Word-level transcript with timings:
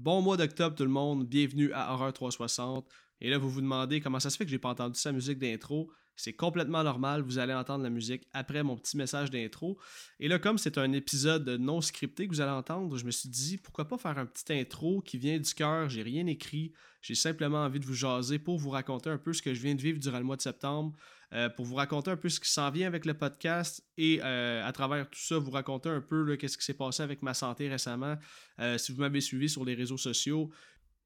Bon 0.00 0.22
mois 0.22 0.36
d'octobre 0.36 0.76
tout 0.76 0.84
le 0.84 0.90
monde, 0.90 1.26
bienvenue 1.26 1.72
à 1.72 1.92
Horreur 1.92 2.12
360. 2.12 2.88
Et 3.20 3.30
là, 3.30 3.36
vous 3.36 3.50
vous 3.50 3.60
demandez 3.60 4.00
comment 4.00 4.20
ça 4.20 4.30
se 4.30 4.36
fait 4.36 4.44
que 4.44 4.50
j'ai 4.52 4.60
pas 4.60 4.68
entendu 4.68 4.96
sa 4.96 5.10
musique 5.10 5.40
d'intro. 5.40 5.90
C'est 6.14 6.34
complètement 6.34 6.84
normal, 6.84 7.22
vous 7.22 7.38
allez 7.40 7.52
entendre 7.52 7.82
la 7.82 7.90
musique 7.90 8.22
après 8.32 8.62
mon 8.62 8.76
petit 8.76 8.96
message 8.96 9.32
d'intro. 9.32 9.76
Et 10.20 10.28
là, 10.28 10.38
comme 10.38 10.56
c'est 10.56 10.78
un 10.78 10.92
épisode 10.92 11.48
non 11.48 11.80
scripté 11.80 12.28
que 12.28 12.32
vous 12.32 12.40
allez 12.40 12.52
entendre, 12.52 12.96
je 12.96 13.04
me 13.04 13.10
suis 13.10 13.28
dit 13.28 13.58
pourquoi 13.58 13.88
pas 13.88 13.98
faire 13.98 14.16
un 14.18 14.26
petit 14.26 14.52
intro 14.52 15.00
qui 15.00 15.18
vient 15.18 15.36
du 15.36 15.52
cœur, 15.52 15.88
j'ai 15.88 16.02
rien 16.02 16.28
écrit, 16.28 16.72
j'ai 17.02 17.16
simplement 17.16 17.64
envie 17.64 17.80
de 17.80 17.84
vous 17.84 17.94
jaser 17.94 18.38
pour 18.38 18.56
vous 18.56 18.70
raconter 18.70 19.10
un 19.10 19.18
peu 19.18 19.32
ce 19.32 19.42
que 19.42 19.52
je 19.52 19.60
viens 19.60 19.74
de 19.74 19.82
vivre 19.82 19.98
durant 19.98 20.18
le 20.18 20.24
mois 20.24 20.36
de 20.36 20.42
septembre, 20.42 20.94
euh, 21.34 21.50
pour 21.50 21.66
vous 21.66 21.74
raconter 21.74 22.10
un 22.10 22.16
peu 22.16 22.30
ce 22.30 22.40
qui 22.40 22.50
s'en 22.50 22.70
vient 22.70 22.86
avec 22.86 23.04
le 23.04 23.12
podcast 23.12 23.84
et 23.98 24.18
euh, 24.22 24.66
à 24.66 24.72
travers 24.72 25.10
tout 25.10 25.20
ça, 25.20 25.36
vous 25.36 25.50
raconter 25.50 25.90
un 25.90 26.00
peu 26.00 26.36
qu'est-ce 26.36 26.56
qui 26.56 26.64
s'est 26.64 26.72
passé 26.72 27.02
avec 27.02 27.20
ma 27.20 27.34
santé 27.34 27.68
récemment. 27.68 28.16
Euh, 28.60 28.78
si 28.78 28.92
vous 28.92 29.00
m'avez 29.00 29.20
suivi 29.20 29.46
sur 29.48 29.62
les 29.62 29.74
réseaux 29.74 29.98
sociaux, 29.98 30.50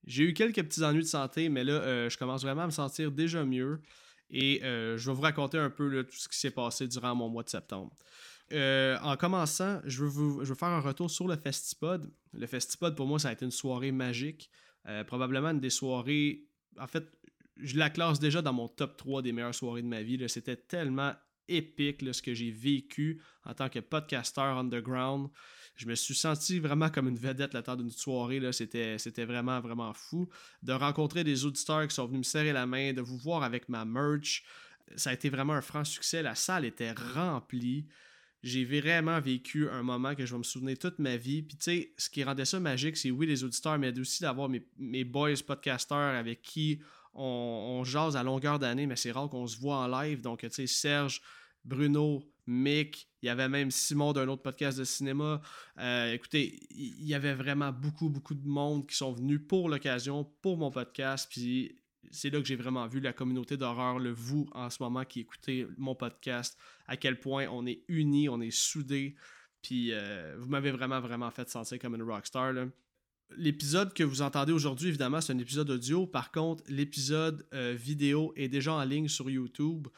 j'ai 0.06 0.22
eu 0.22 0.32
quelques 0.32 0.62
petits 0.62 0.84
ennuis 0.84 1.02
de 1.02 1.08
santé, 1.08 1.48
mais 1.48 1.64
là, 1.64 2.08
je 2.08 2.16
commence 2.16 2.42
vraiment 2.42 2.62
à 2.62 2.66
me 2.66 2.72
sentir 2.72 3.10
déjà 3.10 3.44
mieux. 3.44 3.80
Et 4.30 4.60
je 4.62 5.06
vais 5.06 5.14
vous 5.14 5.22
raconter 5.22 5.58
un 5.58 5.70
peu 5.70 6.02
tout 6.02 6.16
ce 6.16 6.28
qui 6.28 6.36
s'est 6.36 6.50
passé 6.50 6.88
durant 6.88 7.14
mon 7.14 7.28
mois 7.28 7.44
de 7.44 7.48
septembre. 7.48 7.96
en 8.52 9.16
commençant, 9.16 9.80
je 9.84 10.04
veux, 10.04 10.54
faire 10.56 10.68
un 10.68 10.80
retour 10.80 11.08
sur 11.08 11.28
le 11.28 11.36
Festipod. 11.36 12.10
Le 12.32 12.46
Festipod, 12.48 12.96
pour 12.96 13.06
moi, 13.06 13.20
ça 13.20 13.28
a 13.28 13.32
été 13.32 13.44
une 13.44 13.52
soirée 13.52 13.92
magique. 13.92 14.50
probablement 15.06 15.50
une 15.50 15.60
des 15.60 15.70
soirées. 15.70 16.46
En 16.80 16.88
fait, 16.88 17.04
je 17.56 17.76
la 17.76 17.90
classe 17.90 18.18
déjà 18.18 18.42
dans 18.42 18.52
mon 18.52 18.68
top 18.68 18.96
3 18.96 19.22
des 19.22 19.32
meilleures 19.32 19.54
soirées 19.54 19.82
de 19.82 19.88
ma 19.88 20.02
vie. 20.02 20.22
C'était 20.28 20.56
tellement 20.56 21.12
épique 21.48 22.02
ce 22.12 22.22
que 22.22 22.34
j'ai 22.34 22.50
vécu 22.50 23.20
en 23.44 23.54
tant 23.54 23.68
que 23.68 23.78
podcaster 23.78 24.40
underground. 24.40 25.28
Je 25.74 25.86
me 25.86 25.94
suis 25.94 26.14
senti 26.14 26.58
vraiment 26.58 26.90
comme 26.90 27.08
une 27.08 27.16
vedette 27.16 27.54
le 27.54 27.62
temps 27.62 27.76
d'une 27.76 27.90
soirée. 27.90 28.40
C'était, 28.52 29.24
vraiment, 29.24 29.60
vraiment 29.60 29.92
fou. 29.92 30.28
De 30.62 30.72
rencontrer 30.72 31.24
des 31.24 31.44
auditeurs 31.44 31.86
qui 31.88 31.94
sont 31.94 32.06
venus 32.06 32.18
me 32.18 32.24
serrer 32.24 32.52
la 32.52 32.66
main, 32.66 32.92
de 32.92 33.00
vous 33.00 33.18
voir 33.18 33.42
avec 33.42 33.68
ma 33.68 33.84
merch. 33.84 34.44
Ça 34.96 35.10
a 35.10 35.12
été 35.14 35.30
vraiment 35.30 35.54
un 35.54 35.62
franc 35.62 35.84
succès. 35.84 36.22
La 36.22 36.34
salle 36.34 36.64
était 36.64 36.92
remplie. 36.92 37.86
J'ai 38.42 38.64
vraiment 38.64 39.20
vécu 39.20 39.68
un 39.68 39.82
moment 39.82 40.14
que 40.14 40.26
je 40.26 40.32
vais 40.32 40.38
me 40.38 40.42
souvenir 40.42 40.76
toute 40.78 40.98
ma 40.98 41.16
vie. 41.16 41.42
Puis 41.42 41.56
tu 41.56 41.64
sais, 41.64 41.94
ce 41.96 42.10
qui 42.10 42.24
rendait 42.24 42.44
ça 42.44 42.60
magique, 42.60 42.96
c'est 42.96 43.10
oui, 43.10 43.26
les 43.26 43.44
auditeurs, 43.44 43.78
mais 43.78 43.96
aussi 43.98 44.22
d'avoir 44.22 44.48
mes, 44.48 44.66
mes 44.78 45.04
boys 45.04 45.34
podcasters 45.46 45.96
avec 45.96 46.42
qui 46.42 46.80
on, 47.14 47.82
jase 47.84 48.16
à 48.16 48.22
longueur 48.22 48.58
d'année, 48.58 48.86
mais 48.86 48.96
c'est 48.96 49.12
rare 49.12 49.28
qu'on 49.28 49.46
se 49.46 49.58
voit 49.58 49.76
en 49.76 49.86
live. 49.88 50.22
Donc, 50.22 50.40
tu 50.40 50.50
sais, 50.50 50.66
Serge, 50.66 51.20
Bruno, 51.64 52.22
Mick, 52.46 53.08
il 53.22 53.26
y 53.26 53.28
avait 53.28 53.48
même 53.48 53.70
Simon 53.70 54.12
d'un 54.12 54.28
autre 54.28 54.42
podcast 54.42 54.78
de 54.78 54.84
cinéma. 54.84 55.40
Euh, 55.78 56.12
écoutez, 56.12 56.58
il 56.70 57.06
y 57.06 57.14
avait 57.14 57.34
vraiment 57.34 57.70
beaucoup, 57.72 58.08
beaucoup 58.08 58.34
de 58.34 58.46
monde 58.46 58.86
qui 58.86 58.96
sont 58.96 59.12
venus 59.12 59.40
pour 59.46 59.68
l'occasion, 59.68 60.24
pour 60.42 60.56
mon 60.56 60.70
podcast. 60.70 61.28
Puis 61.30 61.78
c'est 62.10 62.30
là 62.30 62.40
que 62.40 62.46
j'ai 62.46 62.56
vraiment 62.56 62.86
vu 62.88 63.00
la 63.00 63.12
communauté 63.12 63.56
d'horreur, 63.56 63.98
le 63.98 64.10
vous 64.10 64.48
en 64.52 64.70
ce 64.70 64.82
moment 64.82 65.04
qui 65.04 65.20
écoutez 65.20 65.66
mon 65.78 65.94
podcast, 65.94 66.58
à 66.86 66.96
quel 66.96 67.20
point 67.20 67.46
on 67.48 67.64
est 67.66 67.84
unis, 67.88 68.28
on 68.28 68.40
est 68.40 68.50
soudés. 68.50 69.14
Puis 69.62 69.92
euh, 69.92 70.34
vous 70.38 70.48
m'avez 70.48 70.72
vraiment, 70.72 71.00
vraiment 71.00 71.30
fait 71.30 71.48
sentir 71.48 71.78
comme 71.78 71.94
une 71.94 72.02
rockstar. 72.02 72.52
Là. 72.52 72.66
L'épisode 73.36 73.94
que 73.94 74.02
vous 74.02 74.22
entendez 74.22 74.52
aujourd'hui, 74.52 74.88
évidemment, 74.88 75.20
c'est 75.20 75.32
un 75.32 75.38
épisode 75.38 75.70
audio. 75.70 76.06
Par 76.06 76.32
contre, 76.32 76.62
l'épisode 76.68 77.46
euh, 77.54 77.74
vidéo 77.78 78.32
est 78.36 78.48
déjà 78.48 78.72
en 78.72 78.84
ligne 78.84 79.08
sur 79.08 79.30
YouTube. 79.30 79.88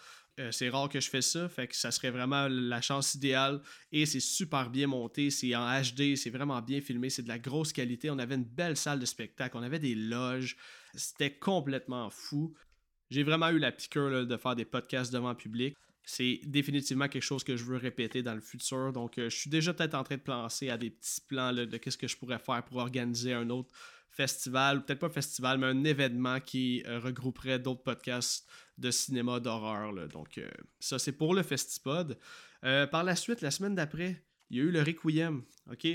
Euh, 0.41 0.51
c'est 0.51 0.69
rare 0.69 0.89
que 0.89 1.01
je 1.01 1.09
fais 1.09 1.23
ça, 1.23 1.49
fait 1.49 1.69
que 1.69 1.77
ça 1.77 1.93
serait 1.93 2.11
vraiment 2.11 2.49
la 2.49 2.81
chance 2.81 3.15
idéale. 3.15 3.61
Et 3.93 4.05
c'est 4.05 4.21
super 4.21 4.69
bien 4.71 4.89
monté, 4.89 5.31
c'est 5.31 5.55
en 5.55 5.67
HD, 5.81 6.17
c'est 6.17 6.31
vraiment 6.31 6.61
bien 6.61 6.81
filmé, 6.81 7.09
c'est 7.09 7.23
de 7.23 7.29
la 7.29 7.39
grosse 7.39 7.73
qualité. 7.73 8.11
On 8.11 8.19
avait 8.19 8.35
une 8.35 8.45
belle 8.45 8.77
salle 8.77 8.99
de 8.99 9.07
spectacle, 9.07 9.57
on 9.57 9.63
avait 9.63 9.79
des 9.79 9.95
loges, 9.95 10.57
c'était 10.95 11.33
complètement 11.33 12.11
fou. 12.11 12.55
J'ai 13.11 13.23
vraiment 13.23 13.51
eu 13.51 13.59
la 13.59 13.71
piqûre 13.71 14.27
de 14.27 14.37
faire 14.37 14.57
des 14.57 14.65
podcasts 14.65 15.13
devant 15.13 15.35
public 15.35 15.77
c'est 16.05 16.41
définitivement 16.45 17.09
quelque 17.09 17.23
chose 17.23 17.45
que 17.45 17.57
je 17.57 17.65
veux 17.65 17.77
répéter 17.77 18.23
dans 18.23 18.35
le 18.35 18.41
futur. 18.41 18.93
Donc, 18.93 19.19
euh, 19.19 19.31
je 19.31 19.37
suis 19.37 19.51
déjà 19.51 19.73
peut-être 19.73 19.95
en 19.95 20.05
train 20.05 20.17
de 20.17 20.23
penser 20.23 20.69
à 20.69 20.77
des 20.77 20.91
petits 20.91 21.21
plans 21.23 21.53
de 21.53 21.77
qu'est-ce 21.77 21.99
que 21.99 22.09
je 22.09 22.17
pourrais 22.17 22.39
faire 22.39 22.63
pour 22.65 22.77
organiser 22.77 23.33
un 23.33 23.49
autre 23.51 23.71
festival, 24.11 24.85
peut-être 24.85 25.01
pas 25.01 25.09
festival, 25.09 25.59
mais 25.59 25.67
un 25.67 25.83
événement 25.85 26.41
qui 26.41 26.85
euh, 26.87 27.01
regrouperait 27.01 27.59
d'autres 27.59 27.83
podcasts 27.83 28.47
de 28.79 28.91
cinéma 28.91 29.41
d'horreur. 29.41 29.93
Donc, 30.09 30.39
euh, 30.39 30.49
ça, 30.79 30.99
c'est 30.99 31.13
pour 31.13 31.35
le 31.35 31.43
Festipod. 31.43 32.19
par 32.63 33.05
la 33.05 33.17
suite, 33.17 33.41
la 33.41 33.51
semaine 33.51 33.75
d'après, 33.75 34.23
il 34.51 34.59
y 34.59 34.61
a 34.61 34.65
eu 34.65 34.71
le 34.71 34.83
Requiem. 34.83 35.43
OK? 35.71 35.87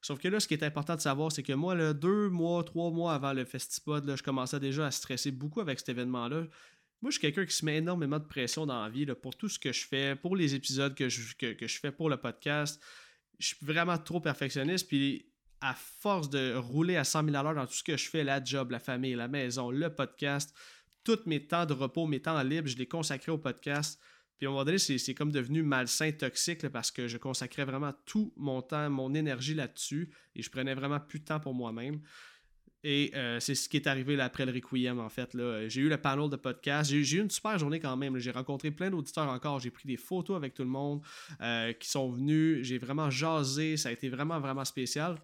Sauf 0.00 0.20
que 0.20 0.28
là, 0.28 0.38
ce 0.38 0.46
qui 0.46 0.54
est 0.54 0.62
important 0.62 0.94
de 0.94 1.00
savoir, 1.00 1.32
c'est 1.32 1.42
que 1.42 1.52
moi, 1.52 1.92
deux 1.92 2.28
mois, 2.28 2.62
trois 2.62 2.90
mois 2.90 3.14
avant 3.14 3.32
le 3.32 3.44
Festipod, 3.44 4.14
je 4.16 4.22
commençais 4.22 4.60
déjà 4.60 4.86
à 4.86 4.90
stresser 4.90 5.32
beaucoup 5.32 5.60
avec 5.60 5.80
cet 5.80 5.88
événement-là. 5.88 6.46
Moi, 7.02 7.10
je 7.10 7.18
suis 7.18 7.20
quelqu'un 7.20 7.44
qui 7.44 7.54
se 7.54 7.64
met 7.64 7.76
énormément 7.76 8.18
de 8.18 8.24
pression 8.24 8.66
dans 8.66 8.82
la 8.82 8.88
vie 8.88 9.06
pour 9.20 9.36
tout 9.36 9.48
ce 9.48 9.58
que 9.58 9.72
je 9.72 9.86
fais, 9.86 10.16
pour 10.16 10.34
les 10.34 10.54
épisodes 10.54 10.94
que 10.94 11.08
je, 11.08 11.34
que, 11.36 11.66
je 11.66 11.78
fais 11.78 11.92
pour 11.92 12.08
le 12.08 12.16
podcast. 12.16 12.82
Je 13.38 13.48
suis 13.48 13.56
vraiment 13.60 13.98
trop 13.98 14.20
perfectionniste. 14.20 14.88
Puis, 14.88 15.26
à 15.60 15.74
force 15.74 16.30
de 16.30 16.54
rouler 16.54 16.96
à 16.96 17.04
100 17.04 17.24
000 17.24 17.36
à 17.36 17.42
l'heure 17.42 17.54
dans 17.54 17.66
tout 17.66 17.74
ce 17.74 17.84
que 17.84 17.96
je 17.96 18.08
fais, 18.08 18.24
la 18.24 18.42
job, 18.42 18.70
la 18.70 18.78
famille, 18.78 19.14
la 19.14 19.28
maison, 19.28 19.70
le 19.70 19.94
podcast, 19.94 20.54
tous 21.04 21.20
mes 21.26 21.46
temps 21.46 21.66
de 21.66 21.72
repos, 21.72 22.06
mes 22.06 22.20
temps 22.20 22.42
libres, 22.42 22.68
je 22.68 22.76
les 22.76 22.86
consacrais 22.86 23.32
au 23.32 23.38
podcast. 23.38 24.00
Puis 24.38 24.46
à 24.46 24.50
un 24.50 24.52
moment 24.52 24.64
donné, 24.64 24.78
c'est 24.78 25.14
comme 25.14 25.32
devenu 25.32 25.62
malsain, 25.62 26.12
toxique, 26.12 26.68
parce 26.68 26.90
que 26.90 27.08
je 27.08 27.16
consacrais 27.16 27.64
vraiment 27.64 27.94
tout 28.04 28.34
mon 28.36 28.60
temps, 28.60 28.90
mon 28.90 29.14
énergie 29.14 29.54
là-dessus, 29.54 30.10
et 30.34 30.42
je 30.42 30.50
prenais 30.50 30.74
vraiment 30.74 31.00
plus 31.00 31.20
de 31.20 31.24
temps 31.24 31.40
pour 31.40 31.54
moi-même. 31.54 32.00
Et 32.88 33.10
euh, 33.16 33.40
c'est 33.40 33.56
ce 33.56 33.68
qui 33.68 33.78
est 33.78 33.88
arrivé 33.88 34.18
après 34.20 34.46
le 34.46 34.52
Requiem, 34.52 35.00
en 35.00 35.08
fait. 35.08 35.36
J'ai 35.66 35.80
eu 35.80 35.88
le 35.88 35.96
panel 35.96 36.30
de 36.30 36.36
podcast. 36.36 36.88
J'ai 36.88 37.16
eu 37.16 37.20
une 37.20 37.30
super 37.30 37.58
journée 37.58 37.80
quand 37.80 37.96
même. 37.96 38.16
J'ai 38.18 38.30
rencontré 38.30 38.70
plein 38.70 38.90
d'auditeurs 38.90 39.28
encore. 39.28 39.58
J'ai 39.58 39.72
pris 39.72 39.88
des 39.88 39.96
photos 39.96 40.36
avec 40.36 40.54
tout 40.54 40.62
le 40.62 40.68
monde 40.68 41.02
euh, 41.40 41.72
qui 41.72 41.88
sont 41.88 42.08
venus. 42.12 42.64
J'ai 42.64 42.78
vraiment 42.78 43.10
jasé. 43.10 43.76
Ça 43.76 43.88
a 43.88 43.92
été 43.92 44.08
vraiment, 44.08 44.38
vraiment 44.38 44.64
spécial. 44.64 45.20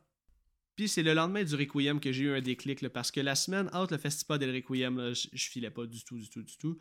Puis 0.75 0.89
c'est 0.89 1.05
le 1.05 1.15
lendemain 1.15 1.45
du 1.45 1.55
Requiem 1.55 2.01
que 2.01 2.11
j'ai 2.11 2.25
eu 2.25 2.35
un 2.35 2.41
déclic, 2.41 2.89
parce 2.89 3.13
que 3.13 3.21
la 3.21 3.37
semaine 3.37 3.71
entre 3.73 3.93
le 3.93 3.99
festival 3.99 4.41
le 4.41 4.55
Requiem, 4.55 5.15
je, 5.15 5.29
je, 5.33 5.49
filais 5.49 5.71
pas 5.71 5.87
du 5.87 6.03
tout, 6.03 6.19
du 6.19 6.29
tout, 6.29 6.43
du 6.43 6.57
tout. 6.57 6.79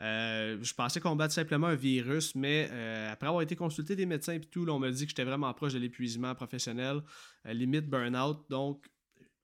Euh, 0.00 0.58
je 0.60 0.74
pensais 0.74 0.98
combattre 0.98 1.32
simplement 1.32 1.68
un 1.68 1.76
virus, 1.76 2.34
mais 2.34 2.70
après 3.08 3.28
avoir 3.28 3.42
été 3.42 3.54
consulté 3.54 3.94
des 3.94 4.06
médecins 4.06 4.32
et 4.32 4.40
tout, 4.40 4.66
on 4.68 4.80
m'a 4.80 4.90
dit 4.90 5.04
que 5.04 5.10
j'étais 5.10 5.22
vraiment 5.22 5.52
proche 5.54 5.74
de 5.74 5.78
l'épuisement 5.78 6.34
professionnel, 6.34 7.02
limite 7.44 7.88
burn-out. 7.88 8.46
Donc 8.48 8.88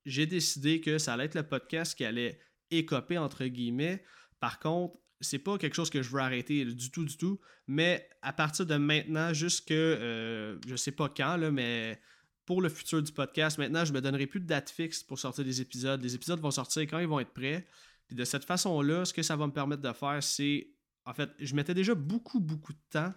j'ai 0.07 0.27
décidé 0.27 0.81
que 0.81 0.99
ça 0.99 1.15
allait 1.15 1.25
être 1.25 1.35
le 1.35 1.43
podcast 1.43 1.95
qui 1.95 2.05
allait 2.05 2.39
écoper 2.71 3.19
entre 3.19 3.45
guillemets. 3.47 4.03
Par 4.39 4.59
contre, 4.59 4.97
c'est 5.21 5.39
pas 5.39 5.59
quelque 5.59 5.75
chose 5.75 5.91
que 5.91 6.03
je 6.03 6.11
veux 6.11 6.21
arrêter 6.21 6.65
du 6.65 6.91
tout, 6.91 7.05
du 7.05 7.17
tout. 7.17 7.41
Mais 7.67 8.09
à 8.23 8.33
partir 8.33 8.67
de 8.67 8.77
maintenant, 8.77 9.33
jusque 9.33 9.71
euh, 9.71 10.59
je 10.67 10.77
sais 10.77 10.93
pas 10.93 11.09
quand, 11.09 11.37
là, 11.37 11.51
mais 11.51 12.01
pour 12.47 12.63
le 12.63 12.69
futur 12.69 13.03
du 13.03 13.13
podcast, 13.13 13.59
maintenant, 13.59 13.85
je 13.85 13.93
me 13.93 14.01
donnerai 14.01 14.27
plus 14.27 14.41
de 14.41 14.47
date 14.47 14.71
fixe 14.71 15.03
pour 15.03 15.19
sortir 15.19 15.45
des 15.45 15.61
épisodes. 15.61 16.03
Les 16.03 16.15
épisodes 16.15 16.41
vont 16.41 16.51
sortir 16.51 16.83
quand 16.83 16.99
ils 16.99 17.07
vont 17.07 17.21
être 17.21 17.33
prêts. 17.33 17.67
Puis 18.09 18.17
de 18.17 18.25
cette 18.25 18.45
façon-là, 18.45 19.05
ce 19.05 19.13
que 19.13 19.23
ça 19.23 19.37
va 19.37 19.47
me 19.47 19.53
permettre 19.53 19.83
de 19.83 19.93
faire, 19.93 20.23
c'est. 20.23 20.69
En 21.05 21.15
fait, 21.15 21.31
je 21.39 21.55
mettais 21.55 21.75
déjà 21.75 21.95
beaucoup, 21.95 22.41
beaucoup 22.41 22.73
de 22.73 22.81
temps 22.91 23.15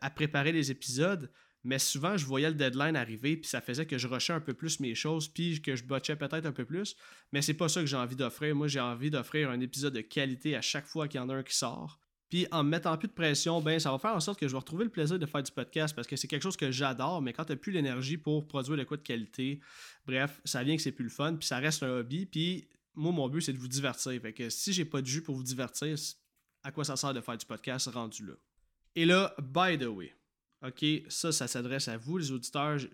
à 0.00 0.10
préparer 0.10 0.52
les 0.52 0.70
épisodes 0.70 1.30
mais 1.64 1.78
souvent 1.78 2.16
je 2.16 2.24
voyais 2.24 2.48
le 2.48 2.54
deadline 2.54 2.96
arriver 2.96 3.36
puis 3.36 3.48
ça 3.48 3.60
faisait 3.60 3.86
que 3.86 3.98
je 3.98 4.06
rushais 4.06 4.32
un 4.32 4.40
peu 4.40 4.54
plus 4.54 4.80
mes 4.80 4.94
choses 4.94 5.28
puis 5.28 5.60
que 5.60 5.76
je 5.76 5.84
botchais 5.84 6.16
peut-être 6.16 6.46
un 6.46 6.52
peu 6.52 6.64
plus. 6.64 6.96
Mais 7.32 7.42
c'est 7.42 7.54
pas 7.54 7.68
ça 7.68 7.80
que 7.80 7.86
j'ai 7.86 7.96
envie 7.96 8.16
d'offrir. 8.16 8.54
Moi 8.54 8.68
j'ai 8.68 8.80
envie 8.80 9.10
d'offrir 9.10 9.50
un 9.50 9.60
épisode 9.60 9.94
de 9.94 10.00
qualité 10.00 10.56
à 10.56 10.60
chaque 10.60 10.86
fois 10.86 11.08
qu'il 11.08 11.20
y 11.20 11.22
en 11.22 11.28
a 11.28 11.34
un 11.34 11.42
qui 11.42 11.54
sort. 11.54 12.00
Puis 12.28 12.46
en 12.50 12.62
me 12.62 12.70
mettant 12.70 12.96
plus 12.96 13.08
de 13.08 13.12
pression 13.12 13.60
ben 13.60 13.78
ça 13.78 13.90
va 13.90 13.98
faire 13.98 14.14
en 14.14 14.20
sorte 14.20 14.38
que 14.38 14.46
je 14.46 14.52
vais 14.52 14.58
retrouver 14.58 14.84
le 14.84 14.90
plaisir 14.90 15.18
de 15.18 15.26
faire 15.26 15.42
du 15.42 15.52
podcast 15.52 15.94
parce 15.94 16.06
que 16.06 16.16
c'est 16.16 16.28
quelque 16.28 16.42
chose 16.42 16.56
que 16.56 16.70
j'adore 16.70 17.22
mais 17.22 17.32
quand 17.32 17.44
tu 17.44 17.56
plus 17.56 17.72
l'énergie 17.72 18.18
pour 18.18 18.46
produire 18.46 18.76
de 18.76 18.84
quoi 18.84 18.96
de 18.96 19.02
qualité 19.02 19.60
bref 20.06 20.40
ça 20.44 20.62
vient 20.62 20.76
que 20.76 20.82
c'est 20.82 20.92
plus 20.92 21.04
le 21.04 21.10
fun 21.10 21.36
puis 21.36 21.46
ça 21.46 21.58
reste 21.58 21.82
un 21.82 21.88
hobby 21.88 22.26
puis 22.26 22.68
moi 22.94 23.12
mon 23.12 23.28
but 23.28 23.40
c'est 23.40 23.52
de 23.52 23.58
vous 23.58 23.68
divertir. 23.68 24.20
Fait 24.20 24.32
que 24.32 24.50
si 24.50 24.72
j'ai 24.72 24.84
pas 24.84 25.00
de 25.00 25.06
jus 25.06 25.22
pour 25.22 25.34
vous 25.34 25.42
divertir 25.42 25.96
à 26.62 26.70
quoi 26.70 26.84
ça 26.84 26.96
sert 26.96 27.14
de 27.14 27.20
faire 27.20 27.36
du 27.36 27.46
podcast 27.46 27.88
rendu 27.88 28.26
là? 28.26 28.34
Et 28.94 29.06
là 29.06 29.34
by 29.38 29.78
the 29.78 29.86
way 29.86 30.17
OK, 30.62 30.84
ça, 31.08 31.32
ça 31.32 31.46
s'adresse 31.46 31.88
à 31.88 31.96
vous, 31.96 32.18
les 32.18 32.32
auditeurs. 32.32 32.78
Je, 32.78 32.88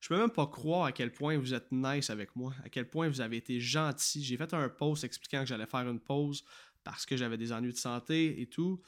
je, 0.00 0.08
peux 0.08 0.18
même 0.18 0.30
pas 0.30 0.46
croire 0.46 0.84
à 0.84 0.92
quel 0.92 1.12
point 1.12 1.38
vous 1.38 1.54
êtes 1.54 1.72
nice 1.72 2.10
avec 2.10 2.36
moi, 2.36 2.54
à 2.64 2.68
quel 2.68 2.88
point 2.88 3.08
vous 3.08 3.20
avez 3.20 3.38
été 3.38 3.58
gentil. 3.60 4.22
J'ai 4.22 4.36
fait 4.36 4.52
un 4.52 4.68
post 4.68 5.04
expliquant 5.04 5.40
que 5.40 5.46
j'allais 5.46 5.66
faire 5.66 5.88
une 5.88 6.00
pause 6.00 6.44
parce 6.84 7.04
que 7.04 7.16
j'avais 7.16 7.36
des 7.36 7.52
ennuis 7.52 7.72
de 7.72 7.78
santé 7.78 8.40
et 8.40 8.46
tout. 8.46 8.80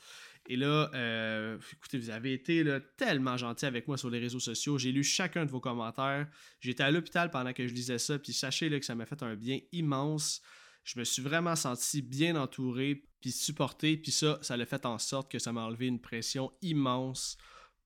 Et 0.47 0.57
là, 0.57 0.91
euh, 0.95 1.59
écoutez, 1.73 1.99
vous 1.99 2.11
avez 2.11 2.33
été 2.33 2.65
tellement 2.97 3.37
gentil 3.37 3.67
avec 3.67 3.87
moi 3.87 3.99
sur 3.99 4.09
les 4.09 4.19
réseaux 4.19 4.41
sociaux. 4.41 4.79
J'ai 4.79 4.93
lu 4.93 5.03
chacun 5.03 5.45
de 5.45 5.51
vos 5.51 5.61
commentaires. 5.61 6.27
J'étais 6.61 6.85
à 6.85 6.91
l'hôpital 6.91 7.31
pendant 7.31 7.53
que 7.53 7.67
je 7.67 7.75
lisais 7.75 7.99
ça, 7.99 8.19
puis 8.19 8.33
sachez 8.33 8.69
là, 8.69 8.79
que 8.79 8.87
ça 8.87 8.95
m'a 8.95 9.05
fait 9.05 9.23
un 9.23 9.35
bien 9.35 9.59
immense. 9.73 10.41
Je 10.85 10.99
me 10.99 11.05
suis 11.05 11.21
vraiment 11.21 11.57
senti 11.57 12.01
bien 12.01 12.35
entouré, 12.37 13.05
puis 13.21 13.31
supporté, 13.31 13.97
puis 13.99 14.13
ça, 14.13 14.39
ça 14.41 14.57
l'a 14.57 14.65
fait 14.65 14.87
en 14.87 14.99
sorte 14.99 15.31
que 15.31 15.39
ça 15.39 15.53
m'a 15.53 15.63
enlevé 15.63 15.87
une 15.87 16.01
pression 16.01 16.51
immense 16.63 17.37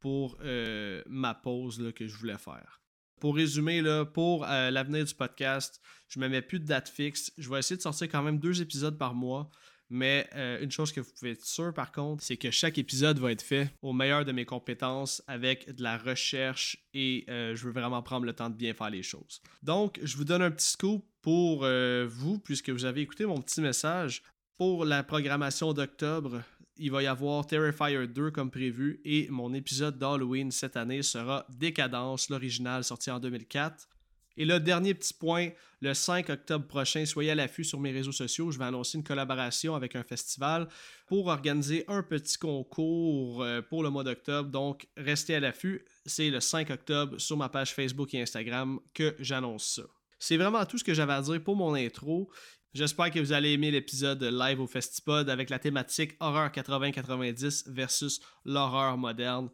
pour 0.03 0.37
euh, 0.43 1.01
ma 1.07 1.33
pause 1.33 1.93
que 1.95 2.07
je 2.07 2.17
voulais 2.17 2.37
faire. 2.37 2.83
Pour 3.21 3.37
résumer, 3.37 3.81
pour 4.13 4.45
euh, 4.45 4.71
l'avenir 4.73 5.05
du 5.05 5.15
podcast, 5.15 5.81
je 6.09 6.19
ne 6.19 6.25
me 6.25 6.29
mets 6.29 6.43
plus 6.43 6.59
de 6.59 6.67
date 6.67 6.89
fixe. 6.89 7.33
Je 7.39 7.49
vais 7.49 7.61
essayer 7.61 7.77
de 7.77 7.83
sortir 7.83 8.09
quand 8.09 8.23
même 8.23 8.41
deux 8.41 8.61
épisodes 8.61 8.99
par 8.99 9.15
mois. 9.15 9.49
Mais 9.89 10.29
euh, 10.35 10.61
une 10.61 10.71
chose 10.71 10.91
que 10.91 11.01
vous 11.01 11.11
pouvez 11.13 11.33
être 11.33 11.45
sûr 11.45 11.73
par 11.73 11.93
contre, 11.93 12.25
c'est 12.25 12.39
que 12.39 12.51
chaque 12.51 12.79
épisode 12.79 13.19
va 13.19 13.31
être 13.31 13.43
fait 13.43 13.71
au 13.83 13.93
meilleur 13.93 14.25
de 14.25 14.33
mes 14.33 14.47
compétences 14.47 15.23
avec 15.27 15.71
de 15.71 15.83
la 15.83 15.99
recherche 15.99 16.79
et 16.95 17.27
je 17.29 17.63
veux 17.65 17.73
vraiment 17.73 18.03
prendre 18.03 18.25
le 18.25 18.33
temps 18.33 18.51
de 18.51 18.57
bien 18.57 18.75
faire 18.75 18.91
les 18.91 19.03
choses. 19.03 19.41
Donc, 19.63 20.01
je 20.03 20.17
vous 20.17 20.25
donne 20.25 20.43
un 20.43 20.51
petit 20.51 20.71
scoop 20.71 21.05
pour 21.21 21.67
vous, 22.07 22.39
puisque 22.39 22.71
vous 22.71 22.87
avez 22.87 23.03
écouté 23.03 23.27
mon 23.27 23.41
petit 23.41 23.61
message. 23.61 24.23
Pour 24.57 24.85
la 24.85 25.03
programmation 25.03 25.73
d'octobre, 25.73 26.43
il 26.79 26.91
va 26.91 27.03
y 27.03 27.07
avoir 27.07 27.47
Terrifier 27.47 28.07
2 28.07 28.31
comme 28.31 28.51
prévu 28.51 29.01
et 29.05 29.29
mon 29.31 29.53
épisode 29.55 29.99
d'Halloween 29.99 30.51
cette 30.51 30.77
année 30.77 31.03
sera 31.03 31.47
Décadence, 31.51 32.29
l'original 32.31 32.85
sorti 32.85 33.11
en 33.11 33.21
2004. 33.21 33.89
Et 34.37 34.45
le 34.45 34.59
dernier 34.61 34.95
petit 34.95 35.13
point, 35.13 35.51
le 35.81 35.93
5 35.95 36.31
octobre 36.31 36.67
prochain, 36.67 37.05
soyez 37.05 37.33
à 37.33 37.35
l'affût 37.35 37.65
sur 37.65 37.79
mes 37.81 37.93
réseaux 37.93 38.13
sociaux. 38.13 38.51
Je 38.51 38.59
vais 38.59 38.65
annoncer 38.65 38.97
une 38.97 39.05
collaboration 39.05 39.75
avec 39.75 39.95
un 39.95 40.03
festival 40.03 40.69
pour 41.07 41.27
organiser 41.27 41.85
un 41.89 42.03
petit 42.03 42.39
concours 42.39 43.43
euh, 43.43 43.61
pour 43.61 43.83
le 43.83 43.91
mois 43.91 44.05
d'octobre. 44.05 44.49
Donc, 44.49 44.87
restez 44.97 45.35
à 45.35 45.41
l'affût. 45.41 45.85
C'est 46.07 46.31
le 46.31 46.41
5 46.41 46.71
octobre 46.71 47.19
sur 47.19 47.37
ma 47.37 47.49
page 47.49 47.75
Facebook 47.75 48.15
et 48.15 48.23
Instagram 48.23 48.81
que 48.95 49.15
j'annonce 49.19 49.75
ça. 49.75 49.83
C'est 50.19 50.37
vraiment 50.37 50.65
tout 50.65 50.79
ce 50.79 50.85
que 50.85 50.95
j'avais 50.95 51.13
à 51.13 51.21
dire 51.21 51.43
pour 51.43 51.57
mon 51.57 51.75
intro. 51.75 52.31
J'espère 52.75 53.11
que 53.11 53.19
vous 53.19 53.33
allez 53.33 53.53
aimer 53.53 53.71
l'épisode 53.71 54.23
live 54.23 54.59
au 54.59 54.67
Festipod 54.67 55.29
avec 55.29 55.51
la 55.51 55.59
thématique 55.59 56.13
horreur 56.21 56.49
80-90 56.49 57.71
versus 57.71 58.19
l'horreur 58.47 58.97
moderne. 58.97 59.51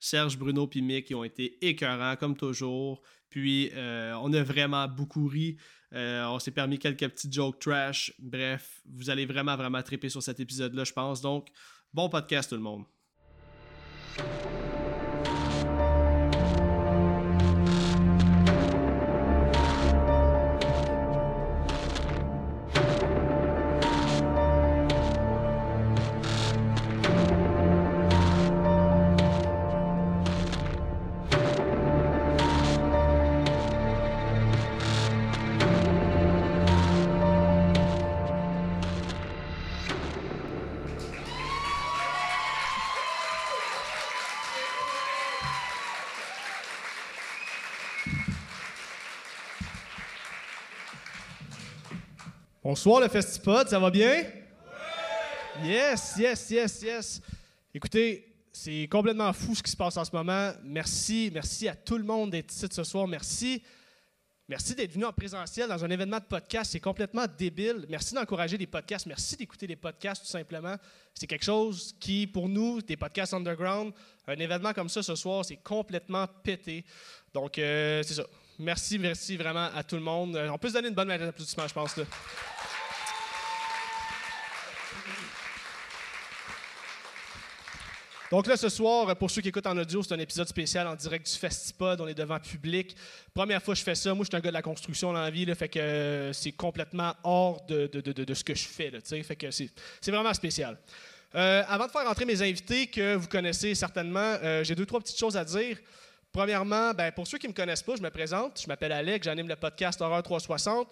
Serge, 0.00 0.36
Bruno 0.36 0.68
et 0.74 0.80
Mick 0.80 1.12
ont 1.14 1.22
été 1.22 1.64
écœurants 1.64 2.16
comme 2.16 2.36
toujours. 2.36 3.02
Puis 3.30 3.70
euh, 3.74 4.14
on 4.20 4.32
a 4.32 4.42
vraiment 4.42 4.88
beaucoup 4.88 5.28
ri. 5.28 5.56
Euh, 5.92 6.24
on 6.26 6.40
s'est 6.40 6.50
permis 6.50 6.80
quelques 6.80 7.08
petits 7.08 7.30
jokes 7.30 7.60
trash. 7.60 8.12
Bref, 8.18 8.80
vous 8.84 9.10
allez 9.10 9.26
vraiment, 9.26 9.56
vraiment 9.56 9.82
triper 9.84 10.08
sur 10.08 10.22
cet 10.22 10.40
épisode-là, 10.40 10.82
je 10.82 10.92
pense. 10.92 11.20
Donc, 11.20 11.46
bon 11.94 12.08
podcast 12.08 12.50
tout 12.50 12.56
le 12.56 12.62
monde. 12.62 12.84
Bonsoir 52.68 53.00
le 53.00 53.06
Festipod, 53.06 53.68
ça 53.68 53.78
va 53.78 53.90
bien? 53.92 54.24
Oui! 55.62 55.68
Yes, 55.68 56.14
yes, 56.18 56.50
yes, 56.50 56.82
yes. 56.82 57.20
Écoutez, 57.72 58.26
c'est 58.52 58.88
complètement 58.90 59.32
fou 59.32 59.54
ce 59.54 59.62
qui 59.62 59.70
se 59.70 59.76
passe 59.76 59.96
en 59.96 60.04
ce 60.04 60.10
moment. 60.12 60.50
Merci, 60.64 61.30
merci 61.32 61.68
à 61.68 61.76
tout 61.76 61.96
le 61.96 62.02
monde 62.02 62.30
d'être 62.30 62.52
ici 62.52 62.66
ce 62.68 62.82
soir. 62.82 63.06
Merci. 63.06 63.62
Merci 64.48 64.74
d'être 64.74 64.90
venu 64.90 65.04
en 65.04 65.12
présentiel 65.12 65.68
dans 65.68 65.84
un 65.84 65.90
événement 65.90 66.18
de 66.18 66.24
podcast. 66.24 66.72
C'est 66.72 66.80
complètement 66.80 67.26
débile. 67.38 67.86
Merci 67.88 68.14
d'encourager 68.14 68.58
les 68.58 68.66
podcasts. 68.66 69.06
Merci 69.06 69.36
d'écouter 69.36 69.68
les 69.68 69.76
podcasts 69.76 70.22
tout 70.22 70.28
simplement. 70.28 70.74
C'est 71.14 71.28
quelque 71.28 71.44
chose 71.44 71.94
qui, 72.00 72.26
pour 72.26 72.48
nous, 72.48 72.82
des 72.82 72.96
podcasts 72.96 73.32
underground, 73.32 73.92
un 74.26 74.34
événement 74.34 74.72
comme 74.72 74.88
ça 74.88 75.04
ce 75.04 75.14
soir, 75.14 75.44
c'est 75.44 75.62
complètement 75.62 76.26
pété. 76.42 76.84
Donc, 77.32 77.60
euh, 77.60 78.02
c'est 78.02 78.14
ça. 78.14 78.26
Merci, 78.58 78.98
merci 78.98 79.36
vraiment 79.36 79.68
à 79.74 79.84
tout 79.84 79.96
le 79.96 80.02
monde. 80.02 80.34
Euh, 80.34 80.48
on 80.48 80.58
peut 80.58 80.68
se 80.68 80.74
donner 80.74 80.88
une 80.88 80.94
bonne 80.94 81.08
main 81.08 81.18
d'applaudissement, 81.18 81.68
je 81.68 81.74
pense. 81.74 81.94
Donc 88.30 88.48
là, 88.48 88.56
ce 88.56 88.68
soir, 88.68 89.14
pour 89.16 89.30
ceux 89.30 89.40
qui 89.40 89.48
écoutent 89.48 89.68
en 89.68 89.78
audio, 89.78 90.02
c'est 90.02 90.12
un 90.12 90.18
épisode 90.18 90.48
spécial 90.48 90.86
en 90.88 90.96
direct 90.96 91.30
du 91.30 91.38
Festipod. 91.38 92.00
On 92.00 92.08
est 92.08 92.14
devant 92.14 92.40
public. 92.40 92.96
Première 93.32 93.62
fois 93.62 93.74
que 93.74 93.78
je 93.78 93.84
fais 93.84 93.94
ça. 93.94 94.12
Moi, 94.14 94.24
je 94.24 94.30
suis 94.30 94.36
un 94.36 94.40
gars 94.40 94.50
de 94.50 94.54
la 94.54 94.62
construction 94.62 95.12
dans 95.12 95.20
la 95.20 95.30
vie, 95.30 95.44
là, 95.44 95.54
fait 95.54 95.68
que 95.68 95.78
euh, 95.78 96.32
c'est 96.32 96.50
complètement 96.50 97.14
hors 97.22 97.64
de, 97.66 97.86
de, 97.86 98.00
de, 98.00 98.24
de, 98.24 98.34
ce 98.34 98.42
que 98.42 98.54
je 98.54 98.66
fais. 98.66 98.90
Là, 98.90 98.98
fait 99.00 99.36
que 99.36 99.50
c'est, 99.52 99.70
vraiment 100.08 100.34
spécial. 100.34 100.76
Euh, 101.36 101.62
avant 101.68 101.86
de 101.86 101.92
faire 101.92 102.04
rentrer 102.04 102.24
mes 102.24 102.42
invités 102.42 102.88
que 102.88 103.14
vous 103.14 103.28
connaissez 103.28 103.76
certainement, 103.76 104.36
euh, 104.42 104.64
j'ai 104.64 104.74
deux, 104.74 104.86
trois 104.86 105.00
petites 105.00 105.18
choses 105.18 105.36
à 105.36 105.44
dire. 105.44 105.78
Premièrement, 106.32 106.94
ben, 106.94 107.12
pour 107.12 107.28
ceux 107.28 107.38
qui 107.38 107.46
ne 107.46 107.52
me 107.52 107.56
connaissent 107.56 107.82
pas, 107.82 107.94
je 107.94 108.02
me 108.02 108.10
présente. 108.10 108.60
Je 108.60 108.66
m'appelle 108.66 108.92
Alex, 108.92 109.24
j'anime 109.24 109.46
le 109.46 109.56
podcast 109.56 110.00
Horreur 110.02 110.24
360. 110.24 110.88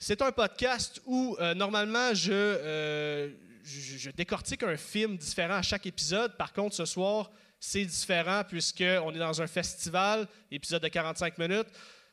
C'est 0.00 0.20
un 0.20 0.32
podcast 0.32 1.00
où, 1.06 1.36
normalement, 1.54 2.12
je 2.12 3.30
je, 3.64 4.10
décortique 4.10 4.62
un 4.62 4.76
film 4.76 5.16
différent 5.16 5.54
à 5.54 5.62
chaque 5.62 5.86
épisode. 5.86 6.36
Par 6.36 6.52
contre, 6.52 6.74
ce 6.74 6.84
soir, 6.84 7.30
c'est 7.58 7.84
différent 7.84 8.42
puisqu'on 8.46 9.14
est 9.14 9.18
dans 9.18 9.40
un 9.40 9.46
festival, 9.46 10.26
épisode 10.50 10.82
de 10.82 10.88
45 10.88 11.38
minutes. 11.38 11.68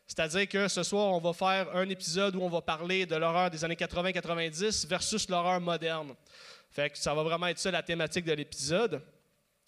C'est-à-dire 0.07 0.47
que 0.47 0.67
ce 0.67 0.83
soir, 0.83 1.13
on 1.13 1.19
va 1.19 1.33
faire 1.33 1.75
un 1.75 1.87
épisode 1.89 2.35
où 2.35 2.41
on 2.41 2.49
va 2.49 2.61
parler 2.61 3.05
de 3.05 3.15
l'horreur 3.15 3.49
des 3.49 3.63
années 3.63 3.75
80-90 3.75 4.87
versus 4.87 5.29
l'horreur 5.29 5.61
moderne. 5.61 6.15
Fait 6.71 6.89
que 6.89 6.97
ça 6.97 7.13
va 7.13 7.23
vraiment 7.23 7.47
être 7.47 7.59
ça 7.59 7.71
la 7.71 7.83
thématique 7.83 8.25
de 8.25 8.33
l'épisode. 8.33 9.01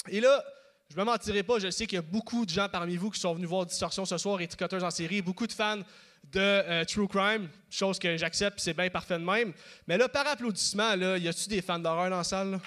Et 0.07 0.19
là, 0.19 0.44
je 0.89 0.95
ne 0.95 1.01
me 1.01 1.06
mentirai 1.06 1.44
pas, 1.44 1.60
je 1.60 1.69
sais 1.69 1.86
qu'il 1.86 1.95
y 1.95 2.00
a 2.00 2.01
beaucoup 2.01 2.45
de 2.45 2.50
gens 2.50 2.68
parmi 2.69 2.98
vous 2.98 3.12
qui 3.12 3.19
sont 3.19 3.33
venus 3.33 3.48
voir 3.48 3.66
Distorsion 3.66 4.04
ce 4.04 4.18
soir 4.18 4.42
et 4.42 4.50
en 4.81 4.92
série, 4.92 5.22
beaucoup 5.22 5.48
de 5.48 5.54
fans 5.54 5.81
de 6.23 6.39
euh, 6.39 6.85
True 6.85 7.07
Crime, 7.07 7.50
chose 7.69 8.00
que 8.00 8.15
j'accepte, 8.15 8.59
c'est 8.59 8.73
bien 8.73 8.89
parfait 8.89 9.19
de 9.19 9.23
même. 9.23 9.53
Mais 9.88 9.97
là, 9.97 10.07
par 10.07 10.27
applaudissement, 10.27 10.95
là, 10.95 11.18
y 11.18 11.27
a-tu 11.27 11.50
des 11.50 11.62
fans 11.62 11.79
d'horreur 11.79 12.09
dans 12.09 12.18
la 12.18 12.23
salle? 12.23 12.59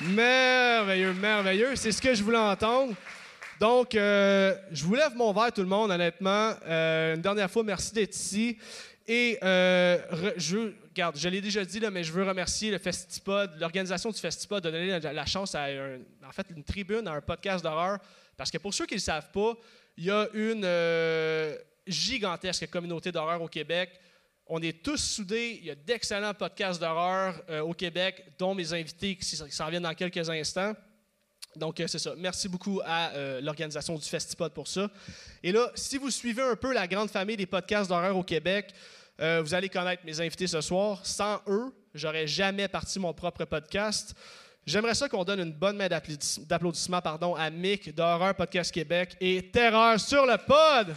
Merveilleux, 0.00 1.12
merveilleux. 1.14 1.76
C'est 1.76 1.92
ce 1.92 2.00
que 2.00 2.14
je 2.14 2.22
voulais 2.22 2.38
entendre. 2.38 2.94
Donc, 3.58 3.94
euh, 3.94 4.54
je 4.70 4.84
vous 4.84 4.94
lève 4.94 5.14
mon 5.14 5.32
verre, 5.32 5.52
tout 5.52 5.62
le 5.62 5.66
monde, 5.66 5.90
honnêtement. 5.90 6.52
Euh, 6.66 7.14
une 7.14 7.22
dernière 7.22 7.50
fois, 7.50 7.62
merci 7.62 7.92
d'être 7.92 8.14
ici. 8.14 8.58
Et 9.08 9.38
je, 9.40 10.72
regarde, 10.90 11.16
je 11.16 11.28
l'ai 11.28 11.40
déjà 11.40 11.64
dit, 11.64 11.80
mais 11.92 12.02
je 12.02 12.12
veux 12.12 12.24
remercier 12.24 12.70
le 12.70 12.78
Festipod, 12.78 13.52
l'organisation 13.58 14.10
du 14.10 14.18
Festipod 14.18 14.62
de 14.62 14.70
donner 14.70 15.00
la, 15.00 15.26
chance 15.26 15.54
à 15.54 15.66
en 16.26 16.32
fait, 16.32 16.46
une 16.54 16.64
tribune 16.64 17.06
à 17.06 17.12
un 17.12 17.20
podcast 17.20 17.62
d'horreur. 17.62 17.98
Parce 18.36 18.50
que 18.50 18.58
pour 18.58 18.74
ceux 18.74 18.84
qui 18.84 18.94
ne 18.94 18.98
le 18.98 19.02
savent 19.02 19.30
pas, 19.30 19.54
il 19.96 20.04
y 20.04 20.10
a 20.10 20.28
une 20.34 20.64
euh, 20.64 21.56
gigantesque 21.86 22.68
communauté 22.68 23.10
d'horreur 23.10 23.40
au 23.40 23.48
Québec. 23.48 23.90
On 24.46 24.60
est 24.60 24.82
tous 24.82 24.98
soudés. 24.98 25.58
Il 25.60 25.66
y 25.66 25.70
a 25.70 25.74
d'excellents 25.74 26.34
podcasts 26.34 26.80
d'horreur 26.80 27.42
euh, 27.48 27.60
au 27.60 27.72
Québec, 27.72 28.32
dont 28.38 28.54
mes 28.54 28.72
invités 28.72 29.16
qui 29.16 29.24
s'en 29.24 29.68
viennent 29.68 29.82
dans 29.82 29.94
quelques 29.94 30.28
instants. 30.28 30.74
Donc, 31.56 31.80
euh, 31.80 31.86
c'est 31.86 31.98
ça. 31.98 32.14
Merci 32.18 32.48
beaucoup 32.48 32.80
à 32.84 33.12
l'organisation 33.40 33.96
du 33.96 34.06
Festipod 34.06 34.52
pour 34.52 34.68
ça. 34.68 34.90
Et 35.42 35.52
là, 35.52 35.70
si 35.74 35.96
vous 35.96 36.10
suivez 36.10 36.42
un 36.42 36.56
peu 36.56 36.72
la 36.74 36.86
grande 36.86 37.10
famille 37.10 37.36
des 37.36 37.46
podcasts 37.46 37.88
d'horreur 37.88 38.16
au 38.16 38.22
Québec, 38.22 38.74
vous 39.18 39.54
allez 39.54 39.70
connaître 39.70 40.04
mes 40.04 40.20
invités 40.20 40.46
ce 40.46 40.60
soir. 40.60 41.04
Sans 41.06 41.40
eux, 41.46 41.72
j'aurais 41.94 42.26
jamais 42.26 42.68
parti 42.68 42.98
mon 42.98 43.14
propre 43.14 43.46
podcast. 43.46 44.14
J'aimerais 44.66 44.96
ça 44.96 45.08
qu'on 45.08 45.22
donne 45.22 45.38
une 45.38 45.52
bonne 45.52 45.76
main 45.76 45.86
d'applaudissement 45.86 47.00
pardon, 47.00 47.36
à 47.36 47.50
Mick 47.50 47.94
d'Horreur 47.94 48.34
Podcast 48.34 48.72
Québec 48.72 49.16
et 49.20 49.48
Terreur 49.48 50.00
sur 50.00 50.26
le 50.26 50.36
pod. 50.38 50.92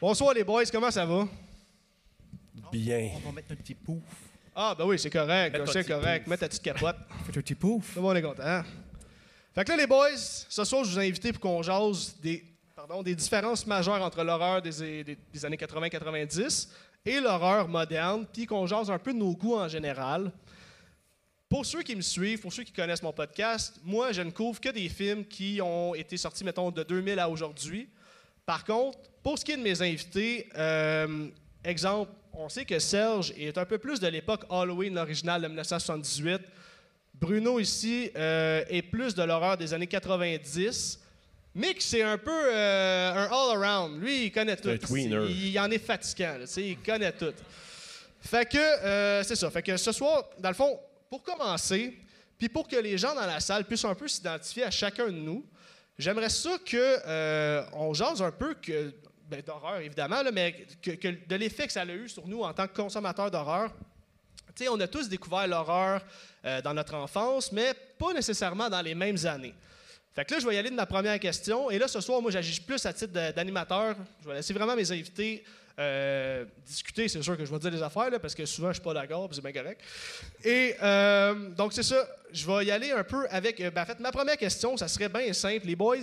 Bonsoir 0.00 0.32
les 0.32 0.44
boys, 0.44 0.62
comment 0.70 0.92
ça 0.92 1.04
va? 1.04 1.26
Bien. 2.70 3.10
On 3.16 3.18
va 3.18 3.32
mettre 3.32 3.50
un 3.50 3.56
petit 3.56 3.74
pouf. 3.74 4.29
Ah, 4.62 4.74
ben 4.76 4.84
oui, 4.84 4.98
c'est 4.98 5.08
correct. 5.08 5.58
C'est 5.72 5.86
correct. 5.86 6.26
Mets 6.26 6.36
ta 6.36 6.46
petite 6.46 6.62
capote. 6.62 6.94
Fais 7.24 7.38
un 7.38 7.40
petit 7.40 7.54
pouf. 7.54 7.94
Tout 7.94 8.00
le 8.00 8.02
monde 8.02 8.16
est 8.18 8.22
content. 8.22 8.62
Fait 9.54 9.64
que 9.64 9.70
là, 9.70 9.76
les 9.78 9.86
boys, 9.86 10.18
ce 10.18 10.64
soir, 10.64 10.84
je 10.84 10.90
vous 10.90 11.00
ai 11.00 11.08
invité 11.08 11.32
pour 11.32 11.40
qu'on 11.40 11.62
jase 11.62 12.14
des, 12.20 12.44
pardon, 12.76 13.02
des 13.02 13.14
différences 13.14 13.66
majeures 13.66 14.02
entre 14.02 14.22
l'horreur 14.22 14.60
des, 14.60 15.02
des, 15.32 15.44
années 15.46 15.56
80-90 15.56 16.68
et 17.06 17.20
l'horreur 17.20 17.68
moderne, 17.68 18.26
puis 18.30 18.44
qu'on 18.44 18.66
jase 18.66 18.90
un 18.90 18.98
peu 18.98 19.14
de 19.14 19.18
nos 19.18 19.34
goûts 19.34 19.56
en 19.56 19.66
général. 19.66 20.30
Pour 21.48 21.64
ceux 21.64 21.82
qui 21.82 21.96
me 21.96 22.02
suivent, 22.02 22.42
pour 22.42 22.52
ceux 22.52 22.64
qui 22.64 22.72
connaissent 22.72 23.02
mon 23.02 23.14
podcast, 23.14 23.80
moi, 23.82 24.12
je 24.12 24.20
ne 24.20 24.30
couvre 24.30 24.60
que 24.60 24.68
des 24.68 24.90
films 24.90 25.24
qui 25.24 25.58
ont 25.62 25.94
été 25.94 26.18
sortis, 26.18 26.44
mettons, 26.44 26.70
de 26.70 26.82
2000 26.82 27.18
à 27.18 27.30
aujourd'hui. 27.30 27.88
Par 28.44 28.66
contre, 28.66 28.98
pour 29.22 29.38
ce 29.38 29.44
qui 29.46 29.52
est 29.52 29.56
de 29.56 29.62
mes 29.62 29.80
invités, 29.80 30.50
euh, 30.54 31.28
exemple, 31.64 32.12
on 32.32 32.48
sait 32.48 32.64
que 32.64 32.78
Serge 32.78 33.32
est 33.36 33.56
un 33.58 33.64
peu 33.64 33.78
plus 33.78 34.00
de 34.00 34.06
l'époque 34.08 34.44
Halloween 34.50 34.98
originale 34.98 35.42
de 35.42 35.48
1978. 35.48 36.40
Bruno 37.14 37.58
ici 37.58 38.10
euh, 38.16 38.64
est 38.68 38.82
plus 38.82 39.14
de 39.14 39.22
l'horreur 39.22 39.56
des 39.56 39.74
années 39.74 39.86
90. 39.86 40.98
Mick, 41.54 41.82
c'est 41.82 42.02
un 42.02 42.16
peu 42.16 42.30
euh, 42.30 43.12
un 43.12 43.26
all-around. 43.26 44.00
Lui, 44.00 44.26
il 44.26 44.32
connaît 44.32 44.56
tout. 44.56 44.68
un 44.68 44.76
tweener. 44.78 45.26
Il, 45.28 45.48
il 45.48 45.58
en 45.58 45.70
est 45.70 45.78
fatigant. 45.78 46.38
là, 46.38 46.44
il 46.56 46.78
connaît 46.78 47.12
tout. 47.12 47.34
Fait 48.20 48.48
que, 48.48 48.58
euh, 48.58 49.22
c'est 49.22 49.36
ça. 49.36 49.50
Fait 49.50 49.62
que 49.62 49.76
ce 49.76 49.92
soir, 49.92 50.24
dans 50.38 50.50
le 50.50 50.54
fond, 50.54 50.78
pour 51.08 51.22
commencer, 51.22 51.96
puis 52.38 52.48
pour 52.48 52.68
que 52.68 52.76
les 52.76 52.96
gens 52.96 53.14
dans 53.14 53.26
la 53.26 53.40
salle 53.40 53.64
puissent 53.64 53.84
un 53.84 53.94
peu 53.94 54.08
s'identifier 54.08 54.64
à 54.64 54.70
chacun 54.70 55.06
de 55.06 55.12
nous, 55.12 55.44
j'aimerais 55.98 56.28
ça 56.28 56.56
que 56.64 56.98
euh, 57.06 57.64
on 57.72 57.92
jase 57.94 58.22
un 58.22 58.30
peu 58.30 58.54
que 58.54 58.92
ben, 59.30 59.42
d'horreur 59.42 59.78
évidemment, 59.78 60.22
mais 60.32 60.66
que, 60.82 61.26
de 61.26 61.36
l'effet 61.36 61.66
que 61.66 61.72
ça 61.72 61.82
a 61.82 61.86
eu 61.86 62.08
sur 62.08 62.26
nous 62.26 62.42
en 62.42 62.52
tant 62.52 62.66
que 62.66 62.74
consommateurs 62.74 63.30
d'horreur. 63.30 63.70
On 64.68 64.80
a 64.80 64.88
tous 64.88 65.08
découvert 65.08 65.46
l'horreur 65.46 66.02
euh, 66.44 66.60
dans 66.60 66.74
notre 66.74 66.94
enfance, 66.94 67.50
mais 67.52 67.72
pas 67.98 68.12
nécessairement 68.12 68.68
dans 68.68 68.82
les 68.82 68.94
mêmes 68.94 69.16
années. 69.24 69.54
Fait 70.14 70.24
que 70.24 70.34
là, 70.34 70.40
je 70.40 70.46
vais 70.46 70.54
y 70.54 70.58
aller 70.58 70.70
de 70.70 70.74
ma 70.74 70.86
première 70.86 71.18
question. 71.18 71.70
Et 71.70 71.78
là, 71.78 71.88
ce 71.88 72.00
soir, 72.00 72.20
moi, 72.20 72.30
j'agis 72.30 72.60
plus 72.60 72.84
à 72.84 72.92
titre 72.92 73.12
d'animateur. 73.12 73.94
Je 74.22 74.28
vais 74.28 74.34
laisser 74.34 74.52
vraiment 74.52 74.76
mes 74.76 74.90
invités 74.90 75.44
euh, 75.78 76.44
discuter. 76.66 77.08
C'est 77.08 77.22
sûr 77.22 77.38
que 77.38 77.44
je 77.44 77.50
vais 77.50 77.58
dire 77.58 77.70
des 77.70 77.82
affaires, 77.82 78.10
là, 78.10 78.18
parce 78.18 78.34
que 78.34 78.44
souvent, 78.44 78.68
je 78.68 78.74
suis 78.74 78.82
pas 78.82 78.92
d'accord, 78.92 79.28
puis 79.28 79.36
c'est 79.36 79.52
bien 79.52 79.62
correct. 79.62 79.80
Et 80.44 80.74
euh, 80.82 81.50
donc, 81.50 81.72
c'est 81.72 81.84
ça. 81.84 82.06
Je 82.32 82.44
vais 82.46 82.66
y 82.66 82.70
aller 82.70 82.90
un 82.90 83.04
peu 83.04 83.26
avec. 83.30 83.58
ben, 83.58 83.82
en 83.82 83.86
fait, 83.86 84.00
ma 84.00 84.12
première 84.12 84.36
question, 84.36 84.76
ça 84.76 84.88
serait 84.88 85.08
bien 85.08 85.32
simple. 85.32 85.66
Les 85.66 85.76
boys, 85.76 85.96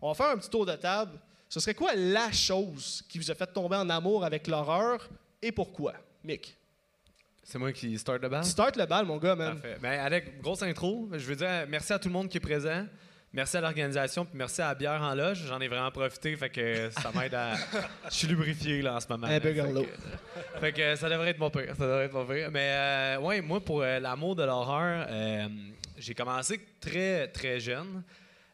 on 0.00 0.12
va 0.12 0.14
faire 0.14 0.32
un 0.32 0.38
petit 0.38 0.50
tour 0.50 0.66
de 0.66 0.76
table. 0.76 1.18
Ce 1.56 1.60
serait 1.60 1.74
quoi 1.74 1.94
la 1.94 2.30
chose 2.32 3.02
qui 3.08 3.16
vous 3.16 3.30
a 3.30 3.34
fait 3.34 3.46
tomber 3.46 3.76
en 3.76 3.88
amour 3.88 4.26
avec 4.26 4.46
l'horreur 4.46 5.08
et 5.40 5.50
pourquoi? 5.50 5.94
Mick? 6.22 6.54
C'est 7.42 7.58
moi 7.58 7.72
qui 7.72 7.96
start 7.98 8.20
le 8.20 8.28
bal? 8.28 8.44
Start 8.44 8.76
le 8.76 8.84
bal, 8.84 9.06
mon 9.06 9.16
gars, 9.16 9.34
man. 9.34 9.54
Parfait. 9.54 9.78
Ben, 9.80 9.98
Alec, 10.00 10.38
grosse 10.42 10.60
intro. 10.60 11.08
Je 11.12 11.24
veux 11.24 11.34
dire 11.34 11.64
merci 11.66 11.94
à 11.94 11.98
tout 11.98 12.08
le 12.08 12.12
monde 12.12 12.28
qui 12.28 12.36
est 12.36 12.40
présent. 12.40 12.84
Merci 13.32 13.56
à 13.56 13.62
l'organisation, 13.62 14.26
puis 14.26 14.36
merci 14.36 14.60
à 14.60 14.66
la 14.66 14.74
bière 14.74 15.00
en 15.00 15.14
loge. 15.14 15.46
J'en 15.48 15.58
ai 15.58 15.68
vraiment 15.68 15.90
profité, 15.90 16.36
fait 16.36 16.50
que 16.50 16.90
ça 16.90 17.10
m'aide 17.14 17.32
à. 17.32 17.54
Je 18.10 18.14
suis 18.14 18.28
lubrifié 18.28 18.82
là 18.82 18.96
en 18.96 19.00
ce 19.00 19.08
moment. 19.08 19.26
Un 19.26 19.40
peu 19.40 19.54
fait, 19.54 19.88
fait 20.60 20.72
que 20.72 20.94
ça 20.96 21.08
devrait 21.08 21.30
être 21.30 21.38
mon 21.38 21.48
pire. 21.48 21.74
Ça 21.74 21.86
devrait 21.86 22.04
être 22.04 22.12
mon 22.12 22.26
pire. 22.26 22.50
Mais 22.52 22.68
euh, 22.70 23.20
ouais, 23.20 23.40
moi 23.40 23.64
pour 23.64 23.80
euh, 23.80 23.98
l'amour 23.98 24.36
de 24.36 24.42
l'horreur, 24.42 25.06
euh, 25.08 25.48
j'ai 25.96 26.12
commencé 26.12 26.60
très 26.82 27.28
très 27.28 27.60
jeune. 27.60 28.02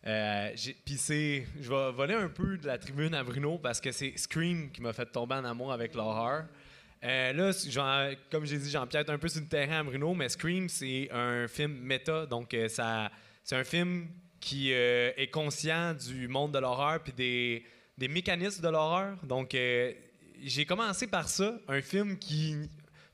Euh, 0.06 0.50
Puis 0.84 0.96
c'est, 0.96 1.46
je 1.60 1.68
vais 1.68 1.92
voler 1.92 2.14
un 2.14 2.28
peu 2.28 2.56
de 2.56 2.66
la 2.66 2.78
tribune 2.78 3.14
à 3.14 3.22
Bruno 3.22 3.58
parce 3.58 3.80
que 3.80 3.92
c'est 3.92 4.16
Scream 4.16 4.70
qui 4.70 4.82
m'a 4.82 4.92
fait 4.92 5.06
tomber 5.06 5.36
en 5.36 5.44
amour 5.44 5.72
avec 5.72 5.94
l'horreur. 5.94 6.46
Euh, 7.04 7.32
là, 7.32 8.14
comme 8.30 8.44
j'ai 8.44 8.58
dit, 8.58 8.70
j'empiète 8.70 9.10
un 9.10 9.18
peu 9.18 9.28
sur 9.28 9.40
le 9.40 9.48
terrain 9.48 9.80
à 9.80 9.82
Bruno, 9.82 10.14
mais 10.14 10.28
Scream, 10.28 10.68
c'est 10.68 11.08
un 11.10 11.48
film 11.48 11.72
méta. 11.80 12.26
Donc, 12.26 12.54
euh, 12.54 12.68
c'est 12.68 13.56
un 13.56 13.64
film 13.64 14.08
qui 14.40 14.72
euh, 14.72 15.10
est 15.16 15.28
conscient 15.28 15.94
du 15.94 16.28
monde 16.28 16.52
de 16.52 16.58
l'horreur 16.58 17.02
puis 17.02 17.12
des, 17.12 17.64
des 17.98 18.08
mécanismes 18.08 18.62
de 18.62 18.68
l'horreur. 18.68 19.16
Donc, 19.24 19.52
j'ai 19.52 20.64
commencé 20.66 21.06
par 21.06 21.28
ça, 21.28 21.58
un 21.68 21.80
film 21.80 22.18
qui, 22.18 22.56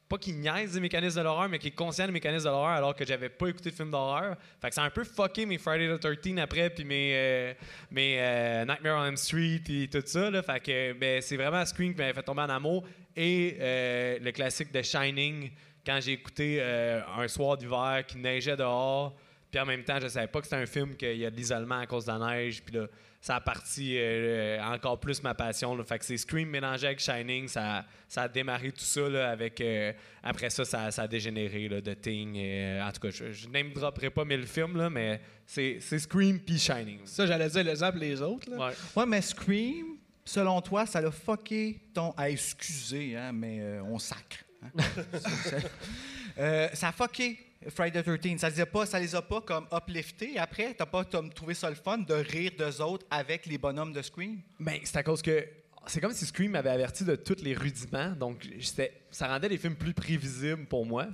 pas 0.08 0.16
qui 0.16 0.32
niaise 0.32 0.72
des 0.72 0.80
mécanismes 0.80 1.18
de 1.18 1.24
l'horreur, 1.24 1.48
mais 1.48 1.58
qui 1.58 1.68
est 1.68 1.72
conscient 1.72 2.06
des 2.06 2.12
mécanismes 2.12 2.46
de 2.46 2.50
l'horreur 2.50 2.70
alors 2.70 2.94
que 2.94 3.04
j'avais 3.04 3.28
pas 3.28 3.48
écouté 3.48 3.70
de 3.70 3.74
film 3.74 3.90
d'horreur. 3.90 4.36
Fait 4.60 4.68
que 4.70 4.74
ça 4.74 4.82
a 4.82 4.86
un 4.86 4.90
peu 4.90 5.04
fucké 5.04 5.44
mes 5.44 5.58
Friday 5.58 5.94
the 5.94 6.00
13 6.00 6.38
après, 6.38 6.70
puis 6.70 6.84
mes, 6.84 7.12
euh, 7.14 7.54
mes 7.90 8.16
euh, 8.18 8.64
Nightmare 8.64 9.02
on 9.02 9.04
Elm 9.04 9.16
Street 9.16 9.62
et 9.68 9.88
tout 9.88 10.02
ça. 10.04 10.30
Là. 10.30 10.42
Fait 10.42 10.60
que 10.60 10.92
ben, 10.94 11.20
c'est 11.20 11.36
vraiment 11.36 11.64
Scream 11.66 11.92
qui 11.92 11.98
m'avait 11.98 12.14
fait 12.14 12.22
tomber 12.22 12.42
en 12.42 12.48
amour. 12.48 12.84
Et 13.14 13.56
euh, 13.60 14.18
le 14.20 14.32
classique 14.32 14.72
de 14.72 14.80
Shining, 14.80 15.50
quand 15.84 15.98
j'ai 16.00 16.12
écouté 16.12 16.62
un 16.62 17.28
soir 17.28 17.56
d'hiver 17.56 18.04
qui 18.06 18.18
neigeait 18.18 18.56
dehors, 18.56 19.14
puis 19.50 19.60
en 19.60 19.66
même 19.66 19.84
temps, 19.84 19.98
je 20.00 20.08
savais 20.08 20.26
pas 20.26 20.40
que 20.40 20.46
c'était 20.46 20.60
un 20.60 20.66
film 20.66 20.94
qu'il 20.96 21.16
y 21.16 21.24
a 21.24 21.30
de 21.30 21.36
l'isolement 21.36 21.78
à 21.78 21.86
cause 21.86 22.04
de 22.04 22.12
la 22.12 22.18
neige, 22.18 22.62
puis 22.62 22.76
là, 22.76 22.86
ça 23.20 23.36
a 23.36 23.40
parti 23.40 23.96
euh, 23.98 24.62
encore 24.62 25.00
plus 25.00 25.22
ma 25.22 25.34
passion. 25.34 25.74
Là. 25.76 25.82
Fait 25.84 25.98
que 25.98 26.04
c'est 26.04 26.16
Scream 26.16 26.48
mélangé 26.48 26.86
avec 26.86 27.00
Shining, 27.00 27.48
ça, 27.48 27.84
ça 28.08 28.22
a 28.22 28.28
démarré 28.28 28.70
tout 28.70 28.80
ça 28.84 29.08
là, 29.08 29.30
avec... 29.30 29.60
euh, 29.60 29.92
après 30.22 30.50
ça, 30.50 30.64
ça, 30.64 30.90
ça 30.90 31.02
a 31.02 31.08
dégénéré, 31.08 31.68
là, 31.68 31.80
de 31.80 31.94
Thing. 31.94 32.36
et, 32.36 32.78
euh, 32.78 32.84
en 32.86 32.92
tout 32.92 33.00
cas, 33.00 33.10
je, 33.10 33.32
je 33.32 33.48
name 33.48 33.72
dropperai 33.72 34.10
pas 34.10 34.24
mille 34.24 34.46
films, 34.46 34.76
là, 34.76 34.88
mais 34.88 35.20
c'est 35.44 35.78
c'est 35.80 35.98
Scream 35.98 36.38
puis 36.40 36.58
Shining. 36.58 37.00
Ça, 37.06 37.26
j'allais 37.26 37.48
dire 37.48 37.64
les 37.64 37.82
uns 37.82 37.92
et 37.92 37.98
les 37.98 38.22
autres. 38.22 38.48
là. 38.50 38.56
Ouais. 38.68 38.72
Ouais, 38.96 39.06
mais 39.06 39.20
Scream, 39.20 39.96
selon 40.24 40.60
toi, 40.60 40.86
ça 40.86 41.00
l'a 41.00 41.10
fucké 41.10 41.80
ton. 41.92 42.14
Ah, 42.16 42.30
excusez, 42.30 43.16
hein, 43.16 43.32
mais 43.32 43.58
euh, 43.60 43.82
on 43.82 43.98
sacre. 43.98 44.44
hein. 44.62 44.70
C'est- 45.44 45.70
Euh, 46.40 46.68
ça 46.72 46.88
a 46.88 46.92
fucké 46.92 47.36
Friday 47.68 48.02
the 48.02 48.20
13. 48.20 48.38
Ça 48.38 48.50
les 48.50 48.66
pas, 48.66 48.86
ça 48.86 49.00
les 49.00 49.14
a 49.14 49.22
pas 49.22 49.40
comme 49.40 49.66
upliftés. 49.72 50.38
Après, 50.38 50.74
t'as 50.74 50.86
pas 50.86 51.04
trouvé 51.04 51.54
ça 51.54 51.68
le 51.68 51.76
fun 51.76 51.98
de 51.98 52.14
rire 52.14 52.52
d'eux 52.56 52.80
autres 52.80 53.06
avec 53.10 53.46
les 53.46 53.58
bonhommes 53.58 53.92
de 53.92 54.02
Scream? 54.02 54.40
Ben, 54.60 54.78
c'est 54.84 54.96
à 54.96 55.02
cause 55.02 55.22
que 55.22 55.46
c'est 55.86 56.00
comme 56.00 56.12
si 56.12 56.26
Scream 56.26 56.52
m'avait 56.52 56.70
averti 56.70 57.04
de 57.04 57.16
tous 57.16 57.42
les 57.42 57.54
rudiments, 57.54 58.10
donc 58.10 58.46
ça 59.10 59.26
rendait 59.26 59.48
les 59.48 59.58
films 59.58 59.76
plus 59.76 59.94
prévisibles 59.94 60.66
pour 60.66 60.84
moi. 60.84 61.06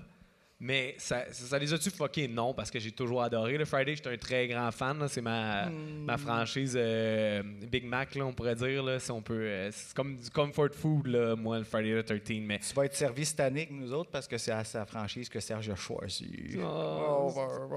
Mais 0.67 0.95
ça, 0.97 1.27
ça, 1.31 1.45
ça 1.45 1.59
les 1.59 1.71
a-tu 1.75 1.91
fucké? 1.91 2.27
Non, 2.27 2.55
parce 2.55 2.71
que 2.71 2.79
j'ai 2.79 2.91
toujours 2.91 3.23
adoré. 3.23 3.59
Le 3.59 3.67
Friday, 3.67 3.97
j'étais 3.97 4.09
un 4.09 4.17
très 4.17 4.49
grand 4.49 4.71
fan. 4.71 5.07
C'est 5.09 5.21
ma, 5.21 5.67
ma 5.69 6.17
franchise 6.17 6.73
euh, 6.75 7.43
Big 7.71 7.85
Mac, 7.85 8.15
là, 8.15 8.25
on 8.25 8.33
pourrait 8.33 8.55
dire. 8.55 8.83
Là, 8.83 8.99
si 8.99 9.11
on 9.11 9.21
peut, 9.21 9.35
euh, 9.35 9.71
c'est 9.71 9.93
comme 9.95 10.17
du 10.17 10.31
comfort 10.31 10.71
food, 10.73 11.09
là, 11.09 11.37
moi, 11.37 11.59
le 11.59 11.65
Friday 11.65 12.03
the 12.03 12.07
13. 12.07 12.41
Mais 12.41 12.61
Tu 12.61 12.73
vas 12.73 12.87
être 12.87 12.95
servi 12.95 13.27
cette 13.27 13.41
année 13.41 13.65
avec 13.69 13.73
nous 13.73 13.93
autres 13.93 14.09
parce 14.11 14.27
que 14.27 14.39
c'est 14.39 14.53
à 14.53 14.65
sa 14.65 14.87
franchise 14.87 15.29
que 15.29 15.39
Serge 15.39 15.69
a 15.69 15.75
choisi. 15.75 16.57
Oh, 16.65 17.31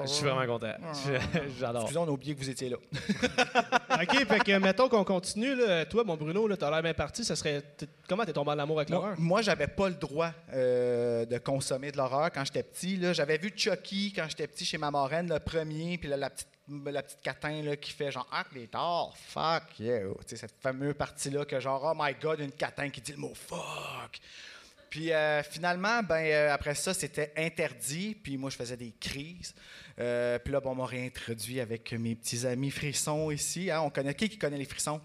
je 0.03 0.07
suis 0.07 0.23
vraiment 0.25 0.45
content. 0.45 0.71
J'adore. 1.59 1.81
Excusez, 1.81 1.99
on 1.99 2.07
a 2.07 2.11
oublié 2.11 2.35
que 2.35 2.39
vous 2.39 2.49
étiez 2.49 2.69
là. 2.69 2.77
OK, 4.01 4.25
fait 4.25 4.39
que 4.45 4.57
mettons 4.59 4.87
qu'on 4.87 5.03
continue. 5.03 5.55
Là. 5.55 5.85
Toi, 5.85 6.05
mon 6.05 6.15
Bruno, 6.15 6.47
là, 6.47 6.55
t'as 6.55 6.71
l'air 6.71 6.81
bien 6.83 6.93
parti. 6.93 7.25
Ça 7.25 7.35
serait. 7.35 7.61
Comment 8.07 8.23
t'es 8.23 8.31
tombé 8.31 8.51
en 8.51 8.59
amour 8.59 8.77
avec 8.77 8.89
Moi, 8.91 8.99
l'horreur? 8.99 9.15
moi 9.19 9.41
j'avais 9.41 9.67
pas 9.67 9.89
le 9.89 9.95
droit 9.95 10.31
euh, 10.53 11.25
de 11.25 11.37
consommer 11.37 11.91
de 11.91 11.97
l'horreur 11.97 12.31
quand 12.31 12.45
j'étais 12.45 12.63
petit. 12.63 12.76
J'avais 13.13 13.37
vu 13.37 13.51
Chucky 13.55 14.13
quand 14.13 14.27
j'étais 14.29 14.47
petit 14.47 14.65
chez 14.65 14.77
ma 14.77 14.91
marraine, 14.91 15.27
le 15.29 15.39
premier, 15.39 15.97
puis 15.97 16.09
la 16.09 16.29
petite 16.29 16.47
la 16.85 17.01
petite 17.01 17.21
catin 17.21 17.61
là, 17.63 17.77
qui 17.77 17.91
fait 17.91 18.11
genre 18.11 18.27
Ah, 18.31 18.45
les 18.53 18.67
torts, 18.67 19.15
fuck 19.17 19.79
yeah. 19.79 20.01
Tu 20.01 20.07
sais, 20.27 20.35
cette 20.35 20.55
fameuse 20.61 20.95
partie-là 20.95 21.45
que 21.45 21.59
genre 21.59 21.93
Oh 21.93 21.97
my 21.97 22.13
god, 22.21 22.41
une 22.41 22.51
catin 22.51 22.89
qui 22.89 22.99
dit 23.01 23.13
le 23.13 23.19
mot 23.19 23.33
fuck. 23.33 24.19
Puis 24.89 25.11
euh, 25.11 25.43
finalement, 25.43 26.01
ben, 26.03 26.25
euh, 26.25 26.53
après 26.53 26.75
ça, 26.75 26.93
c'était 26.93 27.33
interdit. 27.37 28.15
Puis 28.15 28.37
moi, 28.37 28.49
je 28.49 28.55
faisais 28.55 28.77
des 28.77 28.93
crises. 28.99 29.53
Euh, 29.99 30.39
puis 30.39 30.53
là, 30.53 30.59
bon, 30.59 30.71
on 30.71 30.75
m'a 30.75 30.85
réintroduit 30.85 31.59
avec 31.59 31.91
mes 31.93 32.15
petits 32.15 32.45
amis 32.45 32.71
frissons 32.71 33.31
ici. 33.31 33.69
hein. 33.71 33.81
On 33.81 33.89
connaît 33.89 34.13
qui 34.13 34.29
qui 34.29 34.37
connaît 34.37 34.57
les 34.57 34.65
frissons? 34.65 35.01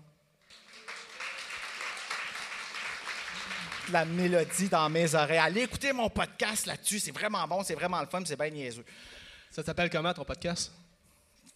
La 3.93 4.05
mélodie 4.05 4.69
dans 4.69 4.89
mes 4.89 5.15
oreilles. 5.15 5.39
Allez 5.39 5.63
écouter 5.63 5.93
mon 5.93 6.09
podcast 6.09 6.67
là-dessus, 6.67 6.99
c'est 6.99 7.13
vraiment 7.13 7.47
bon, 7.47 7.63
c'est 7.63 7.75
vraiment 7.75 8.01
le 8.01 8.07
fun, 8.07 8.23
c'est 8.25 8.39
bien 8.39 8.51
niaiseux. 8.51 8.85
Ça 9.51 9.63
s'appelle 9.63 9.91
comment 9.91 10.13
ton 10.15 10.25
podcast? 10.25 10.73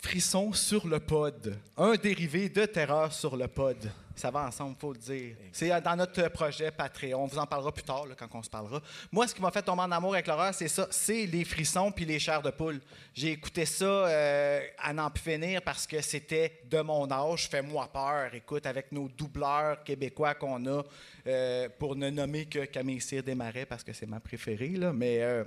Frisson 0.07 0.53
sur 0.53 0.87
le 0.87 1.01
pod. 1.01 1.59
Un 1.77 1.95
dérivé 1.95 2.49
de 2.49 2.65
terreur 2.65 3.13
sur 3.13 3.37
le 3.37 3.49
pod. 3.49 3.77
Ça 4.15 4.31
va 4.31 4.47
ensemble, 4.47 4.77
faut 4.79 4.93
le 4.93 4.99
dire. 5.01 5.35
C'est 5.51 5.69
dans 5.81 5.97
notre 5.97 6.29
projet 6.29 6.71
Patreon. 6.71 7.25
On 7.25 7.27
vous 7.27 7.39
en 7.39 7.45
parlera 7.45 7.73
plus 7.73 7.83
tard, 7.83 8.05
quand 8.17 8.29
on 8.35 8.43
se 8.45 8.49
parlera. 8.49 8.81
Moi, 9.11 9.27
ce 9.27 9.35
qui 9.35 9.43
m'a 9.43 9.51
fait 9.51 9.63
tomber 9.63 9.83
en 9.83 9.91
amour 9.91 10.15
avec 10.15 10.29
l'horreur, 10.29 10.55
c'est 10.55 10.69
ça. 10.69 10.87
C'est 10.93 11.27
les 11.27 11.45
frissons 11.45 11.91
puis 11.91 12.05
les 12.05 12.21
chairs 12.21 12.41
de 12.41 12.51
poule. 12.51 12.81
J'ai 13.13 13.33
écouté 13.33 13.67
ça 13.67 13.85
euh, 13.85 14.61
à 14.79 14.93
n'en 14.93 15.11
plus 15.11 15.25
finir 15.25 15.61
parce 15.61 15.89
que 15.89 16.01
c'était 16.01 16.61
de 16.71 16.81
mon 16.83 17.11
âge. 17.11 17.49
Fais-moi 17.49 17.91
peur. 17.93 18.33
Écoute, 18.33 18.65
avec 18.65 18.93
nos 18.93 19.09
doubleurs 19.09 19.83
québécois 19.83 20.37
qu'on 20.37 20.65
a, 20.67 20.85
euh, 21.27 21.69
pour 21.81 21.97
ne 21.97 22.11
nommer 22.11 22.47
que 22.47 22.65
Camille 22.67 23.01
Cyr 23.01 23.25
Desmarais 23.25 23.67
parce 23.67 23.83
que 23.83 23.93
c'est 23.93 24.07
ma 24.07 24.21
préférée. 24.21 24.79
Mais, 24.95 25.21
euh, 25.21 25.43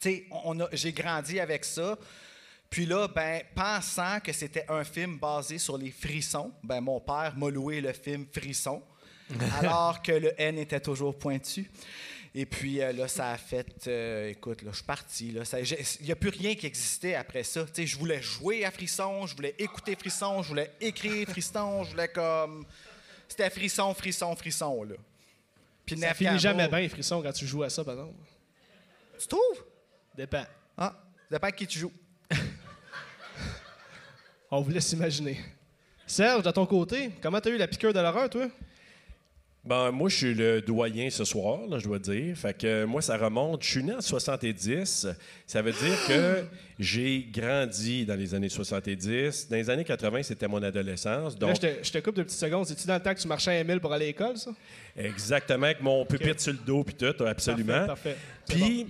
tu 0.00 0.08
sais, 0.08 0.26
j'ai 0.72 0.92
grandi 0.94 1.38
avec 1.38 1.66
ça. 1.66 1.98
Puis 2.70 2.86
là, 2.86 3.08
ben, 3.08 3.42
pensant 3.54 4.20
que 4.20 4.32
c'était 4.32 4.64
un 4.68 4.84
film 4.84 5.18
basé 5.18 5.58
sur 5.58 5.76
les 5.76 5.90
frissons, 5.90 6.52
ben, 6.62 6.80
mon 6.80 7.00
père 7.00 7.34
m'a 7.36 7.50
loué 7.50 7.80
le 7.80 7.92
film 7.92 8.26
Frisson, 8.32 8.80
alors 9.58 10.00
que 10.00 10.12
le 10.12 10.40
N 10.40 10.56
était 10.56 10.80
toujours 10.80 11.18
pointu. 11.18 11.68
Et 12.32 12.46
puis 12.46 12.80
euh, 12.80 12.92
là, 12.92 13.08
ça 13.08 13.32
a 13.32 13.36
fait. 13.36 13.88
euh, 13.88 14.28
écoute, 14.28 14.62
là, 14.62 14.70
je 14.70 14.76
suis 14.76 14.84
parti. 14.84 15.34
Il 16.00 16.04
n'y 16.06 16.12
a 16.12 16.16
plus 16.16 16.30
rien 16.30 16.54
qui 16.54 16.66
existait 16.66 17.16
après 17.16 17.42
ça. 17.42 17.64
Tu 17.64 17.70
sais, 17.74 17.86
je 17.86 17.98
voulais 17.98 18.22
jouer 18.22 18.64
à 18.64 18.70
Frisson, 18.70 19.26
je 19.26 19.34
voulais 19.34 19.56
écouter 19.58 19.96
Frisson, 19.96 20.40
je 20.42 20.48
voulais 20.48 20.70
écrire 20.80 21.28
Frisson, 21.28 21.82
je 21.82 21.90
voulais 21.90 22.06
comme. 22.06 22.64
C'était 23.26 23.50
Frisson, 23.50 23.92
Frisson, 23.94 24.36
Frisson, 24.36 24.84
là. 24.84 24.94
Puis 25.84 25.98
Ça 25.98 26.14
finit 26.14 26.38
jamais 26.38 26.68
bien, 26.68 26.88
frisson, 26.88 27.20
quand 27.20 27.32
tu 27.32 27.46
joues 27.46 27.64
à 27.64 27.70
ça, 27.70 27.82
par 27.82 27.94
exemple. 27.94 28.14
Tu 29.18 29.26
trouves? 29.26 29.64
Dépend. 30.16 30.44
Ah, 30.76 30.94
ça 31.28 31.36
dépend 31.36 31.48
de 31.48 31.52
qui 31.52 31.66
tu 31.66 31.80
joues. 31.80 31.92
On 34.52 34.60
vous 34.62 34.70
laisse 34.70 34.90
imaginer. 34.92 35.38
Serge, 36.06 36.42
de 36.42 36.50
ton 36.50 36.66
côté, 36.66 37.10
comment 37.22 37.40
t'as 37.40 37.50
eu 37.50 37.56
la 37.56 37.68
piqûre 37.68 37.92
de 37.92 38.00
l'horreur, 38.00 38.28
toi? 38.28 38.48
Ben, 39.62 39.92
moi, 39.92 40.08
je 40.08 40.16
suis 40.16 40.34
le 40.34 40.60
doyen 40.60 41.08
ce 41.10 41.22
soir, 41.24 41.60
là, 41.68 41.78
je 41.78 41.84
dois 41.84 41.98
dire. 42.00 42.34
Fait 42.36 42.56
que 42.56 42.66
euh, 42.66 42.86
moi, 42.86 43.00
ça 43.00 43.16
remonte. 43.16 43.62
Je 43.62 43.70
suis 43.70 43.84
né 43.84 43.92
en 43.92 44.00
70. 44.00 45.06
Ça 45.46 45.62
veut 45.62 45.70
dire 45.70 46.06
que 46.08 46.44
j'ai 46.80 47.28
grandi 47.30 48.04
dans 48.06 48.16
les 48.16 48.34
années 48.34 48.48
70. 48.48 49.50
Dans 49.50 49.56
les 49.56 49.70
années 49.70 49.84
80, 49.84 50.22
c'était 50.24 50.48
mon 50.48 50.62
adolescence. 50.62 51.38
Là, 51.38 51.54
je 51.54 51.60
te, 51.60 51.84
je 51.84 51.92
te 51.92 51.98
coupe 51.98 52.16
de 52.16 52.22
petites 52.24 52.40
secondes. 52.40 52.66
C'est-tu 52.66 52.88
dans 52.88 52.94
le 52.94 53.00
temps 53.02 53.14
que 53.14 53.20
tu 53.20 53.28
marchais 53.28 53.50
à 53.50 53.60
Emile 53.60 53.78
pour 53.80 53.92
aller 53.92 54.06
à 54.06 54.08
l'école, 54.08 54.36
ça? 54.36 54.50
exactement, 54.96 55.66
avec 55.66 55.80
mon 55.80 56.04
pupitre 56.04 56.40
sur 56.40 56.52
le 56.52 56.58
dos, 56.58 56.82
puis 56.82 56.94
tout, 56.94 57.24
absolument. 57.24 57.86
Parfait, 57.86 58.16
Puis, 58.48 58.86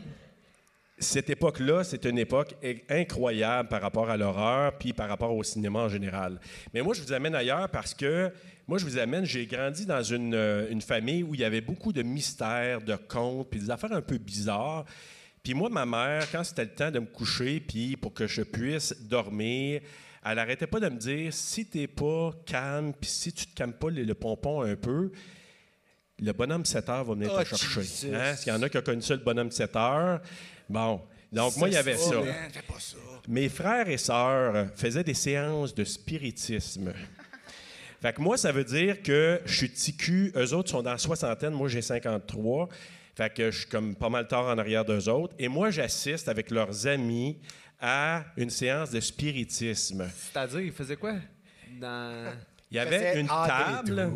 cette 1.00 1.30
époque-là, 1.30 1.82
c'est 1.82 2.04
une 2.04 2.18
époque 2.18 2.54
incroyable 2.88 3.68
par 3.68 3.80
rapport 3.80 4.10
à 4.10 4.16
l'horreur, 4.16 4.76
puis 4.78 4.92
par 4.92 5.08
rapport 5.08 5.34
au 5.34 5.42
cinéma 5.42 5.80
en 5.80 5.88
général. 5.88 6.38
Mais 6.72 6.82
moi, 6.82 6.94
je 6.94 7.02
vous 7.02 7.12
amène 7.12 7.34
ailleurs 7.34 7.68
parce 7.70 7.94
que, 7.94 8.30
moi, 8.68 8.78
je 8.78 8.84
vous 8.84 8.98
amène, 8.98 9.24
j'ai 9.24 9.46
grandi 9.46 9.86
dans 9.86 10.02
une, 10.02 10.34
euh, 10.34 10.70
une 10.70 10.82
famille 10.82 11.22
où 11.22 11.34
il 11.34 11.40
y 11.40 11.44
avait 11.44 11.60
beaucoup 11.62 11.92
de 11.92 12.02
mystères, 12.02 12.82
de 12.82 12.94
contes, 12.94 13.48
puis 13.50 13.60
des 13.60 13.70
affaires 13.70 13.92
un 13.92 14.02
peu 14.02 14.18
bizarres. 14.18 14.84
Puis 15.42 15.54
moi, 15.54 15.70
ma 15.70 15.86
mère, 15.86 16.30
quand 16.30 16.44
c'était 16.44 16.64
le 16.64 16.74
temps 16.74 16.90
de 16.90 16.98
me 16.98 17.06
coucher, 17.06 17.60
puis 17.60 17.96
pour 17.96 18.12
que 18.12 18.26
je 18.26 18.42
puisse 18.42 18.94
dormir, 19.00 19.80
elle 20.24 20.38
arrêtait 20.38 20.66
pas 20.66 20.80
de 20.80 20.88
me 20.90 20.98
dire, 20.98 21.32
si 21.32 21.64
t'es 21.64 21.86
pas 21.86 22.32
calme, 22.44 22.92
puis 22.92 23.08
si 23.08 23.32
tu 23.32 23.46
te 23.46 23.54
calmes 23.54 23.72
pas 23.72 23.88
le, 23.88 24.02
le 24.02 24.14
pompon 24.14 24.60
un 24.62 24.76
peu, 24.76 25.10
le 26.22 26.32
bonhomme 26.32 26.66
7 26.66 26.88
heures 26.90 27.04
va 27.04 27.14
venir 27.14 27.32
Oh, 27.34 27.40
te 27.40 27.44
chercher. 27.48 27.80
Jesus. 27.80 28.14
Hein? 28.14 28.34
Qu'il 28.36 28.52
y 28.52 28.56
en 28.56 28.62
a 28.62 28.68
qui 28.68 28.76
ont 28.76 28.82
connu 28.82 29.00
ça, 29.00 29.14
le 29.14 29.22
bonhomme 29.22 29.50
7 29.50 29.74
heures? 29.76 30.20
Bon. 30.70 31.00
Donc, 31.32 31.56
moi, 31.56 31.68
il 31.68 31.74
y 31.74 31.76
avait 31.76 31.96
ça. 31.96 32.14
man, 32.16 32.26
fais 32.52 32.62
pas 32.62 32.78
ça. 32.78 32.96
Mes 33.28 33.48
frères 33.48 33.88
et 33.88 33.98
sœurs 33.98 34.68
faisaient 34.76 35.04
des 35.04 35.14
séances 35.14 35.74
de 35.74 35.84
spiritisme. 35.84 36.92
Fait 38.00 38.12
que 38.14 38.20
moi, 38.20 38.36
ça 38.38 38.50
veut 38.52 38.64
dire 38.64 39.02
que 39.02 39.40
je 39.44 39.54
suis 39.54 39.70
TQ, 39.70 40.32
eux 40.36 40.54
autres 40.54 40.70
sont 40.70 40.82
dans 40.82 40.92
la 40.92 40.98
soixantaine, 40.98 41.52
moi 41.52 41.68
j'ai 41.68 41.82
53. 41.82 42.68
Fait 43.14 43.34
que 43.34 43.50
je 43.50 43.58
suis 43.58 43.68
comme 43.68 43.94
pas 43.94 44.08
mal 44.08 44.26
tard 44.26 44.46
en 44.46 44.56
arrière 44.58 44.84
d'eux 44.84 45.08
autres. 45.08 45.34
Et 45.38 45.48
moi, 45.48 45.70
j'assiste 45.70 46.28
avec 46.28 46.50
leurs 46.50 46.86
amis 46.86 47.38
à 47.80 48.24
une 48.36 48.50
séance 48.50 48.90
de 48.90 49.00
spiritisme. 49.00 50.08
C'est-à-dire, 50.16 50.60
il 50.60 50.72
faisait 50.72 50.96
quoi? 50.96 51.14
Dans... 51.80 52.32
Il 52.70 52.76
y 52.76 52.78
avait 52.78 53.20
une 53.20 53.26
Ah, 53.28 53.82
table. 53.84 54.10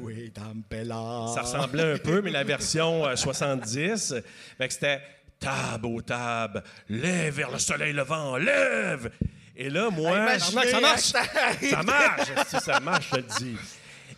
Ça 1.35 1.43
ressemblait 1.43 1.95
un 1.95 1.99
peu, 1.99 2.23
mais 2.23 2.31
la 2.31 2.45
version 2.45 3.05
euh, 3.05 3.17
70. 3.17 4.15
Fait 4.57 4.69
que 4.69 4.73
c'était 4.73 5.01
table 5.45 5.87
aux 5.87 6.03
tables, 6.03 6.63
lève 6.89 7.35
vers 7.35 7.51
le 7.51 7.59
soleil 7.59 7.93
levant, 7.93 8.37
lève! 8.37 9.11
Et 9.57 9.71
là, 9.71 9.91
moi. 9.91 10.17
Imaginez, 10.17 10.67
ça 10.67 10.81
marche. 10.81 11.03
ça 11.03 11.83
marche! 11.83 12.47
si 12.49 12.57
ça 12.61 12.81
marche, 12.81 13.11
je 13.13 13.17
le 13.17 13.23
dis. 13.39 13.57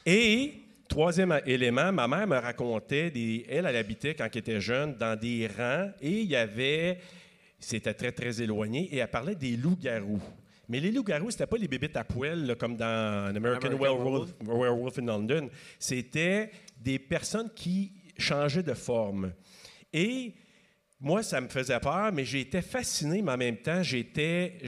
Et, 0.04 0.54
troisième 0.88 1.40
élément, 1.44 1.92
ma 1.92 2.08
mère 2.08 2.26
me 2.26 2.38
racontait, 2.38 3.10
des, 3.10 3.44
elle, 3.48 3.66
elle 3.66 3.76
habitait 3.76 4.14
quand 4.14 4.28
elle 4.32 4.38
était 4.38 4.60
jeune 4.60 4.94
dans 4.94 5.18
des 5.18 5.48
rangs 5.48 5.90
et 6.00 6.10
il 6.10 6.30
y 6.30 6.36
avait. 6.36 6.98
C'était 7.58 7.94
très, 7.94 8.12
très 8.12 8.40
éloigné 8.40 8.94
et 8.94 8.98
elle 8.98 9.08
parlait 9.08 9.34
des 9.34 9.56
loups-garous. 9.56 10.22
Mais 10.68 10.78
les 10.78 10.92
loups-garous, 10.92 11.30
c'était 11.30 11.46
pas 11.46 11.56
les 11.56 11.68
bébites 11.68 11.96
à 11.96 12.04
poêle 12.04 12.46
là, 12.46 12.54
comme 12.54 12.76
dans 12.76 13.30
An 13.30 13.34
American, 13.34 13.68
American 13.68 13.78
Werewolf, 13.78 14.34
Werewolf 14.42 14.98
in 14.98 15.06
London. 15.06 15.48
C'était 15.78 16.50
des 16.78 16.98
personnes 16.98 17.50
qui 17.54 17.92
changeaient 18.18 18.62
de 18.62 18.74
forme. 18.74 19.32
Et 19.92 20.34
moi, 21.06 21.22
ça 21.22 21.40
me 21.40 21.46
faisait 21.46 21.78
peur, 21.78 22.10
mais 22.12 22.24
j'étais 22.24 22.62
fasciné, 22.62 23.22
mais 23.22 23.30
en 23.30 23.36
même 23.36 23.58
temps, 23.58 23.80
j'étais. 23.80 24.58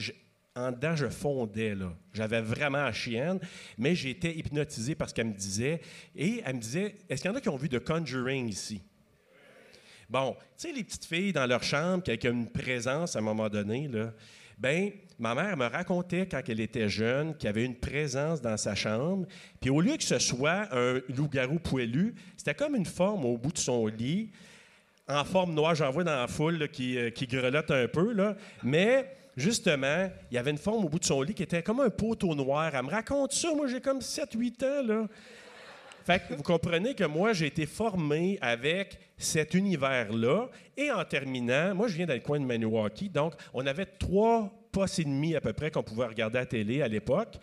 en 0.54 0.70
dedans, 0.70 0.94
je 0.94 1.08
fondais, 1.08 1.74
là. 1.74 1.92
J'avais 2.14 2.40
vraiment 2.40 2.78
la 2.78 2.92
chienne, 2.92 3.40
mais 3.76 3.96
j'étais 3.96 4.32
hypnotisé 4.36 4.94
par 4.94 5.08
ce 5.08 5.14
qu'elle 5.14 5.26
me 5.26 5.34
disait. 5.34 5.80
Et 6.14 6.40
elle 6.44 6.54
me 6.54 6.60
disait 6.60 6.94
Est-ce 7.08 7.22
qu'il 7.22 7.30
y 7.32 7.34
en 7.34 7.36
a 7.36 7.40
qui 7.40 7.48
ont 7.48 7.56
vu 7.56 7.68
The 7.68 7.80
Conjuring 7.80 8.46
ici? 8.46 8.80
Bon, 10.08 10.36
tu 10.56 10.68
sais, 10.68 10.72
les 10.72 10.84
petites 10.84 11.06
filles 11.06 11.32
dans 11.32 11.44
leur 11.44 11.64
chambre 11.64 12.04
qui 12.04 12.12
avaient 12.12 12.28
une 12.28 12.48
présence 12.48 13.16
à 13.16 13.18
un 13.18 13.22
moment 13.22 13.48
donné, 13.48 13.88
là. 13.88 14.14
Ben, 14.58 14.92
ma 15.18 15.34
mère 15.34 15.56
me 15.56 15.66
racontait 15.66 16.28
quand 16.28 16.40
elle 16.48 16.60
était 16.60 16.88
jeune 16.88 17.36
qu'il 17.36 17.46
y 17.46 17.50
avait 17.50 17.64
une 17.64 17.78
présence 17.80 18.40
dans 18.40 18.56
sa 18.56 18.76
chambre. 18.76 19.26
Puis 19.60 19.70
au 19.70 19.80
lieu 19.80 19.96
que 19.96 20.04
ce 20.04 20.20
soit 20.20 20.68
un 20.72 21.00
loup-garou 21.08 21.58
poilu, 21.58 22.14
c'était 22.36 22.54
comme 22.54 22.76
une 22.76 22.86
forme 22.86 23.24
au 23.24 23.36
bout 23.36 23.52
de 23.52 23.58
son 23.58 23.88
lit 23.88 24.30
en 25.08 25.24
forme 25.24 25.54
noire, 25.54 25.74
j'en 25.74 25.90
vois 25.90 26.04
dans 26.04 26.16
la 26.16 26.26
foule 26.26 26.68
qui, 26.68 26.98
euh, 26.98 27.10
qui 27.10 27.26
grelotte 27.26 27.70
un 27.70 27.88
peu, 27.88 28.12
là. 28.12 28.36
mais 28.62 29.10
justement, 29.36 30.10
il 30.30 30.34
y 30.34 30.38
avait 30.38 30.50
une 30.50 30.58
forme 30.58 30.84
au 30.84 30.88
bout 30.88 30.98
de 30.98 31.04
son 31.04 31.22
lit 31.22 31.34
qui 31.34 31.42
était 31.42 31.62
comme 31.62 31.80
un 31.80 31.90
poteau 31.90 32.34
noir. 32.34 32.74
Elle 32.74 32.84
me 32.84 32.90
raconte 32.90 33.32
ça, 33.32 33.54
moi 33.54 33.66
j'ai 33.68 33.80
comme 33.80 34.00
7-8 34.00 34.64
ans. 34.64 34.86
Là. 34.86 35.06
Vous 36.30 36.42
comprenez 36.42 36.94
que 36.94 37.04
moi, 37.04 37.34
j'ai 37.34 37.46
été 37.46 37.66
formé 37.66 38.38
avec 38.40 38.98
cet 39.18 39.54
univers-là. 39.54 40.48
Et 40.76 40.90
en 40.90 41.04
terminant, 41.04 41.74
moi, 41.74 41.88
je 41.88 41.96
viens 41.96 42.06
dans 42.06 42.14
le 42.14 42.20
coin 42.20 42.40
de 42.40 42.46
Maniwaki, 42.46 43.10
donc 43.10 43.34
on 43.52 43.66
avait 43.66 43.84
trois 43.84 44.50
postes 44.72 45.00
et 45.00 45.04
demi 45.04 45.36
à 45.36 45.40
peu 45.40 45.52
près 45.52 45.70
qu'on 45.70 45.82
pouvait 45.82 46.06
regarder 46.06 46.38
à 46.38 46.42
la 46.42 46.46
télé 46.46 46.82
à 46.82 46.88
l'époque. 46.88 47.36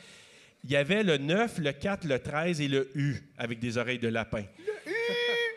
Il 0.64 0.72
y 0.72 0.76
avait 0.76 1.04
le 1.04 1.18
9, 1.18 1.60
le 1.60 1.72
4, 1.74 2.06
le 2.06 2.18
13 2.18 2.60
et 2.62 2.68
le 2.68 2.90
U 2.96 3.18
avec 3.38 3.60
des 3.60 3.78
oreilles 3.78 4.00
de 4.00 4.08
lapin. 4.08 4.44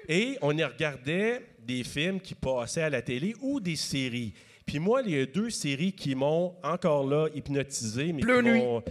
Et 0.09 0.39
on 0.41 0.57
y 0.57 0.65
regardait 0.65 1.43
des 1.67 1.85
films 1.85 2.21
qui 2.21 2.35
passaient 2.35 2.83
à 2.83 2.91
la 2.91 3.03
télé 3.03 3.35
ou 3.43 3.61
des 3.61 3.77
séries. 3.77 4.33
Puis 4.65 4.79
moi, 4.79 5.03
il 5.05 5.11
y 5.15 5.21
a 5.21 5.27
deux 5.27 5.51
séries 5.51 5.93
qui 5.93 6.15
m'ont 6.15 6.55
encore 6.63 7.07
là 7.07 7.29
hypnotisé. 7.35 8.13
Mais 8.13 8.23
Bleu 8.23 8.43
qui 8.43 8.49
Nuit. 8.49 8.59
m'ont- 8.61 8.83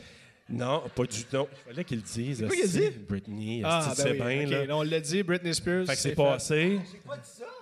Non, 0.49 0.83
pas 0.95 1.03
du 1.03 1.23
tout. 1.25 1.45
Il 1.65 1.69
fallait 1.71 1.83
qu'ils 1.83 1.97
le 1.97 2.03
disent. 2.03 2.45
quoi 2.47 2.55
qu'il 2.55 2.69
dit? 2.69 2.89
Britney, 3.07 3.61
Ah, 3.65 3.83
ben 3.87 3.95
tu 3.95 4.01
sais 4.01 4.11
oui, 4.23 4.45
bien, 4.45 4.65
là? 4.65 4.77
on 4.77 4.81
l'a 4.83 4.99
dit, 4.99 5.21
Britney 5.23 5.53
Spears. 5.53 5.85
Fait 5.87 5.93
que 5.93 5.99
c'est 5.99 6.09
fait. 6.09 6.15
passé. 6.15 6.79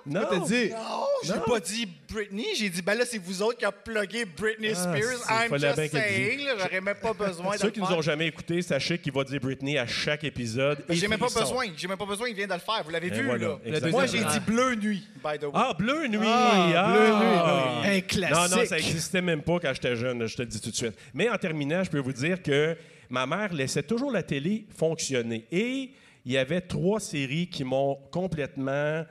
Non, 0.08 0.22
T'as 0.30 0.40
dit? 0.40 0.70
Non, 0.70 1.06
j'ai 1.24 1.34
pas 1.48 1.60
dit 1.60 1.88
Britney. 2.08 2.46
J'ai 2.56 2.70
dit, 2.70 2.82
ben 2.82 2.94
là, 2.96 3.06
c'est 3.06 3.18
vous 3.18 3.42
autres 3.42 3.58
qui 3.58 3.66
avez 3.66 3.76
plugué 3.84 4.26
Britney 4.26 4.70
Ah, 4.72 4.76
Spears. 4.76 5.20
I'm 5.30 5.58
just 5.58 5.92
saying. 5.92 6.40
J'aurais 6.60 6.82
même 6.82 6.96
pas 7.02 7.14
besoin 7.14 7.56
de 7.56 7.60
Ceux 7.62 7.72
qui 7.72 7.80
nous 7.80 7.88
ont 7.92 8.02
jamais 8.02 8.28
écoutés, 8.28 8.62
sachez 8.62 8.98
qu'il 9.00 9.12
va 9.14 9.24
dire 9.24 9.40
Britney 9.40 9.78
à 9.80 9.88
chaque 9.88 10.24
épisode. 10.24 10.84
Ben, 10.88 10.96
J'ai 10.96 11.08
même 11.08 11.18
pas 11.20 11.28
besoin. 11.34 11.66
J'ai 11.76 11.88
même 11.88 11.98
pas 11.98 12.06
besoin. 12.06 12.30
Il 12.30 12.36
vient 12.36 12.46
de 12.48 12.54
le 12.54 12.60
faire. 12.60 12.84
Vous 12.84 12.92
l'avez 12.92 13.08
Et 13.08 13.10
vu, 13.10 13.26
voilà, 13.26 13.58
là. 13.66 13.90
Moi, 13.90 14.06
j'ai 14.06 14.20
dit 14.20 14.40
Bleu 14.46 14.76
Nuit, 14.76 15.08
by 15.24 15.40
the 15.40 15.44
way. 15.46 15.52
Ah, 15.54 15.74
Bleu 15.78 16.08
Nuit! 16.08 16.20
Ah, 16.24 16.74
Ah! 16.76 16.92
Bleu 16.94 17.90
Nuit. 17.90 17.98
Un 17.98 18.02
classique. 18.02 18.36
Non, 18.36 18.58
non, 18.60 18.66
ça 18.66 18.76
n'existait 18.76 19.22
même 19.22 19.42
pas 19.42 19.60
quand 19.60 19.74
j'étais 19.74 19.96
jeune, 19.96 20.28
je 20.28 20.36
te 20.36 20.42
le 20.44 20.48
dis 20.48 20.62
tout 20.62 20.70
de 20.72 20.76
suite. 20.76 20.94
Mais 21.14 21.30
en 21.30 21.38
terminant, 21.38 21.84
je 21.84 21.90
peux 21.90 22.00
vous 22.00 22.14
dire 22.14 22.44
que 22.44 22.78
ma 23.10 23.26
mère 23.26 23.54
laissait 23.54 23.84
toujours 23.84 24.12
la 24.12 24.22
télé 24.24 24.66
fonctionner. 24.78 25.46
Et 25.52 25.92
il 26.26 26.32
y 26.32 26.38
avait 26.38 26.62
trois 26.62 27.00
séries 27.00 27.48
qui 27.48 27.64
m'ont 27.64 27.98
complètement 28.12 29.04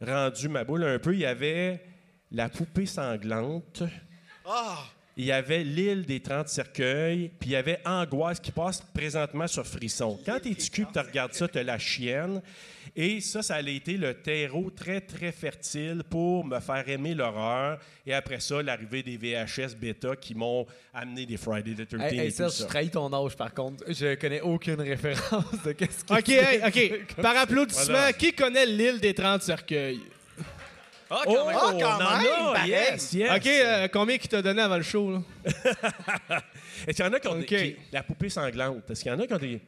rendu 0.00 0.48
ma 0.48 0.64
boule 0.64 0.84
un 0.84 0.98
peu. 0.98 1.14
Il 1.14 1.20
y 1.20 1.26
avait 1.26 1.84
La 2.30 2.48
poupée 2.48 2.86
sanglante. 2.86 3.82
Ah! 4.44 4.78
Il 5.18 5.24
y 5.24 5.32
avait 5.32 5.64
l'île 5.64 6.04
des 6.04 6.20
30 6.20 6.46
cercueils, 6.46 7.30
puis 7.40 7.48
il 7.50 7.52
y 7.52 7.56
avait 7.56 7.80
Angoisse 7.86 8.38
qui 8.38 8.52
passe 8.52 8.82
présentement 8.92 9.46
sur 9.46 9.66
Frisson. 9.66 10.18
Quand 10.26 10.38
t'es 10.40 10.54
TQ, 10.54 10.86
tu 10.92 10.98
regardes 10.98 11.32
ça, 11.32 11.48
tu 11.48 11.62
la 11.62 11.78
chienne. 11.78 12.42
Et 12.94 13.20
ça, 13.22 13.42
ça 13.42 13.54
a 13.56 13.60
été 13.62 13.96
le 13.96 14.12
terreau 14.14 14.70
très, 14.70 15.00
très 15.00 15.32
fertile 15.32 16.02
pour 16.08 16.44
me 16.44 16.60
faire 16.60 16.86
aimer 16.88 17.14
l'horreur. 17.14 17.78
Et 18.06 18.12
après 18.12 18.40
ça, 18.40 18.62
l'arrivée 18.62 19.02
des 19.02 19.16
VHS 19.16 19.74
bêta 19.74 20.16
qui 20.16 20.34
m'ont 20.34 20.66
amené 20.92 21.24
des 21.24 21.36
Friday 21.38 21.72
the 21.74 21.88
13 21.88 22.00
Hey, 22.12 22.18
hey, 22.20 22.26
et 22.26 22.30
tout 22.30 22.36
Serge, 22.36 22.52
tu 22.52 22.58
ça. 22.62 22.66
trahis 22.66 22.90
ton 22.90 23.10
âge, 23.12 23.36
par 23.36 23.54
contre. 23.54 23.84
Je 23.90 24.14
connais 24.16 24.42
aucune 24.42 24.80
référence 24.82 25.62
de 25.64 25.72
qu'est-ce 25.72 26.04
qui... 26.04 26.12
OK, 26.12 26.28
hey, 26.28 26.60
OK. 26.66 27.16
Par 27.22 27.36
applaudissement, 27.38 27.84
Voilà. 27.86 28.12
qui 28.12 28.32
connaît 28.34 28.66
l'île 28.66 29.00
des 29.00 29.14
30 29.14 29.40
cercueils? 29.42 30.00
Ah, 31.08 31.22
Oh, 31.26 31.34
quand 31.34 31.46
même. 31.46 31.56
Ah, 31.58 31.66
on 31.72 31.78
quand 31.78 31.94
en 31.94 31.98
même, 32.20 32.56
a, 32.56 32.66
yes, 32.66 33.12
yes. 33.12 33.30
OK, 33.36 33.46
euh, 33.46 33.88
combien 33.92 34.18
qui 34.18 34.28
t'a 34.28 34.42
donné 34.42 34.60
avant 34.62 34.76
le 34.76 34.82
show? 34.82 35.10
Là? 35.12 35.18
Est-ce 36.86 36.96
qu'il 36.96 37.04
y 37.04 37.08
en 37.08 37.12
a 37.12 37.20
qui 37.20 37.28
ont 37.28 37.34
des- 37.36 37.40
OK. 37.42 37.46
qui- 37.46 37.76
la 37.92 38.02
poupée 38.02 38.28
sanglante? 38.28 38.90
Est-ce 38.90 39.02
qu'il 39.02 39.12
y 39.12 39.14
en 39.14 39.20
a 39.20 39.26
qui 39.26 39.34
ont 39.34 39.38
des... 39.38 39.60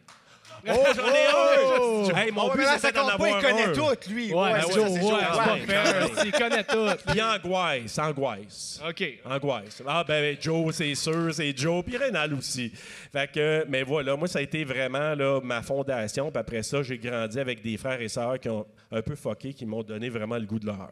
Oh, 0.69 0.73
j'en 0.97 1.07
ai 1.07 2.13
un! 2.13 2.17
Hey, 2.17 2.33
mon 2.33 2.47
Oh, 2.47 2.51
but, 2.51 2.59
mais 2.59 2.65
là, 2.65 2.73
ça 2.79 2.89
c'était 2.89 2.99
d'en 2.99 3.11
compte 3.11 3.19
pas, 3.19 3.29
il 3.29 3.35
avoir 3.35 3.43
connaît 3.43 3.65
un. 3.67 3.73
tout, 3.73 4.11
lui. 4.11 4.33
Ouais, 4.35 4.53
Ouais, 4.53 4.61
Joe, 4.63 4.73
c'est 4.73 4.81
ça, 4.81 4.89
c'est 4.89 4.89
ouais, 4.89 5.01
Joe. 5.01 5.21
c'est 5.21 5.39
ouais, 5.39 5.45
pas 5.45 5.53
ouais, 5.53 5.61
fair. 5.61 6.03
ouais. 6.03 6.23
Il 6.25 6.33
connaît 6.33 6.65
tout. 6.65 7.03
Puis 7.13 7.23
angoisse, 7.23 7.99
angoisse. 8.01 8.81
OK. 8.89 9.05
Angoisse. 9.25 9.83
Ah, 9.87 10.05
ben, 10.07 10.37
Joe, 10.41 10.75
c'est 10.75 10.95
sûr, 10.97 11.33
c'est 11.33 11.57
Joe. 11.57 11.85
Puis 11.85 11.97
Rénal 11.97 12.35
aussi. 12.35 12.73
Fait 13.13 13.31
que, 13.31 13.65
mais 13.69 13.85
voilà, 13.85 14.17
moi, 14.17 14.27
ça 14.27 14.41
a 14.41 14.43
été 14.43 14.65
vraiment 14.65 15.15
là, 15.15 15.41
ma 15.41 15.63
fondation. 15.63 16.29
Puis 16.33 16.41
après 16.41 16.65
ça, 16.65 16.83
j'ai 16.83 16.99
grandi 16.99 17.39
avec 17.39 17.63
des 17.63 17.77
frères 17.77 18.01
et 18.03 18.09
sœurs 18.09 18.41
qui 18.41 18.49
ont 18.49 18.67
un 18.91 19.01
peu 19.03 19.15
fucké, 19.15 19.55
qui 19.55 19.65
m'ont 19.65 19.85
donné 19.85 20.09
vraiment 20.09 20.39
le 20.39 20.45
goût 20.47 20.59
de 20.59 20.67
l'horreur. 20.67 20.91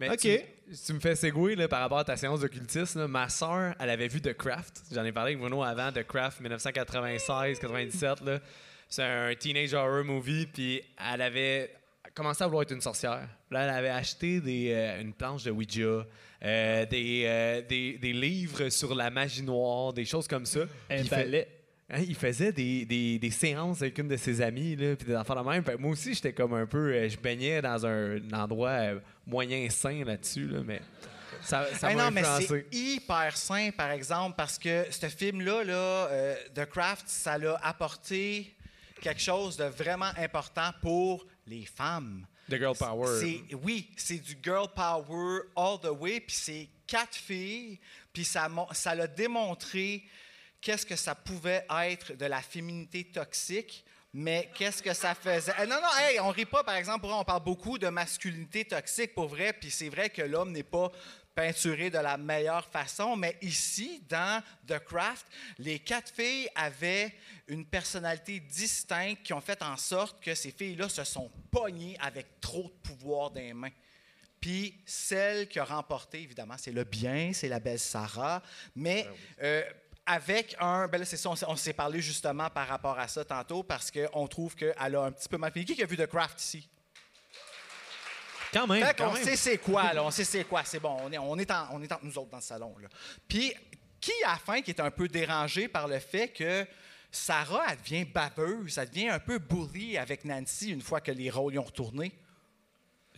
Mais 0.00 0.08
OK. 0.10 0.18
tu, 0.18 0.40
tu 0.86 0.92
me 0.94 0.98
fais 1.00 1.14
segouer 1.14 1.54
là, 1.54 1.68
par 1.68 1.80
rapport 1.80 1.98
à 1.98 2.04
ta 2.04 2.16
séance 2.16 2.40
d'occultisme. 2.40 3.06
Ma 3.06 3.28
soeur, 3.28 3.74
elle 3.78 3.90
avait 3.90 4.08
vu 4.08 4.20
The 4.20 4.32
Craft. 4.32 4.82
J'en 4.92 5.04
ai 5.04 5.12
parlé 5.12 5.32
avec 5.32 5.40
Bruno 5.40 5.62
avant, 5.62 5.92
The 5.92 6.02
Craft 6.04 6.40
1996-97. 6.42 8.24
là. 8.24 8.40
C'est 8.88 9.02
un 9.04 9.34
teenage 9.34 9.72
horror 9.74 10.04
movie. 10.04 10.46
Puis 10.46 10.82
elle 11.12 11.22
avait 11.22 11.70
commencé 12.14 12.42
à 12.42 12.46
vouloir 12.46 12.62
être 12.62 12.72
une 12.72 12.80
sorcière. 12.80 13.28
Là, 13.50 13.64
elle 13.64 13.70
avait 13.70 13.88
acheté 13.90 14.40
des, 14.40 14.72
euh, 14.72 15.00
une 15.00 15.12
planche 15.12 15.44
de 15.44 15.50
Ouija, 15.50 15.80
euh, 16.42 16.86
des, 16.86 17.22
euh, 17.26 17.62
des, 17.62 17.98
des 17.98 18.12
livres 18.12 18.68
sur 18.68 18.94
la 18.94 19.10
magie 19.10 19.42
noire, 19.42 19.92
des 19.92 20.04
choses 20.04 20.26
comme 20.26 20.46
ça. 20.46 20.60
Un 20.90 21.04
fait- 21.04 21.08
balai. 21.10 21.48
Hein, 21.90 22.02
il 22.06 22.14
faisait 22.14 22.52
des, 22.52 22.84
des, 22.84 23.18
des 23.18 23.30
séances 23.30 23.82
avec 23.82 23.98
une 23.98 24.08
de 24.08 24.16
ses 24.16 24.40
amies, 24.40 24.76
là, 24.76 24.96
puis 24.96 25.06
des 25.06 25.16
enfants 25.16 25.42
de 25.42 25.48
même. 25.48 25.64
Moi 25.78 25.92
aussi, 25.92 26.14
j'étais 26.14 26.32
comme 26.32 26.54
un 26.54 26.66
peu. 26.66 26.92
euh, 26.92 27.08
je 27.08 27.16
baignais 27.18 27.60
dans 27.62 27.84
un, 27.86 28.20
endroit 28.32 28.70
euh, 28.70 29.00
moyen 29.26 29.68
sain 29.70 30.04
là-dessus, 30.04 30.46
là, 30.46 30.60
mais 30.64 30.80
ça, 31.42 31.66
ça 31.74 31.90
Hey, 31.90 31.96
non, 31.96 32.10
mais 32.10 32.22
c'est 32.40 32.66
hyper 32.72 33.36
sain, 33.36 33.70
par 33.76 33.90
exemple, 33.90 34.34
parce 34.36 34.58
que 34.58 34.86
ce 34.90 35.06
film-là, 35.08 35.64
là, 35.64 35.74
euh, 35.74 36.36
The 36.54 36.66
Craft, 36.66 37.04
ça 37.08 37.38
l'a 37.38 37.56
apporté 37.62 38.54
quelque 39.00 39.20
chose 39.20 39.56
de 39.56 39.64
vraiment 39.64 40.10
important 40.18 40.70
pour 40.82 41.26
les 41.46 41.64
femmes. 41.64 42.26
The 42.50 42.56
Girl 42.58 42.76
Power. 42.76 43.20
C'est- 43.20 43.54
Oui, 43.62 43.88
c'est 43.96 44.18
du 44.18 44.36
girl 44.42 44.66
power 44.74 45.42
all 45.56 45.78
the 45.80 45.90
way, 46.00 46.20
puis 46.20 46.34
c'est 46.36 46.68
quatre 46.86 47.14
filles, 47.14 47.78
puis 48.12 48.24
ça 48.24 48.48
l'a 48.94 49.06
démontré 49.06 50.02
qu'est-ce 50.60 50.86
que 50.86 50.96
ça 50.96 51.14
pouvait 51.14 51.66
être 51.84 52.14
de 52.14 52.26
la 52.26 52.42
féminité 52.42 53.04
toxique, 53.04 53.84
mais 54.12 54.50
qu'est-ce 54.54 54.82
que 54.82 54.92
ça 54.92 55.14
faisait? 55.14 55.52
Eh, 55.62 55.66
non, 55.66 55.76
non, 55.76 55.88
hey, 55.98 56.18
on 56.20 56.30
rit 56.30 56.44
pas, 56.44 56.64
par 56.64 56.74
exemple, 56.74 57.06
on 57.06 57.24
parle 57.24 57.44
beaucoup 57.44 57.78
de 57.78 57.88
masculinité 57.88 58.64
toxique, 58.64 59.14
pour 59.14 59.28
vrai, 59.28 59.52
puis 59.52 59.70
c'est 59.70 59.88
vrai 59.88 60.10
que 60.10 60.22
l'homme 60.22 60.52
n'est 60.52 60.64
pas 60.64 60.90
peinturé 61.34 61.90
de 61.90 61.98
la 61.98 62.16
meilleure 62.16 62.66
façon, 62.66 63.16
mais 63.16 63.36
ici, 63.40 64.02
dans 64.08 64.42
The 64.66 64.78
Craft, 64.80 65.26
les 65.58 65.78
quatre 65.78 66.12
filles 66.12 66.48
avaient 66.54 67.14
une 67.46 67.64
personnalité 67.64 68.40
distincte 68.40 69.22
qui 69.22 69.32
ont 69.32 69.40
fait 69.40 69.62
en 69.62 69.76
sorte 69.76 70.22
que 70.22 70.34
ces 70.34 70.50
filles-là 70.50 70.88
se 70.88 71.04
sont 71.04 71.30
pognées 71.50 71.96
avec 72.00 72.40
trop 72.40 72.64
de 72.64 72.88
pouvoir 72.88 73.30
dans 73.30 73.40
les 73.40 73.54
mains. 73.54 73.70
Puis 74.40 74.74
celle 74.86 75.48
qui 75.48 75.58
a 75.58 75.64
remporté, 75.64 76.22
évidemment, 76.22 76.56
c'est 76.58 76.72
le 76.72 76.84
bien, 76.84 77.32
c'est 77.32 77.48
la 77.48 77.60
belle 77.60 77.78
Sarah, 77.78 78.42
mais 78.74 79.06
euh, 79.42 79.62
avec 80.06 80.56
un. 80.60 80.88
Ben 80.88 80.98
là, 80.98 81.04
c'est 81.04 81.16
ça, 81.16 81.30
on, 81.30 81.36
s'est- 81.36 81.46
on 81.48 81.56
s'est 81.56 81.72
parlé 81.72 82.00
justement 82.00 82.48
par 82.50 82.66
rapport 82.68 82.98
à 82.98 83.06
ça 83.08 83.24
tantôt 83.24 83.62
parce 83.62 83.90
qu'on 83.90 84.26
trouve 84.26 84.54
qu'elle 84.56 84.74
a 84.96 85.02
un 85.02 85.12
petit 85.12 85.28
peu 85.28 85.36
mal 85.38 85.52
fini. 85.52 85.64
Qui 85.64 85.82
a 85.82 85.86
vu 85.86 85.96
The 85.96 86.06
Craft 86.06 86.40
ici? 86.40 86.68
Quand 88.52 88.66
même. 88.66 88.84
Fait 88.84 88.94
quand 88.96 89.10
qu'on 89.10 89.16
sait 89.16 89.36
c'est 89.36 89.58
quoi, 89.58 89.92
là. 89.92 90.02
On 90.04 90.10
sait 90.10 90.24
c'est 90.24 90.44
quoi. 90.44 90.62
C'est 90.64 90.80
bon. 90.80 90.96
On 91.04 91.12
est, 91.12 91.18
on, 91.18 91.36
est 91.38 91.50
en- 91.50 91.68
on 91.72 91.82
est 91.82 91.92
entre 91.92 92.04
nous 92.04 92.18
autres 92.18 92.30
dans 92.30 92.38
le 92.38 92.42
salon, 92.42 92.74
là. 92.82 92.88
Puis, 93.28 93.54
qui, 94.00 94.12
à 94.26 94.32
la 94.32 94.36
fin, 94.38 94.60
qui 94.62 94.70
est 94.70 94.80
un 94.80 94.90
peu 94.90 95.06
dérangé 95.06 95.68
par 95.68 95.86
le 95.86 95.98
fait 96.00 96.28
que 96.28 96.66
Sarah, 97.12 97.64
elle 97.70 97.78
devient 97.78 98.04
baveuse, 98.04 98.78
elle 98.78 98.88
devient 98.88 99.08
un 99.10 99.18
peu 99.20 99.38
bully 99.38 99.98
avec 99.98 100.24
Nancy 100.24 100.70
une 100.70 100.80
fois 100.80 101.00
que 101.00 101.12
les 101.12 101.30
rôles 101.30 101.54
y 101.54 101.58
ont 101.58 101.64
retourné? 101.64 102.12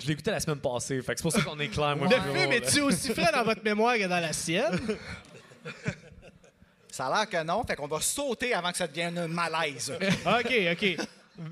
Je 0.00 0.06
l'ai 0.06 0.14
écouté 0.14 0.30
la 0.30 0.40
semaine 0.40 0.60
passée, 0.60 1.00
fait 1.02 1.14
que 1.14 1.18
c'est 1.20 1.22
pour 1.22 1.32
ça 1.32 1.42
qu'on 1.42 1.58
est 1.60 1.68
clair. 1.68 1.96
Moi, 1.96 2.08
Le 2.08 2.20
film 2.38 2.52
est-tu 2.52 2.80
aussi 2.80 3.12
frais 3.14 3.30
dans 3.32 3.44
votre 3.44 3.62
mémoire 3.62 3.94
que 3.96 4.06
dans 4.06 4.18
la 4.20 4.32
sienne? 4.32 4.78
Ça 6.92 7.06
a 7.06 7.16
l'air 7.16 7.28
que 7.28 7.42
non, 7.42 7.64
fait 7.64 7.74
qu'on 7.74 7.86
va 7.86 8.02
sauter 8.02 8.52
avant 8.52 8.70
que 8.70 8.76
ça 8.76 8.86
devienne 8.86 9.16
un 9.16 9.26
malaise. 9.26 9.90
OK, 10.26 10.54
OK. 10.72 10.96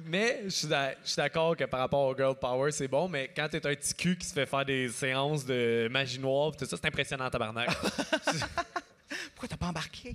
Mais 0.05 0.43
je 0.45 0.51
suis 0.51 0.69
d'accord 1.17 1.57
que 1.57 1.65
par 1.65 1.81
rapport 1.81 2.09
au 2.09 2.15
Girl 2.15 2.37
Power, 2.39 2.71
c'est 2.71 2.89
bon, 2.89 3.09
mais 3.09 3.31
quand 3.35 3.49
t'es 3.49 3.67
un 3.67 3.75
petit 3.75 3.95
cul 3.95 4.19
qui 4.19 4.27
se 4.27 4.35
fait 4.35 4.45
faire 4.45 4.67
des 4.67 4.91
séances 4.91 5.47
de 5.47 5.89
magie 5.91 6.19
noire, 6.19 6.53
tout 6.55 6.67
ça, 6.67 6.77
c'est 6.77 6.87
impressionnant, 6.87 7.31
tabarnak. 7.31 7.71
Pourquoi 9.35 9.49
t'as 9.49 9.57
pas 9.57 9.69
embarqué? 9.69 10.15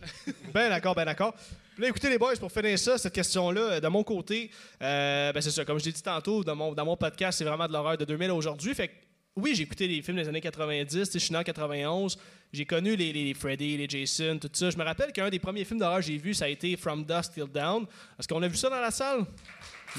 Ben 0.54 0.70
d'accord, 0.70 0.94
ben 0.94 1.06
d'accord. 1.06 1.34
Là, 1.80 1.88
écoutez 1.88 2.10
les 2.10 2.20
boys, 2.20 2.36
pour 2.40 2.52
finir 2.52 2.78
ça, 2.78 3.00
cette 3.00 3.14
question-là, 3.14 3.62
euh, 3.62 3.80
de 3.80 3.88
mon 3.88 4.04
côté, 4.04 4.52
euh, 4.84 5.34
ben 5.34 5.42
c'est 5.42 5.50
ça, 5.50 5.66
comme 5.66 5.80
je 5.80 5.86
l'ai 5.86 5.92
dit 5.92 6.04
tantôt, 6.04 6.44
dans 6.44 6.56
mon, 6.56 6.74
dans 6.74 6.86
mon 6.86 6.96
podcast, 6.96 7.40
c'est 7.40 7.46
vraiment 7.46 7.68
de 7.68 7.74
l'horreur 7.74 7.98
de 7.98 8.06
2000 8.06 8.30
à 8.30 8.36
aujourd'hui. 8.36 8.76
Fait 8.76 8.90
que, 8.90 8.94
oui, 9.36 9.56
j'ai 9.56 9.64
écouté 9.64 9.88
les 9.88 10.04
films 10.04 10.18
des 10.18 10.28
années 10.28 10.40
90, 10.40 10.88
tu 10.88 11.06
sais, 11.06 11.20
je 11.20 11.26
suis 11.26 11.34
né 11.34 11.40
en 11.40 11.44
91, 11.44 12.18
j'ai 12.56 12.66
connu 12.66 12.96
les, 12.96 13.12
les 13.12 13.34
Freddy, 13.34 13.78
les 13.78 13.88
Jason, 13.88 14.40
tout 14.40 14.50
ça. 14.54 14.70
Je 14.70 14.78
me 14.78 14.84
rappelle 14.84 15.12
qu'un 15.12 15.30
des 15.30 15.40
premiers 15.40 15.66
films 15.66 15.80
d'horreur 15.80 15.98
que 15.98 16.06
j'ai 16.06 16.18
vu, 16.18 16.34
ça 16.34 16.46
a 16.46 16.48
été 16.48 16.78
From 16.78 17.04
Dusk 17.04 17.34
Till 17.34 17.48
Down. 17.48 17.86
Est-ce 18.18 18.28
qu'on 18.28 18.42
a 18.42 18.48
vu 18.48 18.56
ça 18.56 18.70
dans 18.70 18.80
la 18.80 18.92
salle? 18.92 19.26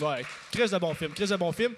Ouais, 0.01 0.23
très 0.51 0.69
de 0.69 0.79
bon 0.79 0.95
film, 0.95 1.13
très 1.13 1.27
de 1.27 1.37
bon 1.37 1.53
film. 1.53 1.75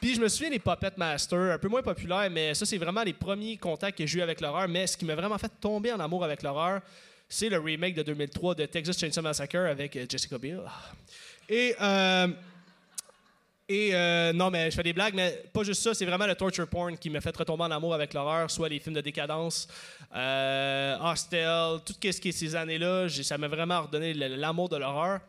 Puis 0.00 0.14
je 0.14 0.20
me 0.20 0.28
souviens 0.28 0.50
des 0.50 0.58
Puppet 0.58 0.92
Master, 0.96 1.54
un 1.54 1.58
peu 1.58 1.68
moins 1.68 1.82
populaire, 1.82 2.30
mais 2.30 2.54
ça, 2.54 2.64
c'est 2.64 2.78
vraiment 2.78 3.02
les 3.02 3.12
premiers 3.12 3.56
contacts 3.56 3.98
que 3.98 4.06
j'ai 4.06 4.20
eu 4.20 4.22
avec 4.22 4.40
l'horreur. 4.40 4.68
Mais 4.68 4.86
ce 4.86 4.96
qui 4.96 5.04
m'a 5.04 5.14
vraiment 5.14 5.38
fait 5.38 5.50
tomber 5.60 5.92
en 5.92 5.98
amour 5.98 6.24
avec 6.24 6.42
l'horreur, 6.42 6.80
c'est 7.28 7.48
le 7.48 7.58
remake 7.58 7.94
de 7.94 8.02
2003 8.02 8.54
de 8.54 8.66
Texas 8.66 8.98
Chainsaw 8.98 9.22
Massacre 9.22 9.58
avec 9.58 9.96
euh, 9.96 10.06
Jessica 10.08 10.38
Biel. 10.38 10.60
Et, 11.48 11.74
euh, 11.80 12.28
et 13.68 13.90
euh, 13.94 14.32
non, 14.32 14.50
mais 14.50 14.70
je 14.70 14.76
fais 14.76 14.82
des 14.82 14.92
blagues, 14.94 15.14
mais 15.14 15.42
pas 15.52 15.62
juste 15.62 15.82
ça, 15.82 15.92
c'est 15.94 16.06
vraiment 16.06 16.26
le 16.26 16.34
torture 16.34 16.66
porn 16.68 16.96
qui 16.96 17.10
m'a 17.10 17.20
fait 17.20 17.36
retomber 17.36 17.64
en 17.64 17.70
amour 17.70 17.94
avec 17.94 18.14
l'horreur, 18.14 18.50
soit 18.50 18.68
les 18.68 18.78
films 18.80 18.94
de 18.94 19.00
décadence, 19.02 19.68
euh, 20.14 20.96
Hostel, 21.00 21.80
tout 21.84 21.94
ce 22.00 22.20
qui 22.20 22.28
est 22.28 22.32
ces 22.32 22.54
années-là, 22.56 23.08
ça 23.08 23.36
m'a 23.38 23.48
vraiment 23.48 23.82
redonné 23.82 24.14
l'amour 24.14 24.68
de 24.68 24.76
l'horreur. 24.76 25.20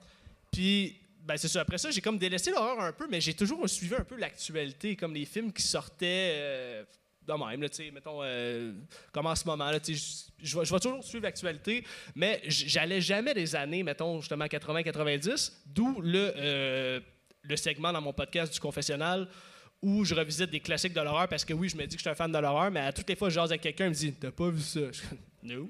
Puis, 0.51 0.95
ben 1.21 1.37
c'est 1.37 1.47
ça. 1.49 1.61
Après 1.61 1.77
ça, 1.77 1.91
j'ai 1.91 2.01
comme 2.01 2.17
délaissé 2.17 2.51
l'horreur 2.51 2.79
un 2.79 2.91
peu, 2.93 3.07
mais 3.09 3.21
j'ai 3.21 3.33
toujours 3.33 3.67
suivi 3.69 3.95
un 3.95 4.03
peu 4.03 4.15
l'actualité, 4.15 4.95
comme 4.95 5.13
les 5.13 5.25
films 5.25 5.51
qui 5.51 5.61
sortaient 5.61 6.31
euh, 6.33 6.83
de 7.27 7.33
même, 7.33 7.61
là, 7.61 7.67
mettons, 7.93 8.19
euh, 8.23 8.71
comme 9.11 9.27
en 9.27 9.35
ce 9.35 9.45
moment, 9.45 9.69
là, 9.69 9.77
je- 9.85 9.93
je 10.41 10.57
vais 10.57 10.79
toujours 10.79 11.03
suivre 11.03 11.23
l'actualité, 11.25 11.83
mais 12.15 12.41
j'allais 12.47 13.01
jamais 13.01 13.33
des 13.35 13.55
années, 13.55 13.83
mettons, 13.83 14.19
justement, 14.21 14.45
80-90, 14.47 15.51
d'où 15.67 16.01
le, 16.01 16.33
euh, 16.35 16.99
le 17.43 17.55
segment 17.55 17.91
dans 17.91 18.01
mon 18.01 18.13
podcast 18.13 18.53
du 18.53 18.59
confessionnal 18.59 19.27
où 19.81 20.03
je 20.03 20.13
revisite 20.13 20.49
des 20.49 20.59
classiques 20.59 20.93
de 20.93 21.01
l'horreur 21.01 21.27
parce 21.27 21.45
que 21.45 21.53
oui, 21.53 21.69
je 21.69 21.77
me 21.77 21.85
dis 21.85 21.95
que 21.95 21.99
je 21.99 22.03
suis 22.03 22.09
un 22.09 22.15
fan 22.15 22.31
de 22.31 22.37
l'horreur, 22.37 22.69
mais 22.69 22.81
à 22.81 22.91
toutes 22.91 23.07
les 23.09 23.15
fois 23.15 23.29
je 23.29 23.35
jase 23.35 23.51
avec 23.51 23.61
quelqu'un, 23.61 23.85
il 23.85 23.89
me 23.89 23.95
dit 23.95 24.13
T'as 24.13 24.31
pas 24.31 24.49
vu 24.49 24.61
ça? 24.61 24.79
Je 24.91 25.01
dis, 25.01 25.07
No. 25.41 25.69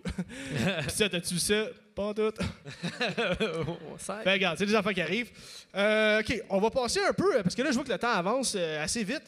Puis 0.82 0.90
ça, 0.90 1.08
t'as-tu 1.10 1.36
vu 1.36 1.40
ça? 1.40 1.66
Pas 1.96 2.06
en 2.06 2.14
Fait 3.98 4.32
regarde, 4.32 4.58
c'est 4.58 4.66
des 4.66 4.76
enfants 4.76 4.94
qui 4.94 5.02
arrivent. 5.02 5.32
Euh, 5.76 6.22
OK, 6.22 6.42
on 6.50 6.60
va 6.60 6.72
passer 6.72 7.02
un 7.08 7.14
peu, 7.14 7.44
parce 7.44 7.54
que 7.54 7.62
là, 7.62 7.70
je 7.70 7.76
vois 7.76 7.84
que 7.84 7.92
le 7.92 8.00
temps 8.00 8.12
avance 8.12 8.56
euh, 8.58 8.84
assez 8.84 9.04
vite. 9.04 9.24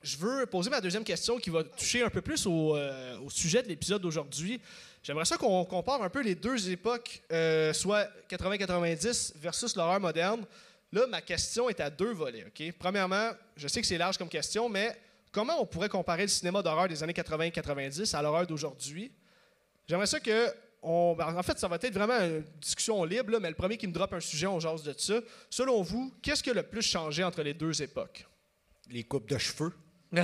Je 0.00 0.16
veux 0.16 0.46
poser 0.46 0.70
ma 0.70 0.80
deuxième 0.80 1.04
question 1.04 1.38
qui 1.38 1.50
va 1.50 1.62
toucher 1.62 2.02
un 2.02 2.08
peu 2.08 2.22
plus 2.22 2.46
au, 2.46 2.76
euh, 2.76 3.18
au 3.18 3.30
sujet 3.30 3.62
de 3.62 3.68
l'épisode 3.68 4.00
d'aujourd'hui. 4.00 4.60
J'aimerais 5.02 5.26
ça 5.26 5.36
qu'on 5.36 5.64
compare 5.64 6.02
un 6.02 6.08
peu 6.08 6.22
les 6.22 6.34
deux 6.34 6.70
époques, 6.70 7.22
soit 7.72 8.08
80-90 8.30 9.32
versus 9.36 9.76
l'horreur 9.76 10.00
moderne. 10.00 10.44
Là, 10.92 11.06
ma 11.06 11.22
question 11.22 11.70
est 11.70 11.80
à 11.80 11.88
deux 11.88 12.12
volets. 12.12 12.44
OK? 12.46 12.72
Premièrement, 12.78 13.30
je 13.56 13.66
sais 13.66 13.80
que 13.80 13.86
c'est 13.86 13.98
large 13.98 14.18
comme 14.18 14.28
question, 14.28 14.68
mais 14.68 14.94
comment 15.32 15.60
on 15.60 15.66
pourrait 15.66 15.88
comparer 15.88 16.22
le 16.22 16.28
cinéma 16.28 16.62
d'horreur 16.62 16.86
des 16.86 17.02
années 17.02 17.14
80-90 17.14 18.14
à 18.14 18.22
l'horreur 18.22 18.46
d'aujourd'hui? 18.46 19.10
J'aimerais 19.88 20.06
ça 20.06 20.20
que. 20.20 20.48
On, 20.84 21.14
ben, 21.16 21.32
en 21.36 21.42
fait, 21.44 21.56
ça 21.60 21.68
va 21.68 21.76
être 21.76 21.94
vraiment 21.94 22.18
une 22.18 22.44
discussion 22.60 23.04
libre, 23.04 23.30
là, 23.30 23.38
mais 23.38 23.48
le 23.48 23.54
premier 23.54 23.76
qui 23.76 23.86
me 23.86 23.92
drop 23.92 24.12
un 24.14 24.20
sujet, 24.20 24.48
on 24.48 24.58
jase 24.58 24.82
de 24.82 24.92
ça. 24.98 25.20
Selon 25.48 25.80
vous, 25.80 26.12
qu'est-ce 26.20 26.42
qui 26.42 26.50
a 26.50 26.54
le 26.54 26.64
plus 26.64 26.82
changé 26.82 27.22
entre 27.22 27.40
les 27.42 27.54
deux 27.54 27.80
époques? 27.82 28.26
Les 28.90 29.04
coupes 29.04 29.28
de 29.28 29.38
cheveux. 29.38 29.72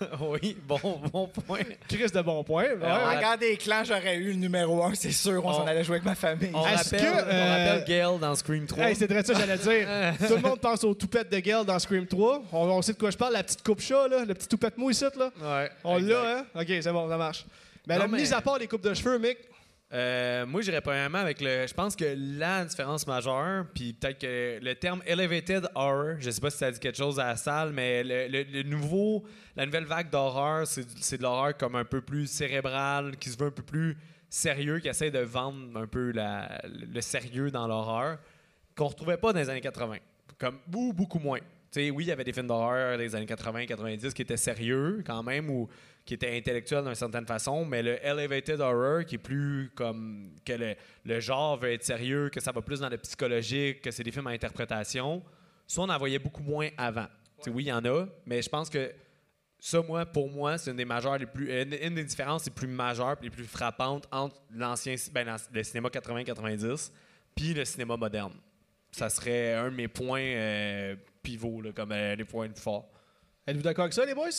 oui, 0.20 0.56
bon, 0.66 0.78
bon 1.12 1.26
point. 1.28 1.60
Chris 1.88 2.10
de 2.14 2.20
bon 2.22 2.44
point. 2.44 2.64
Ouais, 2.64 2.84
Alors, 2.84 3.08
ouais. 3.08 3.16
regarde 3.16 3.40
des 3.40 3.56
clans, 3.56 3.82
j'aurais 3.84 4.16
eu 4.16 4.28
le 4.28 4.34
numéro 4.34 4.82
un, 4.84 4.94
c'est 4.94 5.10
sûr. 5.12 5.44
On, 5.44 5.48
On- 5.50 5.52
s'en 5.52 5.66
allait 5.66 5.84
jouer 5.84 5.96
avec 5.96 6.04
ma 6.06 6.14
famille. 6.14 6.50
On 6.54 6.60
rappelle, 6.62 7.00
que, 7.00 7.06
on 7.06 7.28
euh, 7.28 7.66
rappelle 7.74 7.84
Gale 7.86 8.18
dans 8.20 8.34
Scream 8.34 8.66
3. 8.66 8.84
Hey, 8.84 8.94
c'est 8.96 9.10
vrai 9.10 9.22
ça, 9.24 9.34
j'allais 9.34 9.58
dire. 9.58 9.88
Tout 10.28 10.34
le 10.36 10.40
monde 10.42 10.60
pense 10.60 10.84
aux 10.84 10.94
toupettes 10.94 11.30
de 11.32 11.38
Gale 11.38 11.64
dans 11.64 11.78
Scream 11.78 12.06
3. 12.06 12.42
On, 12.52 12.58
on 12.68 12.82
sait 12.82 12.92
de 12.92 12.98
quoi 12.98 13.10
je 13.10 13.16
parle, 13.16 13.32
la 13.34 13.42
petite 13.42 13.62
coupe 13.62 13.80
chat, 13.80 14.08
là, 14.08 14.24
le 14.24 14.34
petit 14.34 14.48
toupette 14.48 14.76
mou 14.78 14.90
ici, 14.90 15.04
là. 15.18 15.30
Ouais, 15.40 15.70
On 15.84 15.98
l'a, 15.98 16.38
hein? 16.38 16.44
OK, 16.54 16.66
c'est 16.68 16.92
bon, 16.92 17.08
ça 17.08 17.16
marche. 17.16 17.44
Mais 17.86 17.94
Non, 17.94 18.02
la 18.02 18.08
mais- 18.08 18.18
mise 18.18 18.32
à 18.32 18.40
part 18.40 18.58
les 18.58 18.66
coupes 18.66 18.82
de 18.84 18.92
cheveux, 18.94 19.18
Mick, 19.18 19.38
Euh, 19.90 20.44
moi, 20.44 20.60
j'irais 20.60 20.82
premièrement 20.82 21.18
avec 21.18 21.40
le. 21.40 21.66
Je 21.66 21.72
pense 21.72 21.96
que 21.96 22.14
la 22.38 22.64
différence 22.64 23.06
majeure, 23.06 23.64
puis 23.74 23.94
peut-être 23.94 24.18
que 24.18 24.58
le 24.62 24.74
terme 24.74 25.02
elevated 25.06 25.66
horror, 25.74 26.16
je 26.18 26.30
sais 26.30 26.40
pas 26.40 26.50
si 26.50 26.58
ça 26.58 26.70
dit 26.70 26.78
quelque 26.78 26.98
chose 26.98 27.18
à 27.18 27.28
la 27.28 27.36
salle, 27.36 27.72
mais 27.72 28.02
le, 28.04 28.62
nouveau, 28.64 29.24
la 29.56 29.64
nouvelle 29.64 29.86
vague 29.86 30.10
d'horreur, 30.10 30.66
c'est 30.66 31.16
de 31.16 31.22
l'horreur 31.22 31.56
comme 31.56 31.74
un 31.74 31.86
peu 31.86 32.02
plus 32.02 32.26
cérébrale, 32.26 33.16
qui 33.16 33.30
se 33.30 33.38
veut 33.38 33.46
un 33.46 33.50
peu 33.50 33.62
plus 33.62 33.96
sérieux, 34.28 34.78
qui 34.80 34.88
essaie 34.88 35.10
de 35.10 35.20
vendre 35.20 35.78
un 35.78 35.86
peu 35.86 36.12
le 36.14 37.00
sérieux 37.00 37.50
dans 37.50 37.66
l'horreur, 37.66 38.18
qu'on 38.76 38.88
retrouvait 38.88 39.16
pas 39.16 39.32
dans 39.32 39.40
les 39.40 39.48
années 39.48 39.62
80. 39.62 39.96
Comme 40.38 40.58
beaucoup 40.66 41.18
moins. 41.18 41.40
Tu 41.70 41.80
sais, 41.80 41.90
oui, 41.90 42.04
il 42.04 42.08
y 42.08 42.12
avait 42.12 42.24
des 42.24 42.32
films 42.32 42.46
d'horreur 42.46 42.96
des 42.96 43.14
années 43.14 43.26
80-90 43.26 44.12
qui 44.12 44.22
étaient 44.22 44.38
sérieux 44.38 45.02
quand 45.04 45.22
même, 45.22 45.50
ou 45.50 45.68
qui 46.04 46.14
étaient 46.14 46.34
intellectuels 46.34 46.84
d'une 46.84 46.94
certaine 46.94 47.26
façon, 47.26 47.66
mais 47.66 47.82
le 47.82 48.02
elevated 48.02 48.60
horror 48.60 49.04
qui 49.04 49.16
est 49.16 49.18
plus 49.18 49.70
comme 49.74 50.30
que 50.44 50.74
le, 51.04 51.20
genre 51.20 51.58
veut 51.58 51.72
être 51.72 51.84
sérieux, 51.84 52.30
que 52.30 52.40
ça 52.40 52.52
va 52.52 52.62
plus 52.62 52.80
dans 52.80 52.88
le 52.88 52.96
psychologique, 52.96 53.82
que 53.82 53.90
c'est 53.90 54.02
des 54.02 54.10
films 54.10 54.26
à 54.28 54.30
interprétation, 54.30 55.22
ça 55.66 55.82
on 55.82 55.88
en 55.90 55.98
voyait 55.98 56.18
beaucoup 56.18 56.42
moins 56.42 56.68
avant. 56.78 57.06
Tu 57.36 57.44
sais, 57.44 57.50
Oui, 57.50 57.64
il 57.64 57.68
y 57.68 57.72
en 57.72 57.84
a, 57.84 58.06
mais 58.24 58.40
je 58.40 58.48
pense 58.48 58.70
que 58.70 58.90
ça, 59.60 59.82
moi, 59.82 60.06
pour 60.06 60.30
moi, 60.30 60.56
c'est 60.56 60.70
une 60.70 60.76
des 60.78 60.86
majeures 60.86 61.18
les 61.18 61.26
plus, 61.26 61.52
une, 61.62 61.94
des 61.94 62.04
différences 62.04 62.46
les 62.46 62.52
plus 62.52 62.68
majeures, 62.68 63.16
les 63.20 63.28
plus 63.28 63.44
frappantes 63.44 64.08
entre 64.10 64.40
l'ancien, 64.54 64.94
ben, 65.12 65.36
le 65.52 65.62
cinéma 65.62 65.90
80-90 65.90 66.90
puis 67.34 67.54
le 67.54 67.64
cinéma 67.64 67.96
moderne. 67.96 68.32
Ça 68.90 69.08
serait 69.08 69.54
un 69.54 69.70
de 69.70 69.76
mes 69.76 69.88
points 69.88 70.20
euh, 70.20 70.96
pivots, 71.22 71.60
là, 71.60 71.72
comme 71.72 71.92
euh, 71.92 72.14
les 72.14 72.24
points 72.24 72.48
de 72.48 72.58
fort. 72.58 72.88
êtes-vous 73.46 73.62
d'accord 73.62 73.84
avec 73.84 73.94
ça, 73.94 74.04
les 74.04 74.14
boys? 74.14 74.30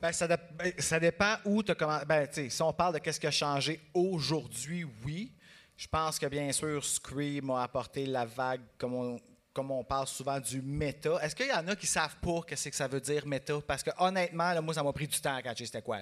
Ben, 0.00 0.12
ça, 0.12 0.26
ben, 0.26 0.72
ça 0.78 1.00
dépend 1.00 1.36
où 1.44 1.62
tu 1.62 1.72
as 1.72 1.74
commencé. 1.74 2.04
Ben, 2.06 2.26
tu 2.26 2.34
sais, 2.34 2.50
si 2.50 2.62
on 2.62 2.72
parle 2.72 2.94
de 2.94 2.98
qu'est-ce 2.98 3.20
qui 3.20 3.26
a 3.26 3.30
changé 3.30 3.80
aujourd'hui, 3.94 4.84
oui. 5.04 5.32
Je 5.76 5.88
pense 5.88 6.18
que 6.18 6.26
bien 6.26 6.52
sûr, 6.52 6.84
Scream 6.84 7.50
a 7.50 7.62
apporté 7.62 8.06
la 8.06 8.24
vague, 8.24 8.60
comme 8.78 8.94
on, 8.94 9.20
comme 9.52 9.70
on 9.70 9.82
parle 9.82 10.06
souvent, 10.06 10.38
du 10.38 10.60
méta. 10.60 11.18
Est-ce 11.22 11.34
qu'il 11.34 11.46
y 11.46 11.52
en 11.52 11.66
a 11.68 11.76
qui 11.76 11.86
savent 11.86 12.16
pas 12.16 12.40
ce 12.54 12.68
que 12.68 12.76
ça 12.76 12.86
veut 12.86 13.00
dire 13.00 13.26
méta? 13.26 13.54
Parce 13.66 13.82
que 13.82 13.90
honnêtement, 13.98 14.52
là, 14.52 14.60
moi, 14.60 14.74
ça 14.74 14.82
m'a 14.82 14.92
pris 14.92 15.08
du 15.08 15.20
temps 15.20 15.36
à 15.36 15.42
catcher 15.42 15.66
c'était 15.66 15.82
quoi. 15.82 16.00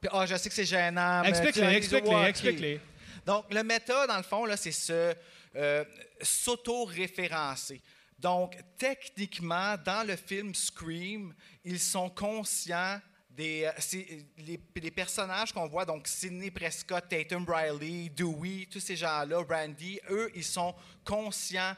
Puis, 0.00 0.10
ah, 0.12 0.26
je 0.26 0.36
sais 0.36 0.48
que 0.48 0.54
c'est 0.54 0.64
gênant. 0.64 1.22
Explique-les, 1.22 1.74
explique-les, 1.74 2.28
explique-les. 2.28 2.80
Donc, 3.26 3.52
le 3.52 3.62
méta, 3.62 4.06
dans 4.06 4.16
le 4.16 4.22
fond, 4.22 4.44
là, 4.44 4.56
c'est 4.56 4.72
se 4.72 5.14
euh, 5.56 5.84
s'auto-référencer. 6.20 7.80
Donc, 8.18 8.56
techniquement, 8.78 9.76
dans 9.84 10.06
le 10.06 10.16
film 10.16 10.54
Scream, 10.54 11.34
ils 11.64 11.80
sont 11.80 12.08
conscients 12.08 13.00
des 13.30 13.64
euh, 13.64 13.96
les, 14.38 14.58
les 14.74 14.90
personnages 14.90 15.52
qu'on 15.52 15.66
voit, 15.66 15.84
donc 15.84 16.06
Sidney 16.06 16.50
Prescott, 16.50 17.04
Tatum 17.08 17.46
Riley, 17.46 18.08
Dewey, 18.08 18.66
tous 18.70 18.80
ces 18.80 18.96
gens-là, 18.96 19.44
Randy, 19.48 20.00
eux, 20.10 20.30
ils 20.34 20.44
sont 20.44 20.74
conscients 21.04 21.74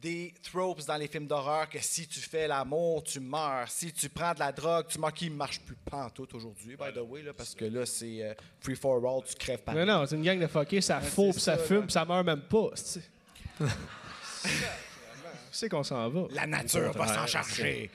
des 0.00 0.32
tropes 0.42 0.82
dans 0.86 0.96
les 0.96 1.08
films 1.08 1.26
d'horreur 1.26 1.68
que 1.68 1.78
si 1.78 2.06
tu 2.06 2.20
fais 2.20 2.48
l'amour, 2.48 3.02
tu 3.02 3.20
meurs. 3.20 3.68
Si 3.68 3.92
tu 3.92 4.08
prends 4.08 4.32
de 4.32 4.38
la 4.38 4.50
drogue, 4.50 4.86
tu 4.88 4.98
meurs. 4.98 5.12
Qui 5.12 5.28
ne 5.28 5.36
marche 5.36 5.60
plus 5.60 5.76
pantoute 5.76 6.32
aujourd'hui, 6.34 6.76
by 6.76 6.92
the 6.94 7.02
way, 7.06 7.22
là, 7.22 7.34
parce 7.34 7.54
que 7.54 7.64
là, 7.66 7.84
c'est 7.84 8.22
euh, 8.22 8.32
free 8.60 8.76
for 8.76 8.96
all, 9.04 9.22
tu 9.28 9.34
crèves 9.34 9.62
pas. 9.62 9.74
Non, 9.74 9.84
non, 9.84 10.06
c'est 10.06 10.16
une 10.16 10.22
gang 10.22 10.38
de 10.38 10.46
fuckés, 10.46 10.80
ça 10.80 11.00
faux, 11.00 11.26
c'est 11.26 11.32
puis 11.32 11.40
ça 11.40 11.58
ça, 11.58 11.64
fume, 11.64 11.90
ça 11.90 12.04
meurt 12.04 12.24
même 12.24 12.42
pas. 12.42 12.70
C'est 15.52 15.68
qu'on 15.68 15.82
s'en 15.82 16.08
va. 16.08 16.22
La 16.30 16.46
nature 16.46 16.92
va 16.92 17.06
s'en 17.06 17.26
charger. 17.26 17.90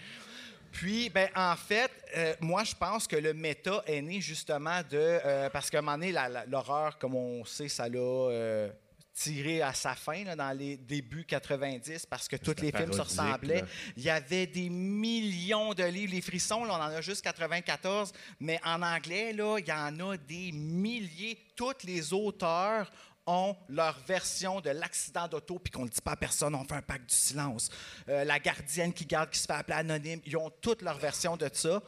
Puis, 0.72 1.10
ben, 1.10 1.30
en 1.36 1.56
fait, 1.56 1.90
euh, 2.18 2.36
moi, 2.42 2.66
je 2.66 2.76
pense 2.76 3.08
que 3.08 3.16
le 3.16 3.34
méta 3.34 3.82
est 3.88 4.02
né 4.02 4.20
justement 4.20 4.82
de. 4.82 4.98
euh, 4.98 5.50
parce 5.50 5.70
qu'à 5.70 5.80
un 5.80 5.82
moment 5.82 5.98
donné, 5.98 6.14
l'horreur, 6.48 6.98
comme 6.98 7.16
on 7.16 7.46
sait, 7.46 7.70
ça 7.70 7.88
l'a 7.88 7.98
euh, 7.98 8.70
tiré 9.14 9.62
à 9.62 9.74
sa 9.74 9.96
fin 9.96 10.26
là, 10.26 10.36
dans 10.36 10.52
les 10.52 10.76
débuts 10.76 11.24
90 11.24 12.06
parce 12.08 12.28
que 12.28 12.36
tous 12.36 12.62
les 12.62 12.74
films 12.74 12.92
se 12.92 13.02
ressemblaient. 13.02 13.62
là. 13.62 13.68
Il 13.96 14.04
y 14.04 14.10
avait 14.10 14.48
des 14.48 14.70
millions 14.70 15.74
de 15.74 15.86
livres. 15.86 16.14
Les 16.14 16.22
frissons, 16.22 16.66
là, 16.66 16.74
on 16.74 16.84
en 16.84 16.94
a 16.94 17.00
juste 17.00 17.24
94, 17.24 18.12
mais 18.42 18.60
en 18.66 18.82
anglais, 18.82 19.32
là, 19.32 19.58
il 19.58 19.66
y 19.66 19.72
en 19.72 19.98
a 20.12 20.18
des 20.18 20.52
milliers. 20.52 21.38
Tous 21.56 21.86
les 21.86 22.12
auteurs 22.12 22.92
ont 23.28 23.56
leur 23.70 24.00
version 24.02 24.62
de 24.62 24.70
l'accident 24.70 25.28
d'auto, 25.28 25.60
puis 25.60 25.72
qu'on 25.72 25.82
ne 25.82 25.86
le 25.86 25.92
dit 25.92 26.02
pas 26.02 26.12
à 26.12 26.16
personne, 26.16 26.54
on 26.56 26.64
fait 26.64 26.76
un 26.76 26.82
pacte 26.82 27.10
du 27.10 27.16
silence. 27.16 27.70
Euh, 28.10 28.24
la 28.24 28.40
gardienne 28.40 28.94
qui 28.94 29.06
garde, 29.06 29.30
qui 29.30 29.40
se 29.40 29.46
fait 29.46 29.54
appeler 29.54 29.78
anonyme, 29.78 30.22
ils 30.26 30.38
ont 30.38 30.50
toutes 30.62 30.82
leur 30.82 30.98
version 30.98 31.36
de 31.38 31.50
ça. 31.52 31.82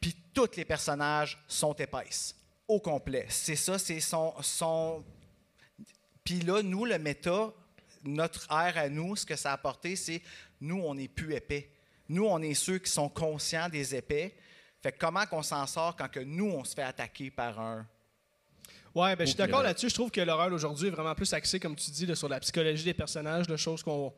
Puis 0.00 0.16
tous 0.32 0.56
les 0.56 0.64
personnages 0.64 1.42
sont 1.46 1.74
épaisses, 1.74 2.34
au 2.68 2.80
complet. 2.80 3.26
C'est 3.28 3.56
ça, 3.56 3.78
c'est 3.78 4.00
son, 4.00 4.34
son... 4.42 5.04
Puis 6.24 6.40
là, 6.40 6.62
nous, 6.62 6.84
le 6.84 6.98
méta, 6.98 7.52
notre 8.04 8.50
ère 8.50 8.78
à 8.78 8.88
nous, 8.88 9.16
ce 9.16 9.26
que 9.26 9.36
ça 9.36 9.50
a 9.50 9.54
apporté, 9.54 9.96
c'est 9.96 10.22
nous, 10.60 10.80
on 10.80 10.94
n'est 10.94 11.08
plus 11.08 11.34
épais. 11.34 11.70
Nous, 12.08 12.24
on 12.24 12.40
est 12.40 12.54
ceux 12.54 12.78
qui 12.78 12.90
sont 12.90 13.08
conscients 13.08 13.68
des 13.68 13.94
épais. 13.94 14.34
Fait 14.82 14.92
que 14.92 14.98
comment 14.98 15.26
qu'on 15.26 15.42
s'en 15.42 15.66
sort 15.66 15.96
quand 15.96 16.08
que 16.08 16.20
nous, 16.20 16.46
on 16.50 16.64
se 16.64 16.74
fait 16.74 16.82
attaquer 16.82 17.30
par 17.30 17.60
un... 17.60 17.86
Ouais, 18.94 19.14
ben, 19.16 19.24
je 19.24 19.30
suis 19.30 19.36
d'accord 19.36 19.60
pirate. 19.60 19.66
là-dessus. 19.66 19.88
Je 19.88 19.94
trouve 19.94 20.10
que 20.10 20.20
l'horreur 20.20 20.50
d'aujourd'hui 20.50 20.88
est 20.88 20.90
vraiment 20.90 21.14
plus 21.14 21.32
axée, 21.32 21.60
comme 21.60 21.76
tu 21.76 21.90
dis, 21.90 22.06
là, 22.06 22.14
sur 22.14 22.28
la 22.28 22.40
psychologie 22.40 22.84
des 22.84 22.94
personnages, 22.94 23.46
de 23.46 23.56
choses 23.56 23.82
qu'on 23.82 24.12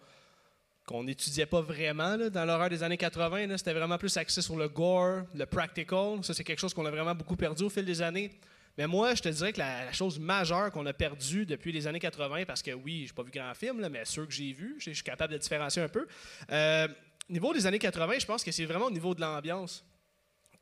qu'on 0.84 1.04
n'étudiait 1.04 1.46
pas 1.46 1.60
vraiment 1.60 2.16
là, 2.16 2.28
dans 2.28 2.44
l'horreur 2.44 2.68
des 2.68 2.82
années 2.82 2.96
80. 2.96 3.46
là. 3.46 3.56
C'était 3.56 3.72
vraiment 3.72 3.98
plus 3.98 4.16
axé 4.16 4.42
sur 4.42 4.56
le 4.56 4.68
gore, 4.68 5.22
le 5.32 5.46
practical. 5.46 6.18
Ça, 6.22 6.34
c'est 6.34 6.42
quelque 6.42 6.58
chose 6.58 6.74
qu'on 6.74 6.84
a 6.86 6.90
vraiment 6.90 7.14
beaucoup 7.14 7.36
perdu 7.36 7.62
au 7.62 7.68
fil 7.70 7.84
des 7.84 8.02
années. 8.02 8.32
Mais 8.76 8.88
moi, 8.88 9.14
je 9.14 9.22
te 9.22 9.28
dirais 9.28 9.52
que 9.52 9.58
la, 9.58 9.84
la 9.84 9.92
chose 9.92 10.18
majeure 10.18 10.72
qu'on 10.72 10.84
a 10.86 10.92
perdue 10.92 11.46
depuis 11.46 11.70
les 11.70 11.86
années 11.86 12.00
80, 12.00 12.44
parce 12.46 12.62
que 12.62 12.72
oui, 12.72 13.04
j'ai 13.06 13.12
pas 13.12 13.22
vu 13.22 13.30
grand 13.30 13.54
film, 13.54 13.80
là, 13.80 13.88
mais 13.88 14.04
ceux 14.04 14.26
que 14.26 14.32
j'ai 14.32 14.52
vus, 14.52 14.76
je 14.78 14.90
suis 14.90 15.04
capable 15.04 15.32
de 15.34 15.38
différencier 15.38 15.82
un 15.82 15.88
peu. 15.88 16.06
Euh, 16.50 16.88
au 17.28 17.32
niveau 17.32 17.52
des 17.52 17.66
années 17.66 17.78
80, 17.78 18.14
je 18.18 18.26
pense 18.26 18.42
que 18.42 18.50
c'est 18.50 18.64
vraiment 18.64 18.86
au 18.86 18.90
niveau 18.90 19.14
de 19.14 19.20
l'ambiance. 19.20 19.84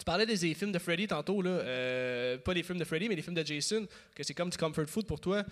Tu 0.00 0.04
parlais 0.06 0.24
des, 0.24 0.54
films 0.54 0.72
de 0.72 0.78
Freddy 0.78 1.06
tantôt, 1.06 1.42
là. 1.42 1.50
Euh, 1.50 2.38
pas 2.38 2.54
les 2.54 2.62
films 2.62 2.78
de 2.78 2.84
Freddy, 2.84 3.06
mais 3.06 3.16
les 3.16 3.20
films 3.20 3.34
de 3.34 3.46
Jason, 3.46 3.86
que 4.14 4.22
c'est 4.22 4.32
comme 4.32 4.48
du 4.48 4.56
comfort 4.56 4.86
food 4.86 5.04
pour 5.04 5.20
toi. 5.20 5.42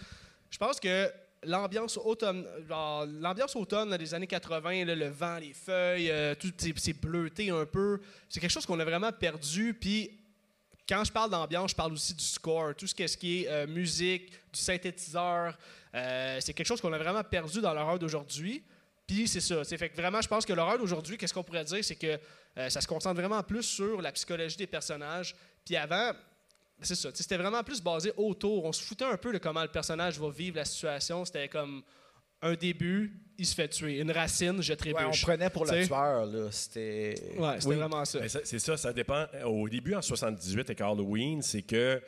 Je 0.51 0.57
pense 0.57 0.81
que 0.81 1.13
l'ambiance 1.43 1.99
automne, 1.99 2.47
l'ambiance 3.21 3.55
automne 3.57 3.95
des 3.99 4.15
années 4.15 4.27
80, 4.27 4.87
là, 4.87 4.95
le 4.95 5.09
vent, 5.09 5.37
les 5.37 5.53
feuilles, 5.53 6.11
euh, 6.11 6.35
tout 6.35 6.51
c'est, 6.57 6.99
bleuté 6.99 7.51
un 7.51 7.67
peu. 7.67 8.01
C'est 8.31 8.41
quelque 8.41 8.51
chose 8.51 8.65
qu'on 8.65 8.81
a 8.81 8.87
vraiment 8.87 9.13
perdu. 9.13 9.75
Puis 9.75 10.19
quand 10.89 11.05
je 11.05 11.13
parle 11.13 11.31
d'ambiance, 11.31 11.73
je 11.73 11.77
parle 11.77 11.93
aussi 11.93 12.15
du 12.15 12.25
score, 12.25 12.75
tout 12.75 12.87
ce, 12.87 12.95
qui 12.95 13.43
est 13.43 13.49
euh, 13.49 13.67
musique, 13.67 14.31
du 14.51 14.61
synthétiseur. 14.61 15.59
C'est 15.93 16.55
quelque 16.55 16.67
chose 16.67 16.81
qu'on 16.81 16.95
a 16.95 16.99
vraiment 16.99 17.23
perdu 17.23 17.61
dans 17.61 17.75
l'horreur 17.75 17.99
d'aujourd'hui. 17.99 18.65
Puis 19.07 19.29
c'est 19.29 19.41
ça. 19.41 19.63
c'est 19.65 19.77
Fait 19.77 19.91
que 19.91 19.97
vraiment, 19.97 20.23
je 20.23 20.29
pense 20.29 20.47
que 20.47 20.55
l'horreur 20.55 20.79
d'aujourd'hui, 20.79 21.19
qu'est-ce 21.19 21.35
qu'on 21.35 21.43
pourrait 21.43 21.65
dire, 21.65 21.85
c'est 21.85 21.97
que 21.97 22.19
euh, 22.59 22.68
ça 22.68 22.81
se 22.81 22.87
concentre 22.87 23.21
vraiment 23.21 23.42
plus 23.42 23.62
sur 23.62 24.03
la 24.03 24.12
psychologie 24.12 24.57
des 24.57 24.66
personnages. 24.66 25.35
Puis 25.64 25.77
avant, 25.77 26.12
c'est 26.81 26.94
ça. 26.94 27.11
C'était 27.14 27.37
vraiment 27.37 27.62
plus 27.62 27.81
basé 27.81 28.12
autour. 28.16 28.64
On 28.64 28.73
se 28.73 28.83
foutait 28.83 29.05
un 29.05 29.16
peu 29.16 29.33
de 29.33 29.38
comment 29.38 29.62
le 29.62 29.68
personnage 29.68 30.18
va 30.18 30.29
vivre 30.31 30.57
la 30.57 30.64
situation. 30.64 31.25
C'était 31.25 31.49
comme 31.49 31.83
un 32.40 32.55
début, 32.55 33.21
il 33.37 33.47
se 33.47 33.55
fait 33.55 33.68
tuer. 33.68 33.99
Une 33.99 34.12
racine, 34.12 34.62
je 34.62 34.73
trébuche. 34.75 35.01
Ouais, 35.03 35.09
on 35.09 35.27
prenait 35.27 35.51
pour 35.51 35.64
le 35.64 35.85
tueur, 35.87 36.27
là. 36.27 36.49
C'était... 36.53 37.14
Ouais, 37.37 37.55
c'était 37.59 37.66
Oui. 37.68 37.77
vraiment 37.77 38.05
ça- 38.05 38.21
C'est 38.29 38.59
ça, 38.61 38.77
ça 38.77 38.92
dépend. 38.92 39.27
Au 39.44 39.68
début, 39.68 39.94
en 39.97 40.03
78, 40.03 40.61
avec 40.61 40.81
Halloween, 40.81 41.42
c'est 41.42 41.62
que 41.62 42.01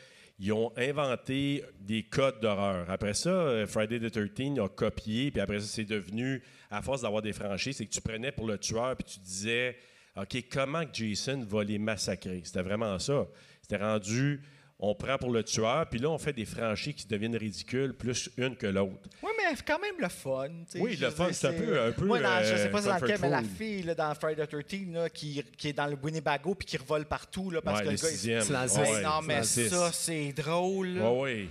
ils 0.43 0.53
ont 0.53 0.73
inventé 0.77 1.63
des 1.81 2.05
codes 2.05 2.41
d'horreur. 2.41 2.89
Après 2.89 3.13
ça, 3.13 3.29
euh, 3.29 3.67
Friday 3.67 3.99
the 4.01 4.11
13 4.11 4.59
a 4.59 4.69
copié, 4.69 5.31
puis 5.31 5.41
après 5.41 5.61
ça, 5.61 5.67
c'est 5.67 5.85
devenu, 5.85 6.43
à 6.71 6.81
force 6.81 7.03
d'avoir 7.03 7.21
des 7.23 7.33
franchises, 7.35 7.77
c'est 7.77 7.85
que 7.87 7.91
tu 7.93 8.01
prenais 8.01 8.33
pour 8.33 8.47
le 8.47 8.57
tueur, 8.57 8.97
puis 8.97 9.05
tu 9.05 9.19
disais, 9.19 9.77
OK, 10.23 10.45
comment 10.53 10.85
que 10.85 10.91
Jason 10.93 11.45
va 11.49 11.65
les 11.65 11.79
massacrer? 11.79 12.41
C'était 12.45 12.63
vraiment 12.63 12.99
ça. 12.99 13.27
C'était 13.63 13.83
rendu, 13.83 14.41
on 14.79 14.95
prend 14.95 15.17
pour 15.19 15.31
le 15.31 15.43
tueur, 15.45 15.87
puis 15.89 15.99
là, 16.01 16.09
on 16.11 16.19
fait 16.19 16.33
des 16.33 16.45
franchises 16.47 16.95
qui 16.95 17.07
deviennent 17.07 17.37
ridicules, 17.37 17.93
plus 17.95 18.31
une 18.37 18.57
que 18.57 18.67
l'autre. 18.67 19.09
Oui, 19.23 19.31
mais 19.37 19.57
quand 19.67 19.79
même 19.79 19.95
le 20.01 20.09
fun. 20.09 20.49
Oui, 20.77 20.97
le 20.97 21.11
fun, 21.11 21.29
c'est 21.33 21.49
un 21.49 21.53
peu- 21.53 21.81
un 21.81 21.93
peu, 21.93 22.07
Moi, 22.07 22.19
dans- 22.21 22.43
je 22.43 22.57
sais 22.57 22.69
pas 22.71 22.79
euh, 22.79 22.83
c'est 22.83 22.89
dans 22.89 22.97
lequel, 22.97 23.19
mais 23.23 23.31
la 23.31 23.43
fille 23.43 23.83
là, 23.83 23.95
dans 23.95 24.15
Friday 24.15 24.47
the 24.47 24.51
13 24.51 24.93
là, 24.93 25.09
qui, 25.11 25.43
qui 25.57 25.69
est 25.69 25.73
dans 25.73 25.87
le 25.87 25.97
Winnebago 26.03 26.55
puis 26.55 26.67
qui 26.67 26.77
revole 26.79 27.05
partout 27.05 27.51
là, 27.51 27.61
parce 27.61 27.81
Ouais, 27.81 27.85
que 27.85 27.91
le 27.91 27.97
le 27.97 28.01
gars. 28.03 28.09
il- 28.09 28.13
sixième. 28.13 28.41
C'est 28.43 28.53
dans 28.53 28.81
Ouais, 28.83 29.03
non, 29.03 29.23
mais 29.27 29.43
ça, 29.43 29.93
c'est 29.93 30.33
drôle. 30.33 30.99
Oui, 31.01 31.21
oui. 31.21 31.49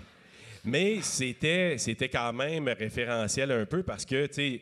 Mais 0.65 0.99
c'était, 1.01 1.77
c'était 1.77 2.09
quand 2.09 2.33
même 2.33 2.67
référentiel 2.67 3.51
un 3.51 3.65
peu 3.65 3.81
parce 3.83 4.05
que, 4.05 4.25
tu 4.25 4.33
sais, 4.33 4.61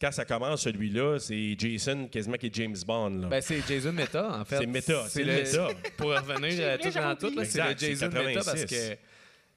quand 0.00 0.10
ça 0.12 0.24
commence, 0.24 0.62
celui-là, 0.62 1.18
c'est 1.18 1.54
Jason 1.58 2.08
quasiment 2.08 2.36
qui 2.36 2.46
est 2.46 2.54
James 2.54 2.76
Bond. 2.86 3.10
là. 3.20 3.28
Ben, 3.28 3.40
c'est 3.40 3.60
Jason 3.66 3.92
Meta, 3.92 4.40
en 4.40 4.44
fait. 4.44 4.58
C'est 4.58 4.66
Méta, 4.66 5.04
c'est 5.08 5.22
le 5.24 5.32
Méta. 5.32 5.68
Pour 5.96 6.08
revenir 6.10 6.52
euh, 6.60 6.76
tout 6.78 6.90
dans 6.90 7.14
tout, 7.16 7.32
c'est 7.44 7.62
le 7.72 7.78
Jason 7.78 8.08
Meta 8.08 8.40
parce 8.44 8.64
86. 8.64 8.66
que, 8.66 8.96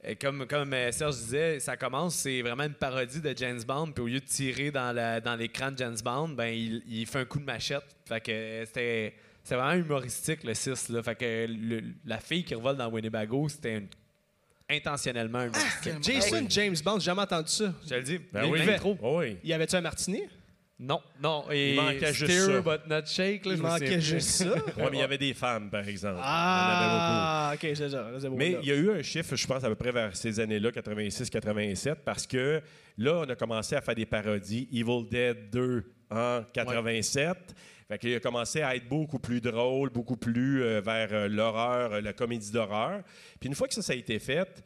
euh, 0.10 0.16
comme, 0.22 0.46
comme 0.48 0.74
euh, 0.74 0.92
Serge 0.92 1.16
disait, 1.16 1.60
ça 1.60 1.76
commence, 1.78 2.16
c'est 2.16 2.42
vraiment 2.42 2.64
une 2.64 2.74
parodie 2.74 3.22
de 3.22 3.34
James 3.36 3.62
Bond, 3.68 3.92
puis 3.92 4.04
au 4.04 4.08
lieu 4.08 4.20
de 4.20 4.26
tirer 4.26 4.72
dans, 4.72 4.94
la- 4.94 5.20
dans 5.20 5.36
l'écran 5.36 5.72
de 5.72 5.78
James 5.78 5.98
Bond, 6.04 6.30
ben, 6.30 6.54
il, 6.54 6.84
il 6.88 7.06
fait 7.06 7.20
un 7.20 7.26
coup 7.26 7.40
de 7.40 7.46
machette. 7.46 7.84
Fait 8.08 8.22
que 8.22 8.64
c'était. 8.66 9.16
C'est 9.42 9.56
vraiment 9.56 9.74
humoristique, 9.84 10.44
le 10.44 10.54
6. 10.54 10.90
Là. 10.90 11.02
Fait 11.02 11.16
que 11.16 11.48
le- 11.50 11.82
la 12.06 12.20
fille 12.20 12.44
qui 12.44 12.54
revole 12.54 12.76
dans 12.78 12.88
Winnebago, 12.92 13.50
c'était 13.50 13.78
une- 13.78 13.88
intentionnellement 14.70 15.44
humoristique. 15.44 15.94
Jason 16.02 16.46
James 16.50 16.76
Bond, 16.84 17.00
j'ai 17.00 17.06
jamais 17.06 17.22
entendu 17.22 17.50
ça. 17.52 17.74
Je 17.84 17.90
te 17.90 17.94
le 17.96 18.04
dis. 18.04 18.20
Ben 18.32 18.46
oui, 18.50 18.66
l'intro. 18.66 18.98
oui. 19.02 19.38
Y 19.44 19.54
avait-tu 19.54 19.76
un 19.76 19.82
martini? 19.82 20.24
Non, 20.82 21.02
non. 21.22 21.44
Et 21.52 21.72
Il 21.72 21.76
manquait 21.76 22.14
juste 22.14 22.32
ça. 22.32 22.62
but 22.62 22.88
not 22.88 23.06
shake. 23.06 23.46
Là, 23.46 23.54
Il 23.54 23.62
manquait 23.62 24.00
juste 24.00 24.30
ça. 24.30 24.46
Ouais, 24.78 24.88
mais 24.90 24.98
il 24.98 25.00
y 25.00 25.04
avait 25.04 25.18
des 25.18 25.34
femmes, 25.34 25.70
par 25.70 25.86
exemple. 25.86 26.22
Ah, 26.24 27.52
ok, 27.54 27.60
c'est 27.62 27.90
ça. 27.90 27.90
c'est 27.90 27.90
Il 27.90 27.94
y 27.94 27.98
en 27.98 28.06
avait 28.06 28.22
beaucoup. 28.30 28.38
Mais 28.38 28.58
il 28.62 28.68
y 28.70 28.72
a 28.72 28.76
eu 28.76 28.90
un 28.92 29.02
chiffre, 29.02 29.36
je 29.36 29.46
pense, 29.46 29.62
à 29.62 29.68
peu 29.68 29.76
près 29.76 29.92
vers 29.92 30.16
ces 30.16 30.40
années-là, 30.40 30.70
86-87, 30.72 31.96
parce 32.06 32.26
que 32.26 32.62
là, 32.98 33.14
on 33.26 33.30
a 33.30 33.36
commencé 33.36 33.76
à 33.76 33.82
faire 33.82 33.96
des 33.96 34.06
parodies. 34.06 34.70
Evil 34.72 35.06
Dead 35.10 35.50
2 35.52 35.84
en 36.12 36.44
87. 36.54 37.36
Fait 37.90 38.14
a 38.14 38.20
commencé 38.20 38.62
à 38.62 38.76
être 38.76 38.88
beaucoup 38.88 39.18
plus 39.18 39.42
drôle, 39.42 39.90
beaucoup 39.90 40.16
plus 40.16 40.62
euh, 40.62 40.80
vers 40.80 41.12
euh, 41.12 41.28
l'horreur, 41.28 41.94
euh, 41.94 42.02
la 42.02 42.14
comédie 42.14 42.52
d'horreur. 42.52 43.02
Puis 43.40 43.50
une 43.50 43.56
fois 43.56 43.68
que 43.68 43.74
ça, 43.74 43.94
a 43.94 43.96
été 43.96 44.20
fait, 44.20 44.64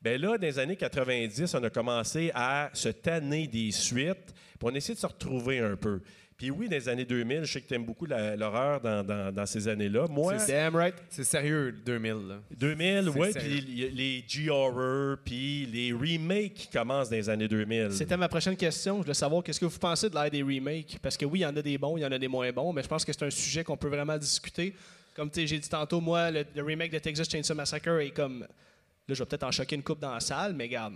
ben 0.00 0.20
là, 0.20 0.38
dans 0.38 0.46
les 0.46 0.56
années 0.60 0.76
90, 0.76 1.52
on 1.56 1.64
a 1.64 1.70
commencé 1.70 2.30
à 2.32 2.70
se 2.72 2.88
tanner 2.88 3.48
des 3.48 3.72
suites, 3.72 4.32
puis 4.56 4.68
on 4.68 4.70
de 4.70 4.78
se 5.00 5.06
retrouver 5.06 5.58
un 5.58 5.74
peu. 5.74 6.00
Puis 6.40 6.50
oui, 6.50 6.70
dans 6.70 6.76
les 6.76 6.88
années 6.88 7.04
2000, 7.04 7.44
je 7.44 7.52
sais 7.52 7.60
que 7.60 7.68
tu 7.68 7.74
aimes 7.74 7.84
beaucoup 7.84 8.06
l'horreur 8.06 8.80
dans, 8.80 9.04
dans- 9.04 9.30
dans 9.30 9.44
ces 9.44 9.68
années-là. 9.68 10.06
Moi, 10.08 10.38
C'est 10.38 10.52
damn 10.52 10.74
right. 10.74 10.94
C'est 11.10 11.22
sérieux, 11.24 11.70
2000. 11.84 12.12
Là. 12.28 12.40
2000, 12.56 13.10
C'est 13.12 13.18
oui, 13.20 13.28
puis 13.34 13.90
les, 13.92 14.24
G-horror, 14.26 15.18
puis 15.22 15.66
les 15.66 15.92
remakes 15.92 16.54
qui 16.54 16.68
commencent 16.68 17.10
dans 17.10 17.16
les 17.16 17.28
années 17.28 17.46
2000. 17.46 17.92
C'était 17.92 18.16
ma 18.16 18.26
prochaine 18.26 18.56
question. 18.56 18.96
Je 18.96 19.02
voulais 19.02 19.12
savoir 19.12 19.42
qu'est-ce 19.42 19.60
que 19.60 19.66
vous 19.66 19.78
pensez 19.78 20.08
de 20.08 20.14
l'ère 20.14 20.30
des 20.30 20.42
remakes? 20.42 20.98
Parce 21.02 21.18
que 21.18 21.26
oui, 21.26 21.40
il 21.40 21.42
y 21.42 21.46
en 21.46 21.54
a 21.54 21.60
des 21.60 21.76
bons, 21.76 21.98
il 21.98 22.00
y 22.00 22.06
en 22.06 22.12
a 22.12 22.18
des 22.18 22.26
moins 22.28 22.50
bons, 22.52 22.72
mais 22.72 22.82
je 22.82 22.88
pense 22.88 23.04
que 23.04 23.12
c'est 23.12 23.22
un 23.26 23.28
sujet 23.30 23.62
qu'on 23.62 23.76
peut 23.76 23.88
vraiment 23.88 24.16
discuter. 24.16 24.74
Comme 25.14 25.28
j'ai 25.34 25.44
dit 25.58 25.68
tantôt, 25.68 26.00
moi, 26.00 26.30
le, 26.30 26.46
le 26.56 26.62
remake 26.62 26.90
de 26.92 27.00
Texas 27.00 27.28
Chainsaw 27.28 27.54
Massacre 27.54 28.00
est 28.00 28.12
comme. 28.12 28.40
Là, 28.40 29.14
je 29.14 29.22
vais 29.22 29.26
peut-être 29.26 29.42
en 29.44 29.50
choquer 29.50 29.76
une 29.76 29.82
coupe 29.82 30.00
dans 30.00 30.14
la 30.14 30.20
salle, 30.20 30.54
mais 30.54 30.64
regarde, 30.64 30.94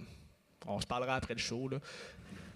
on 0.66 0.80
se 0.80 0.87
parlera 0.87 1.16
après 1.16 1.35
le 1.35 1.40
show. 1.40 1.68
Là. 1.68 1.76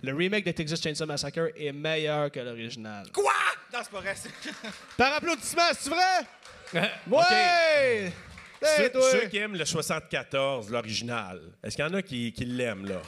Le 0.02 0.14
remake 0.14 0.44
de 0.44 0.52
Texas 0.52 0.80
Chainsaw 0.80 1.06
Massacre 1.06 1.50
est 1.56 1.72
meilleur 1.72 2.30
que 2.30 2.40
l'original. 2.40 3.06
Quoi? 3.12 3.32
Non, 3.72 3.80
c'est 3.82 3.90
pas 3.90 4.00
vrai. 4.00 4.14
Par 4.96 5.14
applaudissement, 5.14 5.62
c'est 5.78 5.90
vrai? 5.90 6.82
OK. 7.06 7.12
Ouais! 7.12 8.12
Hey, 8.60 8.76
Ceux, 8.76 8.90
toi! 8.90 9.10
ceux 9.12 9.26
qui 9.28 9.38
aiment 9.38 9.54
le 9.56 9.64
74, 9.64 10.70
l'original, 10.70 11.40
est-ce 11.62 11.76
qu'il 11.76 11.84
y 11.84 11.88
en 11.88 11.94
a 11.94 12.02
qui, 12.02 12.32
qui 12.32 12.44
l'aiment, 12.44 12.86
là? 12.86 13.00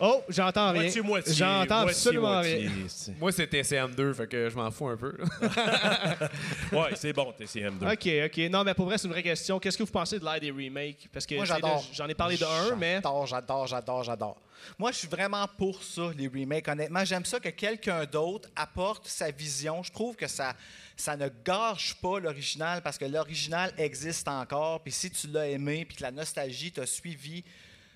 Oh, 0.00 0.22
j'entends 0.28 0.70
rien. 0.72 0.82
Moitié-moitié. 0.82 1.34
J'entends 1.34 1.80
absolument 1.86 2.40
rien. 2.40 2.70
c'est- 2.88 3.18
Moi, 3.18 3.30
c'est 3.32 3.46
TCM2, 3.46 4.14
fait 4.14 4.26
que 4.26 4.48
je 4.48 4.56
m'en 4.56 4.70
fous 4.70 4.88
un 4.88 4.96
peu. 4.96 5.16
Ouais, 6.72 6.90
c'est 6.94 7.12
bon, 7.12 7.32
TCM2. 7.38 7.92
OK, 7.92 8.08
OK. 8.26 8.50
Non, 8.50 8.64
mais 8.64 8.74
pour 8.74 8.86
vrai, 8.86 8.96
c'est 8.98 9.06
une 9.06 9.12
vraie 9.12 9.22
question. 9.22 9.58
Qu'est-ce 9.58 9.76
que 9.76 9.82
vous 9.82 9.90
pensez 9.90 10.18
de 10.18 10.24
l'air 10.24 10.40
des 10.40 10.50
remakes? 10.50 11.08
Parce 11.12 11.26
que 11.26 11.34
Moi, 11.34 11.44
j'adore. 11.44 11.84
J'en 11.92 12.06
ai 12.08 12.14
parlé 12.14 12.36
de 12.36 12.44
un, 12.44 12.76
mais. 12.76 12.94
J'adore, 12.96 13.26
j'adore, 13.26 13.66
j'adore, 13.66 14.04
j'adore. 14.04 14.36
Moi, 14.78 14.92
je 14.92 14.98
suis 14.98 15.08
vraiment 15.08 15.46
pour 15.58 15.82
ça, 15.82 16.10
les 16.16 16.28
remakes. 16.28 16.68
Honnêtement, 16.68 17.04
j'aime 17.04 17.24
ça 17.24 17.40
que 17.40 17.48
quelqu'un 17.48 18.04
d'autre 18.04 18.48
apporte 18.54 19.08
sa 19.08 19.30
vision. 19.30 19.82
Je 19.82 19.90
trouve 19.90 20.16
que 20.16 20.26
ça, 20.26 20.54
ça 20.96 21.16
ne 21.16 21.28
gâche 21.44 21.94
pas 22.00 22.20
l'original 22.20 22.82
parce 22.82 22.98
que 22.98 23.06
l'original 23.06 23.72
existe 23.78 24.28
encore. 24.28 24.82
Puis 24.82 24.92
si 24.92 25.10
tu 25.10 25.28
l'as 25.28 25.48
aimé 25.48 25.84
puis 25.86 25.96
que 25.96 26.02
la 26.02 26.10
nostalgie 26.10 26.70
t'a 26.72 26.84
suivi, 26.86 27.42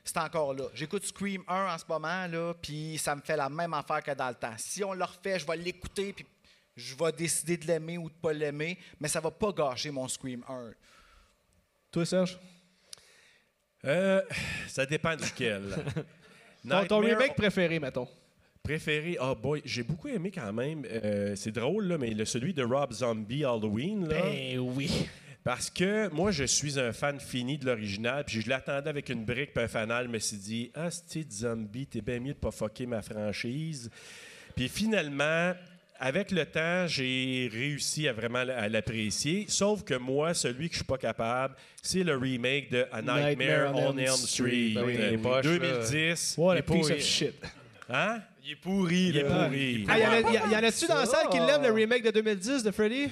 c'est 0.05 0.19
encore 0.19 0.53
là. 0.55 0.65
J'écoute 0.75 1.05
Scream 1.07 1.43
1 1.49 1.75
en 1.75 1.79
ce 1.79 1.85
moment, 1.89 2.27
là, 2.27 2.55
puis 2.61 2.99
ça 2.99 3.17
me 3.17 3.21
fait 3.23 3.37
la 3.37 3.49
même 3.49 3.73
affaire 3.75 4.03
que 4.03 4.11
dans 4.13 4.29
le 4.29 4.35
temps. 4.35 4.55
Si 4.59 4.85
on 4.85 4.93
le 4.93 5.05
refait, 5.05 5.39
je 5.39 5.47
vais 5.47 5.57
l'écouter, 5.57 6.13
puis 6.13 6.27
je 6.77 6.95
vais 6.95 7.13
décider 7.13 7.57
de 7.57 7.67
l'aimer 7.67 7.99
ou 7.99 8.09
de 8.09 8.15
pas 8.15 8.33
l'aimer, 8.33 8.79
mais 9.01 9.09
ça 9.09 9.21
va 9.21 9.31
pas 9.31 9.51
gâcher 9.53 9.91
mon 9.91 10.07
Scream 10.09 10.45
1. 10.49 10.71
Toi, 11.91 12.05
Serge? 12.05 12.39
Euh, 13.85 14.23
ça 14.69 14.87
dépend 14.87 15.15
duquel. 15.17 15.63
Ton, 16.69 16.87
ton 16.87 16.99
remake 17.01 17.37
préféré, 17.37 17.79
mettons. 17.79 18.09
préféré, 18.63 19.19
oh 19.21 19.35
boy, 19.35 19.61
j'ai 19.67 19.83
beaucoup 19.83 20.09
aimé 20.09 20.31
quand 20.31 20.51
même. 20.51 20.87
euh, 20.91 21.37
c'est 21.37 21.53
drôle, 21.53 21.85
là, 21.89 21.99
mais 21.99 22.09
le, 22.11 22.25
celui 22.25 22.55
de 22.55 22.65
Rob 22.65 22.91
Zombie 22.91 23.45
Halloween, 23.45 24.09
là. 24.09 24.23
Ben 24.23 24.59
oui. 24.59 25.07
Parce 25.45 25.69
que 25.69 26.09
moi, 26.09 26.31
je 26.31 26.45
suis 26.45 26.81
un 26.81 26.93
fan 26.95 27.21
fini 27.21 27.59
de 27.59 27.67
l'original, 27.67 28.25
puis 28.25 28.41
je 28.41 28.49
l'attendais 28.49 28.89
avec 28.89 29.11
une 29.11 29.25
brique 29.27 29.53
puis 29.53 29.63
un 29.63 29.69
fanal, 29.69 30.09
me 30.09 30.19
suis 30.19 30.39
dit, 30.39 30.71
ah, 30.75 30.89
c'est 30.91 31.31
zombie, 31.31 31.87
t'es 31.87 32.01
bien 32.01 32.19
mieux 32.19 32.33
de 32.33 32.39
pas 32.39 32.51
fucker 32.51 32.87
ma 32.87 33.03
franchise. 33.03 33.91
Puis 34.57 34.69
finalement, 34.71 35.53
avec 36.01 36.31
le 36.31 36.47
temps, 36.47 36.87
j'ai 36.87 37.51
réussi 37.53 38.09
à 38.09 38.15
vraiment 38.15 38.39
à 38.39 38.69
l'apprécier. 38.71 39.45
Sauf 39.49 39.85
que 39.85 39.95
moi, 39.95 40.33
celui 40.33 40.69
que 40.69 40.75
je 40.75 40.79
suis 40.79 40.87
pas 40.87 40.97
capable, 40.97 41.55
c'est 41.83 42.05
le 42.05 42.17
remake 42.17 42.71
de 42.71 42.87
A 42.91 43.03
Nightmare, 43.03 43.73
Nightmare 43.73 43.75
on 43.75 43.79
on 43.89 43.99
Elm 43.99 43.99
Elm 43.99 44.17
Street. 44.17 44.71
Street, 44.71 44.73
Ben 44.75 44.85
oui, 44.87 45.17
poches. 45.19 45.45
2010. 45.45 46.35
What 46.39 46.55
Il 46.55 46.57
a 46.57 46.59
est 46.59 46.63
piece 46.63 46.77
pourri. 46.81 46.93
of 46.95 47.01
shit. 47.03 47.35
Hein? 47.91 48.21
Il 48.43 48.53
est 48.53 48.57
pourri, 48.57 49.09
Il 49.09 49.17
est 49.19 49.23
là. 49.25 49.45
pourri. 49.45 49.87
Ah, 49.89 49.99
y 49.99 50.07
en 50.07 50.51
y, 50.51 50.55
a-tu 50.65 50.87
dans 50.87 50.95
la 50.97 51.07
salle 51.07 51.29
qui 51.31 51.39
l'aiment, 51.39 51.63
le 51.63 51.71
remake 51.71 52.03
de 52.03 52.11
2010 52.11 52.63
de 52.63 52.71
Freddy? 52.71 53.09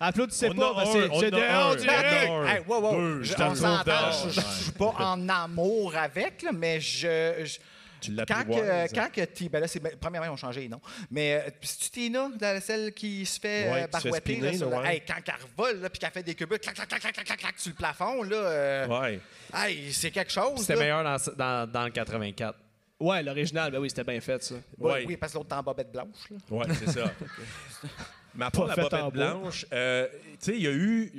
Applaudissez 0.00 0.48
On 0.50 0.54
pas, 0.54 0.72
parce 0.74 0.94
que 0.94 1.08
c'est 1.20 1.26
a 1.26 1.30
de 1.30 1.36
un. 1.36 1.66
on 1.70 1.74
dirait. 1.74 2.28
On 2.28 2.32
a 2.32 2.44
un. 2.44 2.46
Hey, 2.46 2.62
wow, 2.66 2.80
wow. 2.80 2.96
Deux, 2.96 3.22
Je- 3.22 3.34
on 3.42 3.54
s'entend, 3.54 4.10
je 4.30 4.40
suis 4.40 4.72
pas 4.72 4.94
en 4.98 5.28
amour 5.28 5.94
avec, 5.94 6.42
là, 6.42 6.50
mais 6.52 6.80
je. 6.80 7.44
je- 7.44 7.58
Tu 8.00 8.16
quand 8.16 8.24
que, 8.24 8.30
l'apprivoises. 8.30 8.92
quand 8.94 9.08
que 9.12 9.48
ben 9.50 9.60
là, 9.60 9.68
c'est, 9.68 9.78
ben, 9.78 9.92
premièrement, 10.00 10.28
ils 10.28 10.32
ont 10.32 10.36
changé, 10.38 10.66
non? 10.68 10.80
Mais 11.10 11.34
euh, 11.46 11.50
c'est-tu 11.60 11.90
Tina, 11.90 12.30
la- 12.40 12.58
celle 12.62 12.94
qui 12.94 13.26
se 13.26 13.38
fait 13.38 13.70
Ouais, 13.70 13.82
euh, 13.82 13.86
barouetter, 13.88 14.36
là, 14.40 14.52
sur 14.54 14.70
là, 14.70 14.80
ouais. 14.80 14.94
hey, 14.94 15.02
quand 15.06 15.14
elle 15.26 15.34
revole, 15.34 15.82
là, 15.82 15.90
puis 15.90 15.98
qu'elle 15.98 16.10
fait 16.10 16.22
des 16.22 16.34
cubes, 16.34 16.48
clac, 16.48 16.74
clac, 16.74 16.88
clac, 16.88 16.98
clac, 17.02 17.12
clac, 17.12 17.26
clac, 17.26 17.38
clac, 17.38 17.54
sur 17.58 17.70
le 17.72 17.76
plafond, 17.76 18.22
là, 18.22 18.36
euh, 18.36 18.86
Ouais. 18.86 19.20
hey, 19.54 19.92
c'est 19.92 20.10
quelque 20.10 20.32
chose. 20.32 20.60
C'était 20.60 20.76
là. 20.76 20.80
meilleur 20.80 21.04
dans, 21.04 21.16
dans, 21.36 21.70
dans 21.70 21.84
le 21.84 21.90
84. 21.90 22.58
Ouais, 23.00 23.22
l'original, 23.22 23.70
ben 23.70 23.78
oui, 23.78 23.90
c'était 23.90 24.04
bien 24.04 24.20
fait, 24.22 24.42
ça. 24.42 24.54
Ouais, 24.78 24.92
Ouais. 24.92 25.04
Oui, 25.06 25.16
parce 25.18 25.32
que 25.32 25.38
l'autre 25.38 25.54
est 25.54 25.58
en 25.58 25.62
bobette 25.62 25.92
blanche. 25.92 26.06
Là. 26.30 26.36
Oui, 26.50 26.64
c'est 26.78 26.90
ça. 26.92 27.12
Mais 28.34 28.44
à 28.44 28.50
part 28.50 28.66
la 28.66 28.76
bobette 28.76 29.12
blanche, 29.12 29.66
euh, 29.72 30.08
tu 30.32 30.36
sais, 30.38 30.56
il 30.56 30.62
y 30.62 30.66
a 30.66 30.72
eu 30.72 31.12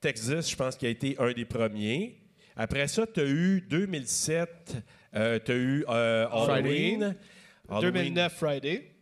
Texas, 0.00 0.50
je 0.50 0.56
pense, 0.56 0.76
qui 0.76 0.86
a 0.86 0.88
été 0.88 1.16
un 1.18 1.32
des 1.32 1.44
premiers. 1.44 2.20
Après 2.56 2.88
ça, 2.88 3.06
tu 3.06 3.20
as 3.20 3.24
eu 3.24 3.60
2007, 3.68 4.76
tu 5.12 5.18
as 5.18 5.40
eu 5.48 5.84
euh, 5.88 6.26
Halloween. 6.30 7.16
Halloween, 7.68 7.92
2009 7.92 8.34
Friday. 8.34 8.98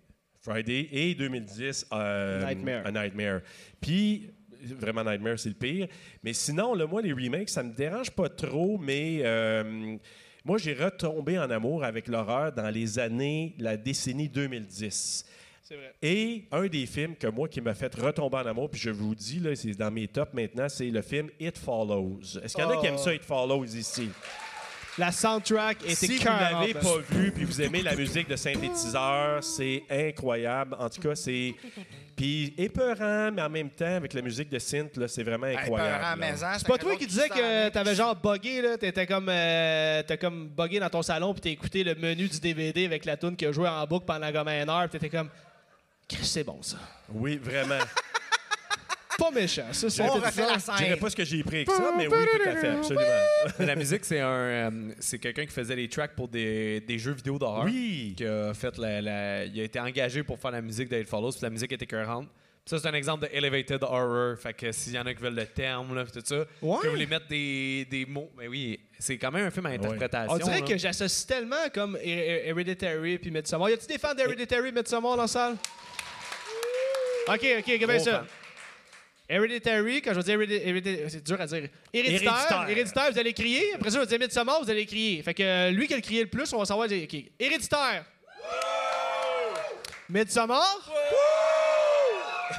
Friday 0.47 0.89
et 0.93 1.15
2010 1.15 1.87
euh, 1.93 2.47
Nightmare. 2.47 2.87
A 2.87 2.93
Nightmare. 2.93 3.41
Puis, 3.81 4.31
vraiment 4.79 5.03
Nightmare, 5.03 5.39
c'est 5.39 5.49
le 5.49 5.57
pire. 5.57 5.89
Mais 6.23 6.33
sinon, 6.33 6.75
là, 6.75 6.87
moi, 6.87 7.03
les 7.03 7.13
remakes, 7.13 7.49
ça 7.49 7.65
me 7.65 7.73
dérange 7.73 8.11
pas 8.13 8.29
trop, 8.29 8.79
mais 8.79 9.21
euh, 9.23 9.97
moi, 10.45 10.59
j'ai 10.59 10.75
retombé 10.75 11.37
en 11.37 11.51
amour 11.51 11.83
avec 11.83 12.07
l'horreur 12.07 12.53
dans 12.53 12.71
les 12.71 12.99
années, 13.01 13.57
la 13.59 13.77
décennie 13.77 14.29
2010. 14.29 15.25
C'est 15.69 15.75
vrai. 15.75 15.95
Et 16.01 16.45
un 16.53 16.67
des 16.69 16.87
films 16.87 17.17
que 17.17 17.27
moi 17.27 17.49
qui 17.49 17.61
m'a 17.61 17.75
fait 17.75 17.93
retomber 17.97 18.37
en 18.37 18.47
amour, 18.47 18.71
puis 18.71 18.81
je 18.81 18.91
vous 18.91 19.17
dis, 19.17 19.41
là, 19.41 19.57
c'est 19.57 19.73
dans 19.73 19.91
mes 19.91 20.07
tops 20.07 20.33
maintenant, 20.33 20.69
c'est 20.69 20.91
le 20.91 21.03
film 21.03 21.29
It 21.41 21.59
Follows. 21.59 22.21
Est-ce 22.41 22.55
qu'il 22.55 22.63
y 22.63 22.67
en 22.67 22.71
a 22.71 22.81
qui 22.81 22.87
aiment 22.87 22.99
ça, 22.99 23.13
It 23.13 23.25
Follows 23.25 23.65
ici? 23.65 24.09
La 24.97 25.11
soundtrack 25.11 25.83
était 25.83 25.95
Si 25.95 26.19
vous 26.19 26.25
l'avez 26.25 26.73
pas 26.73 26.99
vu, 27.11 27.33
puis 27.33 27.45
vous 27.45 27.61
aimez 27.61 27.83
la 27.83 27.97
musique 27.97 28.29
de 28.29 28.37
synthétiseur, 28.37 29.43
c'est 29.43 29.83
incroyable. 29.91 30.77
En 30.79 30.89
tout 30.89 31.03
cas, 31.03 31.17
c'est... 31.17 31.55
Puis 32.15 32.55
épeurant, 32.57 33.31
mais 33.33 33.43
en 33.43 33.51
même 33.51 33.69
temps, 33.69 33.97
avec 33.97 34.15
la 34.15 34.23
musique 34.23 34.49
de 34.49 34.59
synth, 34.59 34.97
là, 34.97 35.07
c'est 35.09 35.23
vraiment 35.23 35.49
incroyable. 35.49 36.01
là. 36.01 36.17
hein, 36.43 36.55
C'est 36.59 36.67
pas 36.67 36.79
toi 36.79 36.97
qui 36.97 37.07
disais 37.07 37.29
que 37.29 37.69
t'avais 37.71 37.95
genre 37.95 38.15
buggé, 38.17 38.63
là? 38.63 38.79
T'étais 38.79 39.07
comme, 39.07 39.29
euh, 39.29 40.03
t'as 40.07 40.17
comme 40.17 40.49
buggé 40.49 40.79
dans 40.79 40.89
ton 40.89 41.03
salon, 41.03 41.35
puis 41.35 41.43
t'as 41.43 41.51
écouté 41.51 41.85
le 41.85 41.95
menu 41.95 42.29
du 42.29 42.41
DVD 42.41 42.87
avec 42.87 43.05
la 43.05 43.19
tune 43.19 43.37
qui 43.37 43.45
a 43.45 43.53
joué 43.53 43.69
en 43.69 43.85
boucle 43.87 44.07
pendant 44.07 44.33
comme 44.33 44.49
une 44.49 44.71
heure, 44.71 44.89
puis 44.89 44.99
t'étais 44.99 45.15
comme. 45.15 45.29
C'est 46.23 46.45
bon, 46.45 46.63
ça. 46.63 46.77
Oui, 47.13 47.37
vraiment. 47.43 47.79
Pas 49.19 49.31
méchant, 49.31 49.65
ça, 49.73 49.89
c'est 49.89 50.03
On 50.03 50.09
refait 50.13 50.43
la 50.43 50.59
Je 50.59 50.65
dirais 50.77 50.89
scène. 50.91 50.99
pas 50.99 51.09
ce 51.09 51.17
que 51.17 51.25
j'ai 51.25 51.43
pris 51.43 51.57
avec 51.57 51.71
ça, 51.71 51.91
mais 51.97 52.07
oui, 52.07 52.19
tout 52.33 52.49
à 52.51 52.57
fait, 52.57 52.69
absolument. 52.69 53.05
la 53.61 53.75
musique, 53.75 54.05
c'est 54.05 54.21
un, 54.21 54.27
euh, 54.29 54.71
c'est 55.01 55.19
quelqu'un 55.19 55.47
qui 55.47 55.53
faisait 55.55 55.75
les 55.75 55.89
tracks 55.89 56.15
pour 56.15 56.29
des, 56.29 56.81
des 56.83 56.99
jeux 56.99 57.13
vidéo 57.13 57.39
d'horreur. 57.39 57.65
Oui. 57.65 58.13
Qui 58.15 58.27
a 58.27 58.53
fait 58.53 58.77
la, 58.77 59.01
la- 59.01 59.45
il 59.47 59.59
a 59.59 59.65
été 59.65 59.81
engagé 59.81 60.23
pour 60.23 60.39
faire 60.39 60.51
la 60.51 60.61
musique 60.61 60.91
de 60.91 60.99
It 61.01 61.09
Follows, 61.09 61.31
puis 61.33 61.41
la 61.43 61.49
musique 61.51 61.73
était. 61.73 61.87
Puis 61.87 61.97
Ça, 62.67 62.79
c'est 62.79 62.89
un 62.89 62.93
exemple 62.93 63.27
de 63.27 63.35
elevated 63.35 63.83
horror. 63.85 64.37
Fait 64.39 64.53
que 64.53 64.71
s'il 64.71 64.93
y 64.93 64.99
en 64.99 65.07
a 65.07 65.15
qui 65.15 65.23
veulent 65.23 65.35
le 65.35 65.47
terme, 65.47 65.95
là, 65.95 66.05
puis 66.05 66.13
tout 66.13 66.23
ça, 66.23 66.45
Ouais. 66.61 66.77
que 66.83 66.87
vous 66.87 66.93
voulez 66.93 67.07
mettre 67.07 67.27
des, 67.27 67.87
des 67.91 68.05
mots. 68.05 68.31
Mais 68.37 68.49
oui, 68.49 68.79
c'est 68.99 69.17
quand 69.17 69.31
même 69.33 69.47
un 69.47 69.51
film 69.51 69.65
à 69.65 69.71
interprétation. 69.71 70.35
On 70.35 70.37
dirait 70.37 70.61
là. 70.61 70.67
que 70.67 70.77
j'associe 70.77 71.27
tellement 71.27 71.71
comme 71.73 71.97
Her- 71.97 72.03
Her- 72.05 72.49
Hereditary 72.51 73.17
puis 73.17 73.31
Midsommar. 73.31 73.71
Y 73.71 73.73
a-tu 73.73 73.87
des 73.87 73.97
fans 73.99 74.13
d'Hereditary 74.15 74.73
Midsommar 74.73 75.17
dans 75.17 75.23
la 75.23 75.29
salle? 75.29 75.57
OK, 77.29 77.47
OK, 77.59 77.79
Gros 77.81 77.99
ça. 77.99 78.19
fan. 78.19 78.27
Hereditary, 79.29 80.03
quand 80.03 80.15
je 80.15 80.21
dis 80.21 80.31
Hereditary, 80.31 81.11
c'est 81.11 81.27
dur 81.27 81.41
à 81.41 81.47
dire. 81.47 81.69
Héréditaire, 81.93 82.33
Héréditaire. 82.33 82.69
Héréditaire, 82.69 83.13
vous 83.13 83.19
allez 83.19 83.33
crier. 83.33 83.75
Après 83.75 83.91
ça, 83.91 83.97
je 83.97 84.01
vais 84.03 84.07
dire 84.07 84.19
Midsommar, 84.21 84.63
vous 84.63 84.71
allez 84.71 84.87
crier. 84.87 85.21
Fait 85.23 85.35
que 85.35 85.43
euh, 85.43 85.71
lui 85.73 85.89
qui 85.89 85.95
a 85.95 85.97
le 85.97 86.03
crié 86.03 86.23
le 86.23 86.29
plus, 86.31 86.53
on 86.53 86.59
va 86.59 86.65
savoir. 86.65 86.87
dire, 86.87 87.03
OK. 87.03 87.25
Héréditaire. 87.41 88.05
Midsommar? 90.09 90.91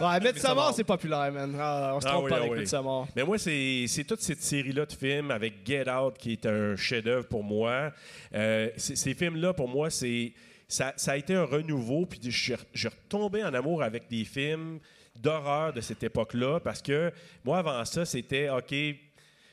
Ouais, 0.02 0.20
Midsommar, 0.20 0.74
c'est 0.76 0.84
populaire, 0.84 1.32
man. 1.32 1.56
Ah, 1.58 1.94
on 1.96 2.02
se 2.02 2.08
Ah 2.08 2.12
trompe 2.12 2.26
oui, 2.26 2.30
pas 2.30 2.36
ah 2.36 2.40
avec 2.40 2.52
oui. 2.52 2.60
Midsommar. 2.60 3.08
Mais 3.16 3.24
moi, 3.24 3.38
c'est 3.38 4.04
toute 4.06 4.20
cette 4.22 4.42
série-là 4.44 4.86
de 4.86 4.92
films 4.92 5.32
avec 5.32 5.66
Get 5.66 5.90
Out 5.90 6.18
qui 6.18 6.34
est 6.34 6.46
un 6.46 6.76
chef-d'œuvre 6.76 7.26
pour 7.28 7.44
moi. 7.44 7.94
Euh, 8.36 8.70
ces 8.76 9.14
films-là, 9.14 9.54
pour 9.54 9.70
moi, 9.70 9.90
c'est 9.90 10.34
ça, 10.68 10.94
ça 10.98 11.12
a 11.14 11.18
été 11.18 11.34
un 11.36 11.46
renouveau. 11.46 12.06
Puis 12.06 12.20
je 12.24 12.30
suis 12.30 12.54
re- 12.54 12.66
je 12.74 12.80
suis 12.80 12.88
retombé 12.90 13.44
en 13.44 13.54
amour 13.54 13.84
avec 13.84 14.08
des 14.10 14.26
films 14.26 14.80
d'horreur 15.16 15.74
de 15.74 15.82
cette 15.82 16.04
époque-là 16.04 16.60
parce 16.60 16.82
que 16.82 17.12
moi, 17.44 17.60
avant 17.60 17.84
ça, 17.86 18.06
c'était 18.06 18.50
OK. 18.50 18.72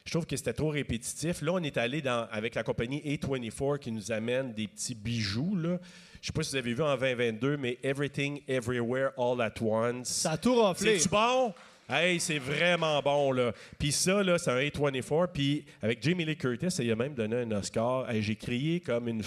Je 0.06 0.10
trouve 0.10 0.26
que 0.26 0.36
c'était 0.36 0.52
trop 0.52 0.68
répétitif. 0.68 1.40
Là, 1.40 1.52
on 1.54 1.62
est 1.62 1.78
allé 1.78 2.02
dans, 2.02 2.28
avec 2.30 2.54
la 2.54 2.62
compagnie 2.62 3.00
A24 3.00 3.78
qui 3.78 3.90
nous 3.90 4.12
amène 4.12 4.52
des 4.52 4.68
petits 4.68 4.94
bijoux. 4.94 5.56
Là. 5.56 5.78
Je 6.20 6.26
sais 6.26 6.32
pas 6.32 6.42
si 6.42 6.50
vous 6.50 6.56
avez 6.56 6.74
vu 6.74 6.82
en 6.82 6.94
2022, 6.96 7.56
mais 7.56 7.78
Everything, 7.82 8.40
Everywhere, 8.46 9.12
All 9.16 9.40
at 9.40 9.54
Once. 9.62 10.08
Ça 10.08 10.32
a 10.32 10.36
tout 10.36 10.56
raflé. 10.60 10.98
C'est-tu 10.98 11.08
bon? 11.08 11.54
Hey, 11.88 12.20
c'est 12.20 12.38
vraiment 12.38 13.00
bon, 13.00 13.32
là. 13.32 13.52
Puis 13.78 13.92
ça, 13.92 14.22
là, 14.22 14.36
c'est 14.36 14.50
un 14.50 14.58
A24. 14.58 15.28
Puis 15.32 15.64
avec 15.80 16.02
Jamie 16.02 16.26
Lee 16.26 16.36
Curtis, 16.36 16.68
il 16.80 16.90
a 16.90 16.96
même 16.96 17.14
donné 17.14 17.36
un 17.36 17.50
Oscar. 17.52 18.10
Hey, 18.10 18.22
J'ai 18.22 18.36
crié 18.36 18.80
comme 18.80 19.08
une 19.08 19.22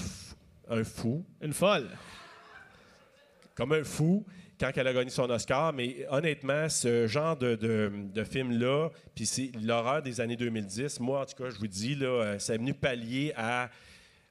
un 0.70 0.84
fou. 0.84 1.26
Une 1.42 1.54
folle. 1.54 1.90
Comme 3.56 3.74
un 3.74 3.84
fou 3.84 4.26
quand 4.60 4.72
elle 4.76 4.88
a 4.88 4.94
gagné 4.94 5.10
son 5.10 5.30
Oscar. 5.30 5.74
Mais 5.74 6.06
honnêtement, 6.10 6.68
ce 6.70 7.08
genre 7.08 7.36
de, 7.38 7.56
de, 7.56 7.92
de 8.14 8.24
film-là, 8.24 8.90
puis 9.16 9.26
c'est 9.26 9.52
l'horreur 9.62 10.02
des 10.02 10.20
années 10.22 10.36
2010, 10.36 11.00
moi, 11.00 11.22
en 11.22 11.26
tout 11.26 11.44
cas, 11.44 11.50
je 11.50 11.58
vous 11.58 11.68
dis, 11.68 11.96
là, 11.96 12.08
euh, 12.08 12.40
ça 12.40 12.56
est 12.56 12.58
venu 12.58 12.74
pallier 12.74 13.34
à 13.36 13.70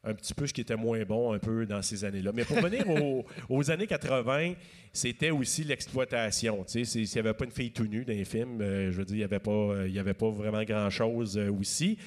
un 0.06 0.14
petit 0.14 0.34
peu 0.34 0.46
ce 0.46 0.54
qui 0.54 0.60
était 0.60 0.76
moins 0.76 1.02
bon 1.04 1.32
un 1.32 1.38
peu 1.38 1.66
dans 1.66 1.82
ces 1.82 2.04
années-là. 2.04 2.30
Mais 2.32 2.44
pour 2.44 2.60
venir 2.60 2.88
aux, 2.88 3.24
aux 3.48 3.70
années 3.70 3.88
80, 3.88 4.54
c'était 4.92 5.30
aussi 5.30 5.64
l'exploitation. 5.64 6.64
S'il 6.66 7.02
n'y 7.02 7.18
avait 7.18 7.34
pas 7.34 7.44
une 7.44 7.50
fille 7.50 7.72
tout 7.72 7.86
nue 7.86 8.04
dans 8.04 8.12
les 8.12 8.24
films, 8.24 8.60
euh, 8.60 8.92
je 8.92 8.96
veux 8.96 9.04
dire, 9.04 9.16
il 9.16 9.18
n'y 9.18 9.24
avait, 9.24 9.40
pas, 9.40 9.50
euh, 9.50 9.88
y 9.88 9.98
avait 9.98 10.14
pas 10.14 10.30
vraiment 10.30 10.62
grand-chose 10.62 11.36
euh, 11.36 11.50
aussi. 11.50 11.98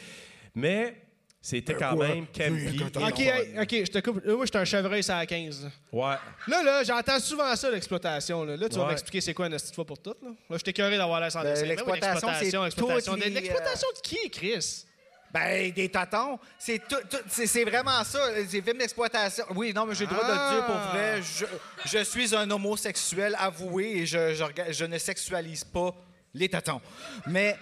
Mais 0.55 0.95
C'était 1.41 1.73
quand 1.73 1.95
quoi? 1.95 2.07
même 2.09 2.27
campy. 2.27 2.81
Ok, 2.97 3.19
hey, 3.19 3.55
ok, 3.61 3.69
je 3.71 3.91
te 3.91 3.99
coupe. 3.99 4.21
Euh, 4.25 4.35
Moi, 4.35 4.45
je 4.45 4.49
suis 4.51 4.57
un 4.57 4.65
chevreuil, 4.65 5.01
ça 5.01 5.17
à 5.19 5.25
15. 5.25 5.69
Ouais. 5.93 6.15
Là, 6.47 6.63
là, 6.63 6.83
j'entends 6.83 7.19
souvent 7.19 7.55
ça, 7.55 7.71
l'exploitation. 7.71 8.43
Là, 8.43 8.57
Là, 8.57 8.67
tu 8.67 8.75
vas 8.75 8.83
Ouais. 8.83 8.89
m'expliquer 8.89 9.21
c'est 9.21 9.33
quoi 9.33 9.47
une 9.47 9.53
petite 9.53 9.73
fois 9.73 9.85
pour 9.85 9.99
toutes. 9.99 10.21
Là, 10.21 10.29
là 10.49 10.57
je 10.57 10.63
t'ai 10.63 10.71
écœuré 10.71 10.97
d'avoir 10.97 11.21
l'air 11.21 11.31
sans 11.31 11.41
Ben, 11.41 11.53
dessin. 11.53 11.61
Ben 11.61 11.69
oui, 11.69 11.75
l'exploitation, 11.75 12.27
c'est 12.37 12.43
l'exploitation. 12.51 13.13
toutes 13.13 13.23
les, 13.23 13.29
L'exploitation 13.29 13.87
de 13.95 14.01
qui, 14.01 14.29
Chris? 14.29 14.85
Ben, 15.31 15.71
des 15.71 15.89
tatons. 15.89 16.39
C'est 16.57 16.79
tout, 16.89 16.97
tout- 17.09 17.17
c'est, 17.29 17.47
c'est 17.47 17.63
vraiment 17.63 18.03
ça. 18.03 18.33
Des 18.33 18.61
films 18.61 18.79
d'exploitation. 18.79 19.45
Oui, 19.55 19.71
non, 19.73 19.85
mais 19.85 19.95
j'ai 19.95 20.05
le 20.07 20.11
droit 20.11 20.25
de 20.27 20.31
le 20.31 20.55
dire 20.55 20.65
pour 20.65 20.75
vrai. 20.75 21.21
Je, 21.21 21.45
je 21.97 22.03
suis 22.03 22.35
un 22.35 22.49
homosexuel 22.51 23.35
avoué 23.39 23.99
et 23.99 24.05
je, 24.05 24.33
je, 24.33 24.43
rega- 24.43 24.71
je 24.71 24.85
ne 24.85 24.97
sexualise 24.97 25.63
pas 25.63 25.95
les 26.33 26.49
tatons. 26.49 26.81
Mais 27.27 27.55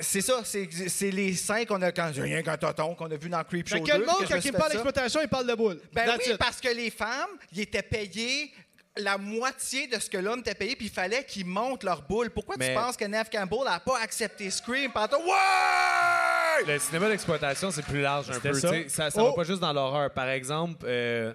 c'est 0.00 0.20
ça, 0.20 0.40
c'est, 0.44 1.10
les 1.10 1.34
cinq 1.34 1.68
qu'on 1.68 1.80
a 1.82 1.92
quand 1.92 2.10
rien 2.14 2.42
qu'un 2.42 2.56
taton 2.56 2.94
qu'on 2.94 3.10
a 3.10 3.16
vu 3.16 3.28
dans 3.28 3.42
Creep 3.44 3.68
Show 3.68 3.76
Fait 3.76 3.82
que 3.82 3.92
le 3.92 3.98
2, 4.00 4.06
monde, 4.06 4.16
que 4.26 4.32
quand 4.32 4.44
il 4.44 4.52
parle 4.52 4.70
d'exploitation, 4.70 5.20
il 5.22 5.28
parle 5.28 5.46
de 5.46 5.54
boule. 5.54 5.80
Ben 5.92 6.06
That's 6.06 6.26
oui, 6.26 6.32
it. 6.32 6.38
parce 6.38 6.60
que 6.60 6.68
les 6.68 6.90
femmes, 6.90 7.30
ils 7.52 7.60
étaient 7.60 7.82
payés 7.82 8.52
la 8.96 9.16
moitié 9.18 9.86
de 9.86 9.98
ce 10.00 10.10
que 10.10 10.18
l'homme 10.18 10.40
était 10.40 10.54
payé, 10.54 10.74
puis 10.76 10.86
il 10.86 10.92
fallait 10.92 11.24
qu'ils 11.24 11.46
montent 11.46 11.84
leur 11.84 12.02
boule. 12.02 12.30
Pourquoi 12.30 12.56
Mais- 12.58 12.68
tu 12.68 12.74
penses 12.74 12.96
que 12.96 13.04
Neve 13.04 13.28
Campbell 13.32 13.60
n'a 13.64 13.80
pas 13.80 13.98
accepté 14.00 14.50
Scream? 14.50 14.90
Pendant... 14.92 15.18
Ouais! 15.18 16.66
Le 16.66 16.78
cinéma 16.78 17.08
d'exploitation, 17.08 17.70
c'est 17.70 17.84
plus 17.84 18.02
large 18.02 18.30
un 18.30 18.40
peu. 18.40 18.52
ça? 18.52 18.68
Ça, 18.88 19.10
ça 19.10 19.22
Oh! 19.22 19.28
va 19.28 19.32
pas 19.34 19.44
juste 19.44 19.60
dans 19.60 19.72
l'horreur. 19.72 20.10
Par 20.10 20.28
exemple, 20.28 20.84
euh, 20.86 21.32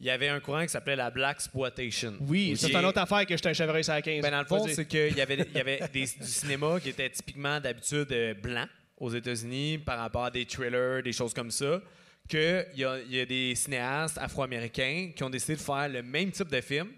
il 0.00 0.06
y 0.06 0.10
avait 0.10 0.28
un 0.28 0.38
courant 0.40 0.62
qui 0.62 0.68
s'appelait 0.68 0.96
la 0.96 1.10
Black 1.10 1.36
Exploitation. 1.36 2.14
Oui, 2.20 2.54
c'est 2.56 2.72
une 2.72 2.84
autre 2.84 3.00
affaire 3.00 3.26
que 3.26 3.36
j'étais 3.36 3.48
un 3.48 3.52
chevreuil 3.52 3.82
ça 3.84 3.94
à 3.94 4.02
15. 4.02 4.22
Ben, 4.22 4.30
dans 4.30 4.40
le 4.40 4.44
fond, 4.46 4.66
c'est 4.68 4.86
qu'il 4.86 5.16
y 5.16 5.20
avait, 5.20 5.46
y 5.54 5.58
avait 5.58 5.80
des- 5.92 6.06
du 6.06 6.26
cinéma 6.26 6.78
qui 6.80 6.90
était 6.90 7.10
typiquement 7.10 7.58
d'habitude 7.60 8.10
euh, 8.12 8.34
blanc 8.34 8.66
aux 8.96 9.10
États-Unis 9.12 9.78
par 9.78 9.98
rapport 9.98 10.24
à 10.26 10.30
des 10.30 10.44
thrillers, 10.44 11.02
des 11.02 11.12
choses 11.12 11.34
comme 11.34 11.50
ça. 11.50 11.80
Qu'il 12.28 12.66
y 12.76 12.80
y 12.82 13.20
a 13.20 13.26
des 13.26 13.54
cinéastes 13.54 14.18
afro-américains 14.18 15.10
qui 15.16 15.22
ont 15.24 15.30
décidé 15.30 15.54
de 15.56 15.60
faire 15.62 15.88
le 15.88 16.02
même 16.02 16.30
type 16.30 16.48
de 16.48 16.60
film 16.60 16.88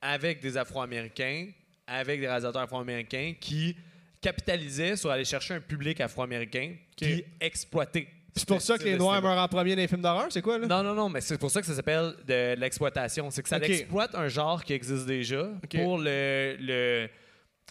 avec 0.00 0.40
des 0.40 0.56
afro-américains, 0.56 1.48
avec 1.86 2.20
des 2.20 2.26
réalisateurs 2.28 2.62
afro-américains 2.62 3.34
qui 3.40 3.76
capitalisaient 4.20 4.96
sur 4.96 5.10
aller 5.10 5.24
chercher 5.24 5.54
un 5.54 5.60
public 5.60 6.00
afro-américain 6.00 6.74
qui 6.96 7.24
exploitait. 7.40 8.08
C'est 8.36 8.46
pour 8.46 8.60
ça 8.60 8.78
que 8.78 8.84
les 8.84 8.96
Noirs 8.96 9.20
meurent 9.22 9.42
en 9.42 9.48
premier 9.48 9.74
dans 9.74 9.82
les 9.82 9.88
films 9.88 10.02
d'horreur, 10.02 10.26
c'est 10.30 10.42
quoi, 10.42 10.58
là? 10.58 10.66
Non, 10.66 10.82
non, 10.82 10.94
non, 10.94 11.08
mais 11.08 11.20
c'est 11.20 11.38
pour 11.38 11.50
ça 11.50 11.60
que 11.60 11.66
ça 11.66 11.74
s'appelle 11.74 12.14
de 12.26 12.54
l'exploitation. 12.54 13.30
C'est 13.30 13.42
que 13.42 13.48
ça 13.48 13.58
exploite 13.58 14.14
un 14.14 14.28
genre 14.28 14.62
qui 14.62 14.72
existe 14.74 15.06
déjà 15.06 15.48
pour 15.74 15.98
le, 15.98 16.56
le, 16.60 17.08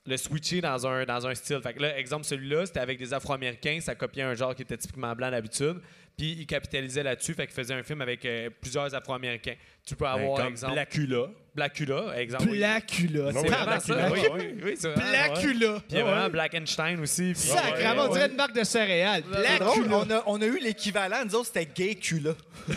le 0.05 0.17
switcher 0.17 0.61
dans 0.61 0.85
un, 0.85 1.05
dans 1.05 1.25
un 1.25 1.35
style. 1.35 1.61
Fait 1.61 1.73
que 1.73 1.81
là, 1.81 1.97
exemple, 1.97 2.25
celui-là, 2.25 2.65
c'était 2.65 2.79
avec 2.79 2.97
des 2.97 3.13
Afro-Américains, 3.13 3.79
ça 3.81 3.95
copiait 3.95 4.23
un 4.23 4.33
genre 4.33 4.55
qui 4.55 4.63
était 4.63 4.77
typiquement 4.77 5.13
blanc 5.15 5.31
d'habitude, 5.31 5.79
puis 6.17 6.35
il 6.39 6.47
capitalisait 6.47 7.03
là-dessus, 7.03 7.35
fait 7.35 7.45
qu'il 7.45 7.53
faisait 7.55 7.75
un 7.75 7.83
film 7.83 8.01
avec 8.01 8.25
euh, 8.25 8.49
plusieurs 8.59 8.93
Afro-Américains. 8.95 9.53
Tu 9.85 9.95
peux 9.95 10.03
Ben, 10.05 10.11
avoir, 10.13 10.37
comme 10.41 10.47
exemple, 10.47 10.73
Blackula. 10.73 11.27
Blackula, 11.55 12.19
exemple. 12.19 12.47
oui. 12.49 12.59
Placula. 12.59 13.31
C'est 13.31 13.47
vraiment 13.47 13.79
ça, 13.79 14.09
oui, 14.11 14.19
oui, 14.33 14.55
oui, 14.63 14.75
c'est 14.79 14.89
vraiment, 14.89 15.11
ouais. 15.11 15.27
Placula. 15.31 15.73
Puis 15.75 15.83
il 15.91 15.97
y 15.97 16.01
a 16.01 16.03
vraiment 16.03 16.29
Blackenstein 16.29 16.99
aussi. 16.99 17.33
puis- 17.33 17.35
Sacrément, 17.35 18.05
on 18.05 18.13
dirait 18.13 18.27
une 18.29 18.35
marque 18.35 18.53
de 18.55 18.63
céréales. 18.63 19.23
C'est 19.31 19.59
drôle, 19.59 19.93
on 19.93 20.09
a, 20.11 20.23
on 20.25 20.41
a 20.41 20.45
eu 20.45 20.59
l'équivalent, 20.59 21.23
nous 21.23 21.35
autres, 21.35 21.51
c'était 21.53 21.67
gay 21.67 21.93
cula. 21.95 22.31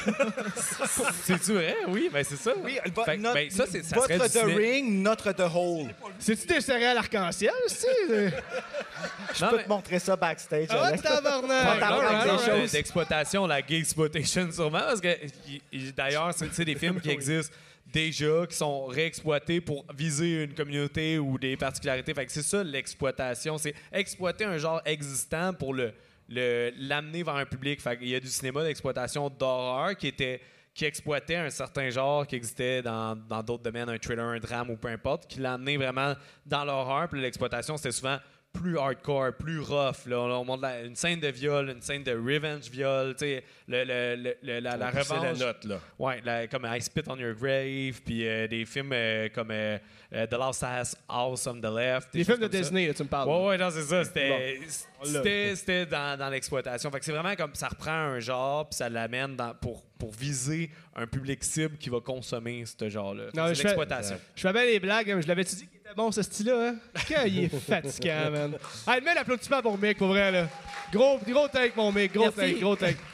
C'est-tu 1.25 1.53
vrai? 1.55 1.77
Oui, 1.89 2.11
ben 2.13 2.23
c'est 2.25 2.37
ça. 2.37 2.53
Oui, 2.63 2.79
vo- 2.95 3.05
Fait 3.05 3.17
que, 3.17 3.23
notre- 3.23 3.35
ben, 3.35 3.51
ça, 3.51 3.65
c'est- 3.67 3.83
ça 3.83 3.97
votre 3.97 4.13
du 4.13 4.19
The 4.19 4.29
ciné- 4.29 4.55
Ring, 4.57 5.03
notre 5.03 5.33
The 5.33 5.41
Hole. 5.53 5.89
C'est-tu 6.19 6.47
des 6.47 6.61
céréales 6.61 6.99
arc-en-ciel, 6.99 7.53
c'est? 7.67 7.87
Je 8.09 9.45
Non, 9.45 9.51
peux 9.51 9.57
mais- 9.59 9.65
te 9.65 9.69
montrer 9.69 9.99
ça 9.99 10.17
backstage. 10.17 10.67
Ah, 10.71 10.85
Alex. 10.87 11.03
tabarnak! 11.03 11.83
Alright, 11.83 12.25
des 12.25 12.31
alright. 12.31 12.61
choses. 12.61 12.73
d'exploitation, 12.73 13.30
la 13.47 13.63
gay 13.63 13.79
exploitation 13.79 14.51
sûrement, 14.53 14.81
parce 14.81 15.01
que 15.01 15.17
d'ailleurs, 15.97 16.33
c'est 16.35 16.65
des 16.65 16.75
films 16.75 17.01
qui 17.01 17.11
existent 17.11 17.55
déjà, 17.93 18.47
qui 18.47 18.57
sont 18.57 18.87
réexploités 18.87 19.61
pour 19.61 19.85
viser 19.95 20.45
une 20.45 20.55
communauté 20.55 21.19
ou 21.19 21.39
des 21.39 21.57
particularités. 21.57 22.15
Fait 22.15 22.27
que 22.27 22.33
c'est 22.33 22.43
ça 22.43 22.63
l'exploitation, 22.63 23.59
c'est 23.59 23.75
exploiter 23.93 24.45
un 24.45 24.59
genre 24.59 24.81
existant 24.85 25.53
pour 25.53 25.75
le 25.75 25.93
l'amener 26.31 27.25
vers 27.25 27.35
un 27.35 27.47
public. 27.47 27.81
Fait 27.81 27.99
qu'il 27.99 28.09
y 28.09 28.15
a 28.15 28.21
du 28.21 28.29
cinéma 28.29 28.63
d'exploitation 28.63 29.29
d'horreur 29.29 29.97
qui 29.97 30.07
était 30.07 30.41
qui 30.73 30.85
exploitait 30.85 31.35
un 31.35 31.51
certain 31.51 31.91
genre 31.91 32.25
qui 32.27 32.37
existait 32.37 32.83
dans 32.83 33.17
dans 33.17 33.43
d'autres 33.43 33.65
domaines, 33.65 33.89
un 33.89 33.99
thriller, 33.99 34.25
un 34.25 34.39
drame 34.39 34.71
ou 34.71 34.77
peu 34.77 34.89
importe, 34.89 35.27
qui 35.27 35.41
l'a 35.41 35.55
amené 35.55 35.77
vraiment 35.77 36.15
dans 36.47 36.65
l'horreur. 36.65 37.09
Puis 37.09 37.21
l'exploitation, 37.21 37.77
c'était 37.77 37.93
souvent 37.93 38.19
plus 38.53 38.79
hardcore, 38.79 39.33
plus 39.39 39.61
rough. 39.61 40.07
Là. 40.07 40.19
On, 40.19 40.31
on 40.41 40.45
montre 40.45 40.63
la- 40.63 40.83
une 40.83 40.97
scène 40.97 41.21
de 41.21 41.29
viol, 41.29 41.71
une 41.71 41.81
scène 41.83 42.03
de 42.03 42.13
revenge 42.13 42.69
viol, 42.71 43.15
le, 43.21 43.45
le- 43.67 44.61
la, 44.61 44.77
la 44.77 44.87
On 44.93 44.99
revanche. 44.99 45.23
la 45.23 45.33
note, 45.47 45.65
là. 45.65 45.81
Ouais, 45.99 46.21
la- 46.25 46.47
comme 46.49 46.67
I 46.69 46.81
Spit 46.81 47.03
on 47.07 47.17
Your 47.17 47.35
Grave, 47.35 48.01
puis 48.05 48.27
euh, 48.27 48.47
des 48.49 48.65
films 48.67 48.91
euh, 48.93 49.29
comme 49.35 49.51
euh, 49.53 49.79
The 50.13 50.33
Last 50.35 50.63
House 50.65 50.97
House 51.09 51.47
on 51.47 51.61
the 51.61 51.67
Left. 51.75 52.09
Des 52.13 52.25
films 52.25 52.39
de. 52.41 52.49
Disney, 52.49 52.89
là, 52.89 52.95
tu 52.95 53.03
me 53.05 53.09
parles. 53.09 53.29
Ouais, 53.29 53.47
ouais, 53.47 53.59
non, 53.59 53.71
c'est 53.71 53.83
ça. 53.83 54.05
C'était, 54.05 54.59
on 55.01 55.05
l'a. 55.05 55.11
c'était, 55.19 55.57
c'était 55.57 55.87
dans, 55.87 56.19
dans 56.19 56.29
l'exploitation. 56.29 56.91
Fait 56.91 56.99
que 56.99 57.05
c'est 57.05 57.13
vraiment 57.13 57.37
comme 57.37 57.55
ça 57.55 57.69
reprend 57.69 57.93
un 57.93 58.19
genre, 58.21 58.69
puis 58.69 58.77
ça 58.77 58.89
l'amène 58.89 59.37
pour, 59.61 59.83
pour 59.99 60.11
viser 60.13 60.71
un 60.97 61.07
public 61.07 61.45
cible 61.45 61.77
qui 61.79 61.89
va 61.89 62.01
consommer 62.01 62.65
ce 62.67 62.89
genre-là. 62.89 63.25
C'est 63.33 63.63
l'exploitation. 63.63 64.19
Je 64.35 64.41
fais 64.43 64.53
bien 64.53 64.65
les 64.65 64.81
blagues, 64.81 65.07
mais 65.15 65.23
je 65.23 65.29
l'avais-tu 65.29 65.55
dit? 65.55 65.69
Bon 65.97 66.13
ce 66.13 66.23
style-là, 66.23 66.69
hein? 66.71 66.77
Qu'il 67.07 67.45
est 67.45 67.49
fatigant, 67.49 68.31
man. 68.33 68.57
Hey, 68.87 69.01
mets 69.03 69.15
l'applaudissement 69.15 69.63
pour 69.63 69.79
Mick, 69.79 69.99
pour 69.99 70.09
vrai, 70.09 70.31
là. 70.31 70.49
Gros, 70.93 71.19
gros 71.27 71.49
take, 71.49 71.73
mon 71.77 71.93
Mick, 71.93 72.13
gros 72.13 72.25
Merci. 72.25 72.37
take, 72.39 72.61
gros 72.61 72.77
take. 72.77 72.97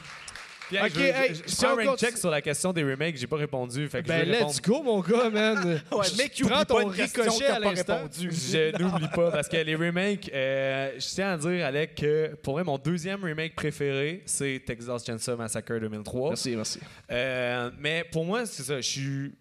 Puis, 0.68 0.76
hey, 0.78 0.82
Ok, 0.82 0.90
je, 0.94 0.98
veux- 0.98 1.06
hey, 1.06 1.28
je- 1.28 1.42
je 1.44 1.48
si 1.48 1.64
prends 1.64 1.74
on 1.76 1.92
un 1.92 1.96
check 1.96 2.16
sur 2.16 2.28
la 2.28 2.42
question 2.42 2.72
des 2.72 2.82
remakes, 2.82 3.16
j'ai 3.16 3.28
pas 3.28 3.36
répondu. 3.36 3.86
Fait 3.88 4.02
que 4.02 4.08
Ben, 4.08 4.24
je 4.26 4.30
vais 4.32 4.40
let's 4.40 4.60
go, 4.60 4.82
mon 4.82 5.00
gars, 5.00 5.30
man. 5.30 5.80
Ouais, 5.92 6.06
mec, 6.18 6.32
prends 6.40 6.48
pas 6.48 6.64
ton 6.64 6.86
ricochet 6.88 7.46
à 7.46 7.60
l'instant. 7.60 8.00
Je 8.12 8.76
n'oublie 8.82 9.06
pas 9.14 9.30
parce 9.30 9.48
que 9.48 9.58
les 9.58 9.76
remakes, 9.76 10.28
euh, 10.34 10.90
je 10.98 11.06
tiens 11.06 11.34
à 11.34 11.36
dire, 11.36 11.64
Alec, 11.64 11.94
que 11.94 12.34
pour 12.42 12.54
moi, 12.54 12.64
mon 12.64 12.78
deuxième 12.78 13.22
remake 13.22 13.54
préféré, 13.54 14.22
c'est 14.26 14.60
Texas 14.66 15.04
Chainsaw 15.06 15.36
Massacre 15.36 15.78
2003. 15.78 16.30
Merci, 16.30 16.56
merci. 16.56 16.80
Euh, 17.12 17.70
mais 17.78 18.04
pour 18.10 18.24
moi, 18.24 18.44
c'est 18.44 18.64
ça. 18.64 18.80
Je 18.80 18.88
suis. 18.88 19.34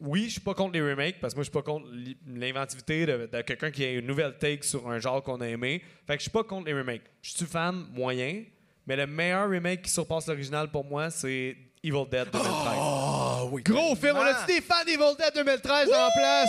Oui, 0.00 0.24
je 0.26 0.30
suis 0.32 0.40
pas 0.40 0.54
contre 0.54 0.72
les 0.72 0.80
remakes 0.82 1.20
parce 1.20 1.34
que 1.34 1.38
moi, 1.38 1.42
je 1.44 1.50
suis 1.50 1.52
pas 1.52 1.62
contre 1.62 1.86
l'i- 1.92 2.16
l'inventivité 2.26 3.04
de, 3.06 3.28
de 3.30 3.42
quelqu'un 3.42 3.70
qui 3.70 3.84
a 3.84 3.92
une 3.92 4.06
nouvelle 4.06 4.36
take 4.38 4.62
sur 4.62 4.88
un 4.88 4.98
genre 4.98 5.22
qu'on 5.22 5.40
a 5.40 5.46
aimé. 5.48 5.82
Fait 6.06 6.14
que 6.14 6.18
je 6.20 6.22
suis 6.22 6.30
pas 6.30 6.42
contre 6.44 6.66
les 6.66 6.74
remakes. 6.74 7.02
Je 7.22 7.30
suis 7.32 7.46
fan? 7.46 7.86
Moyen, 7.92 8.44
mais 8.86 8.96
le 8.96 9.06
meilleur 9.06 9.48
remake 9.50 9.82
qui 9.82 9.90
surpasse 9.90 10.26
l'original 10.26 10.68
pour 10.70 10.84
moi, 10.84 11.10
c'est 11.10 11.56
Evil 11.82 12.04
Dead 12.10 12.28
2013. 12.32 12.42
Ah 12.42 13.44
oui. 13.50 13.62
Gros 13.62 13.94
film, 13.94 14.16
on 14.16 14.20
a-tu 14.20 14.46
des 14.54 14.60
fans 14.60 14.84
d'Evil 14.86 15.16
Dead 15.18 15.32
2013 15.34 15.88
en 15.88 16.08
place? 16.16 16.48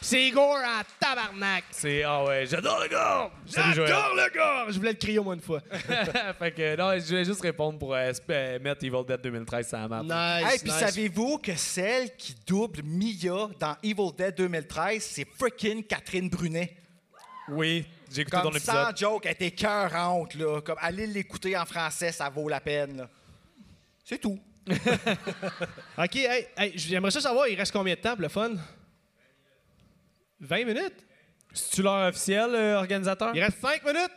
C'est 0.00 0.30
gore 0.30 0.56
en 0.56 0.82
tabarnak. 1.00 1.64
C'est. 1.70 2.02
Ah 2.04 2.24
ouais, 2.24 2.46
j'adore 2.46 2.80
le 2.80 2.88
gars! 2.88 3.30
J'adore 3.46 4.14
le 4.14 4.32
gore! 4.32 4.70
Je 4.70 4.78
voulais 4.78 4.92
le 4.92 4.96
crier 4.98 5.18
au 5.18 5.24
moins 5.24 5.34
une 5.34 5.40
fois. 5.40 5.60
fait 6.38 6.52
que 6.52 6.76
non, 6.76 6.92
je 6.98 7.06
voulais 7.06 7.24
juste 7.24 7.40
répondre 7.40 7.78
pour 7.78 7.94
euh, 7.94 8.12
euh, 8.30 8.58
mettre 8.60 8.84
Evil 8.84 9.04
Dead 9.06 9.20
2013 9.20 9.68
sur 9.68 9.78
la 9.78 9.88
map. 9.88 10.02
Nice, 10.02 10.52
Hey, 10.52 10.58
puis 10.60 10.70
nice. 10.70 10.78
savez-vous 10.80 11.38
que 11.38 11.54
celle 11.56 12.14
qui 12.16 12.34
double 12.46 12.82
Mia 12.84 13.48
dans 13.58 13.76
Evil 13.82 14.12
Dead 14.16 14.34
2013, 14.36 15.02
c'est 15.02 15.26
freaking 15.36 15.82
Catherine 15.84 16.28
Brunet? 16.28 16.76
Oui, 17.48 17.84
j'ai 18.12 18.22
écouté 18.22 18.36
Comme 18.36 18.52
ton 18.52 18.58
sans 18.58 18.90
épisode. 18.90 18.96
joke, 18.98 19.26
elle 19.26 19.32
était 19.32 19.50
cœurante, 19.50 20.34
là. 20.34 20.60
Comme, 20.60 20.76
allez 20.80 21.06
l'écouter 21.06 21.56
en 21.56 21.64
français, 21.66 22.12
ça 22.12 22.28
vaut 22.28 22.48
la 22.48 22.60
peine, 22.60 22.98
là. 22.98 23.08
C'est 24.04 24.18
tout. 24.18 24.38
OK, 25.98 26.16
hey, 26.16 26.46
hey, 26.56 26.72
j'aimerais 26.76 27.10
ça 27.10 27.20
savoir, 27.20 27.48
il 27.48 27.56
reste 27.56 27.72
combien 27.72 27.94
de 27.94 28.00
temps 28.00 28.12
pour 28.12 28.22
le 28.22 28.28
fun? 28.28 28.50
20 30.40 30.64
minutes? 30.64 30.94
C'est-tu 31.52 31.82
l'heure 31.82 32.08
officielle, 32.08 32.54
euh, 32.54 32.76
organisateur? 32.78 33.34
Il 33.34 33.42
reste 33.42 33.58
5 33.60 33.84
minutes? 33.84 34.10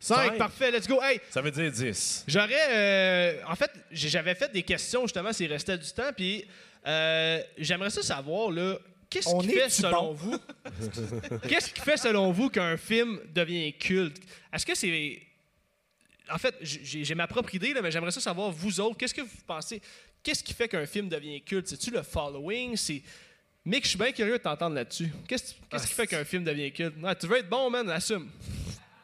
5, 0.00 0.14
Cinq. 0.30 0.38
parfait, 0.38 0.70
let's 0.70 0.86
go. 0.86 1.00
Hey, 1.02 1.20
Ça 1.30 1.40
veut 1.40 1.50
dire 1.50 1.70
10. 1.70 2.24
j'aurais. 2.26 2.68
euh, 2.70 3.40
en 3.48 3.54
fait, 3.54 3.70
j'ai- 3.90 4.08
j'avais 4.08 4.34
fait 4.34 4.52
des 4.52 4.62
questions 4.62 5.02
justement 5.02 5.32
s'il 5.32 5.50
restait 5.50 5.78
du 5.78 5.90
temps, 5.92 6.10
puis 6.14 6.44
euh, 6.86 7.40
j'aimerais 7.56 7.88
ça 7.90 8.02
savoir, 8.02 8.50
là, 8.50 8.76
qu'est-ce 9.08 9.28
On 9.28 9.38
qui 9.38 9.50
est 9.52 9.60
fait 9.60 9.64
du 9.66 9.70
selon 9.72 10.02
bon? 10.08 10.12
vous? 10.12 10.38
qu'est-ce 11.48 11.72
qui 11.72 11.80
fait 11.80 11.96
selon 11.96 12.32
vous 12.32 12.50
qu'un 12.50 12.76
film 12.76 13.18
devient 13.34 13.72
culte? 13.74 14.18
Est-ce 14.52 14.66
que 14.66 14.74
c'est. 14.74 15.22
En 16.30 16.38
fait, 16.38 16.54
j'ai 16.60 17.04
j'ai 17.04 17.14
ma 17.14 17.26
propre 17.26 17.54
idée, 17.54 17.72
là, 17.72 17.80
mais 17.80 17.90
j'aimerais 17.90 18.10
ça 18.10 18.20
savoir, 18.20 18.50
vous 18.50 18.80
autres, 18.80 18.96
qu'est-ce 18.98 19.14
que 19.14 19.20
vous 19.22 19.28
pensez? 19.46 19.80
Qu'est-ce 20.22 20.42
qui 20.42 20.52
fait 20.54 20.68
qu'un 20.68 20.86
film 20.86 21.08
devient 21.08 21.40
culte? 21.42 21.68
C'est-tu 21.68 21.90
le 21.90 22.02
following? 22.02 22.76
C'est. 22.76 23.02
Mick, 23.66 23.84
je 23.84 23.88
suis 23.90 23.98
bien 23.98 24.12
curieux 24.12 24.36
de 24.36 24.42
t'entendre 24.42 24.74
là-dessus. 24.74 25.10
Qu'est-ce 25.26 25.54
qui 25.86 25.94
fait 25.94 26.06
qu'un 26.06 26.24
film 26.24 26.44
devient 26.44 26.70
culte? 26.70 26.96
Ouais, 27.02 27.14
tu 27.14 27.26
veux 27.26 27.38
être 27.38 27.48
bon, 27.48 27.70
man, 27.70 27.88
assume. 27.90 28.28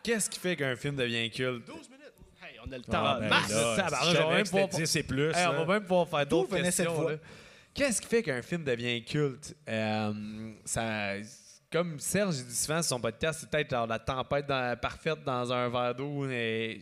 Qu'est-ce 0.02 0.28
qui 0.28 0.38
fait 0.38 0.54
qu'un 0.56 0.76
film 0.76 0.96
devient 0.96 1.30
culte? 1.30 1.66
12 1.66 1.88
minutes. 1.88 2.12
Hey, 2.42 2.58
on 2.66 2.70
a 2.70 2.76
le 2.76 2.82
temps. 2.84 2.92
Ah, 3.04 3.16
en 3.16 3.20
ben 3.20 3.28
masse. 3.30 3.50
là, 3.50 3.88
j'aurais 3.90 4.14
savais 4.14 4.34
même 4.34 4.42
que 4.42 4.48
c'était 4.48 4.68
pas- 4.68 4.76
10 4.76 4.96
et 4.96 5.02
plus. 5.02 5.30
Hey, 5.34 5.46
on 5.46 5.64
va 5.64 5.72
même 5.74 5.82
pouvoir 5.82 6.08
faire 6.08 6.26
d'autres 6.26 6.56
questions. 6.60 7.08
Qu'est-ce 7.72 8.00
qui 8.02 8.08
fait 8.08 8.22
qu'un 8.22 8.42
film 8.42 8.62
devient 8.64 9.02
culte? 9.02 9.56
Euh, 9.68 10.52
ça, 10.66 11.12
comme 11.72 11.98
Serge 11.98 12.34
dit 12.44 12.54
souvent 12.54 12.82
sur 12.82 12.88
son 12.96 13.00
podcast, 13.00 13.40
c'est 13.40 13.48
peut-être 13.50 13.70
genre 13.70 13.86
la 13.86 13.98
tempête 13.98 14.46
dans- 14.46 14.78
parfaite 14.78 15.22
dans 15.24 15.50
un 15.52 15.68
verre 15.70 15.94
d'eau. 15.94 16.24
mais 16.26 16.80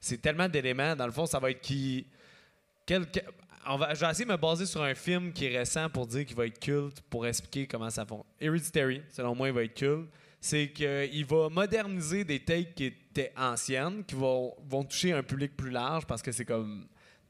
c'est 0.00 0.20
tellement 0.20 0.48
d'éléments. 0.48 0.96
Dans 0.96 1.06
le 1.06 1.12
fond, 1.12 1.26
ça 1.26 1.38
va 1.38 1.50
être 1.52 1.60
qui. 1.60 2.06
Quel, 2.86 3.06
que- 3.10 3.20
je 3.66 4.00
vais 4.00 4.10
essayer 4.10 4.24
de 4.24 4.30
me 4.30 4.36
baser 4.36 4.66
sur 4.66 4.82
un 4.82 4.94
film 4.94 5.32
qui 5.32 5.46
est 5.46 5.58
récent 5.58 5.88
pour 5.88 6.06
dire 6.06 6.24
qu'il 6.24 6.36
va 6.36 6.46
être 6.46 6.58
culte, 6.58 7.00
pour 7.02 7.26
expliquer 7.26 7.66
comment 7.66 7.90
ça 7.90 8.04
fonctionne. 8.04 8.30
Hereditary, 8.40 9.02
selon 9.10 9.34
moi, 9.34 9.48
il 9.48 9.54
va 9.54 9.64
être 9.64 9.74
culte. 9.74 10.08
C'est 10.40 10.70
qu'il 10.72 11.24
va 11.24 11.48
moderniser 11.48 12.24
des 12.24 12.40
takes 12.40 12.74
qui 12.74 12.84
étaient 12.84 13.32
anciennes, 13.36 14.04
qui 14.04 14.14
vont, 14.14 14.54
toucher 14.88 15.12
un 15.12 15.22
public 15.22 15.56
plus 15.56 15.70
large 15.70 16.06
parce 16.06 16.22
que 16.22 16.32
c'est 16.32 16.44
comme. 16.44 16.86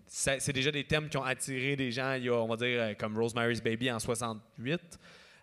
C'est 0.06 0.52
déjà 0.52 0.70
des 0.70 0.84
thèmes 0.84 1.08
qui 1.08 1.16
ont 1.16 1.24
attiré 1.24 1.76
des 1.76 1.90
gens, 1.90 2.14
il 2.14 2.24
y 2.24 2.28
a, 2.28 2.34
on 2.34 2.46
va 2.46 2.56
dire, 2.56 2.80
euh, 2.80 2.94
comme 2.94 3.16
Rosemary's 3.18 3.60
Baby 3.60 3.90
en 3.90 3.98
68. 3.98 4.80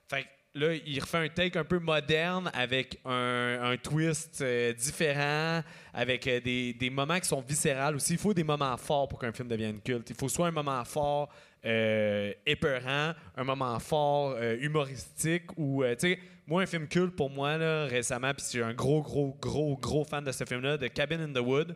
Fait 0.07 0.27
là, 0.53 0.73
il 0.73 0.99
refait 0.99 1.17
un 1.17 1.29
take 1.29 1.57
un 1.57 1.63
peu 1.63 1.79
moderne 1.79 2.51
avec 2.53 2.99
un, 3.05 3.75
twist 3.81 4.41
euh, 4.41 4.73
différent, 4.73 5.61
avec 5.93 6.27
euh, 6.27 6.39
des, 6.41 6.73
des 6.73 6.89
moments 6.89 7.19
qui 7.19 7.27
sont 7.27 7.41
viscérales 7.41 7.95
aussi. 7.95 8.13
Il 8.13 8.19
faut 8.19 8.33
des 8.33 8.43
moments 8.43 8.75
forts 8.77 9.07
pour 9.07 9.19
qu'un 9.19 9.31
film 9.31 9.47
devienne 9.47 9.79
culte. 9.81 10.09
Il 10.09 10.15
faut 10.15 10.29
soit 10.29 10.47
un 10.47 10.51
moment 10.51 10.83
fort 10.83 11.29
euh, 11.65 12.33
épeurant, 12.45 13.13
un 13.35 13.43
moment 13.43 13.79
fort 13.79 14.37
humoristique 14.59 15.57
ou, 15.57 15.83
tu 15.83 15.95
sais, 15.99 16.19
moi, 16.47 16.63
un 16.63 16.65
film 16.65 16.87
culte 16.87 17.15
pour 17.15 17.29
moi, 17.29 17.57
là, 17.57 17.85
récemment, 17.85 18.33
puis 18.33 18.43
je 18.43 18.49
suis 18.49 18.63
un 18.63 18.73
gros, 18.73 19.01
gros, 19.01 19.37
gros, 19.39 19.77
gros 19.77 20.03
fan 20.03 20.23
de 20.23 20.31
ce 20.31 20.43
film-là, 20.43 20.77
de 20.77 20.87
Cabin 20.87 21.21
in 21.21 21.31
the 21.31 21.43
Wood. 21.43 21.75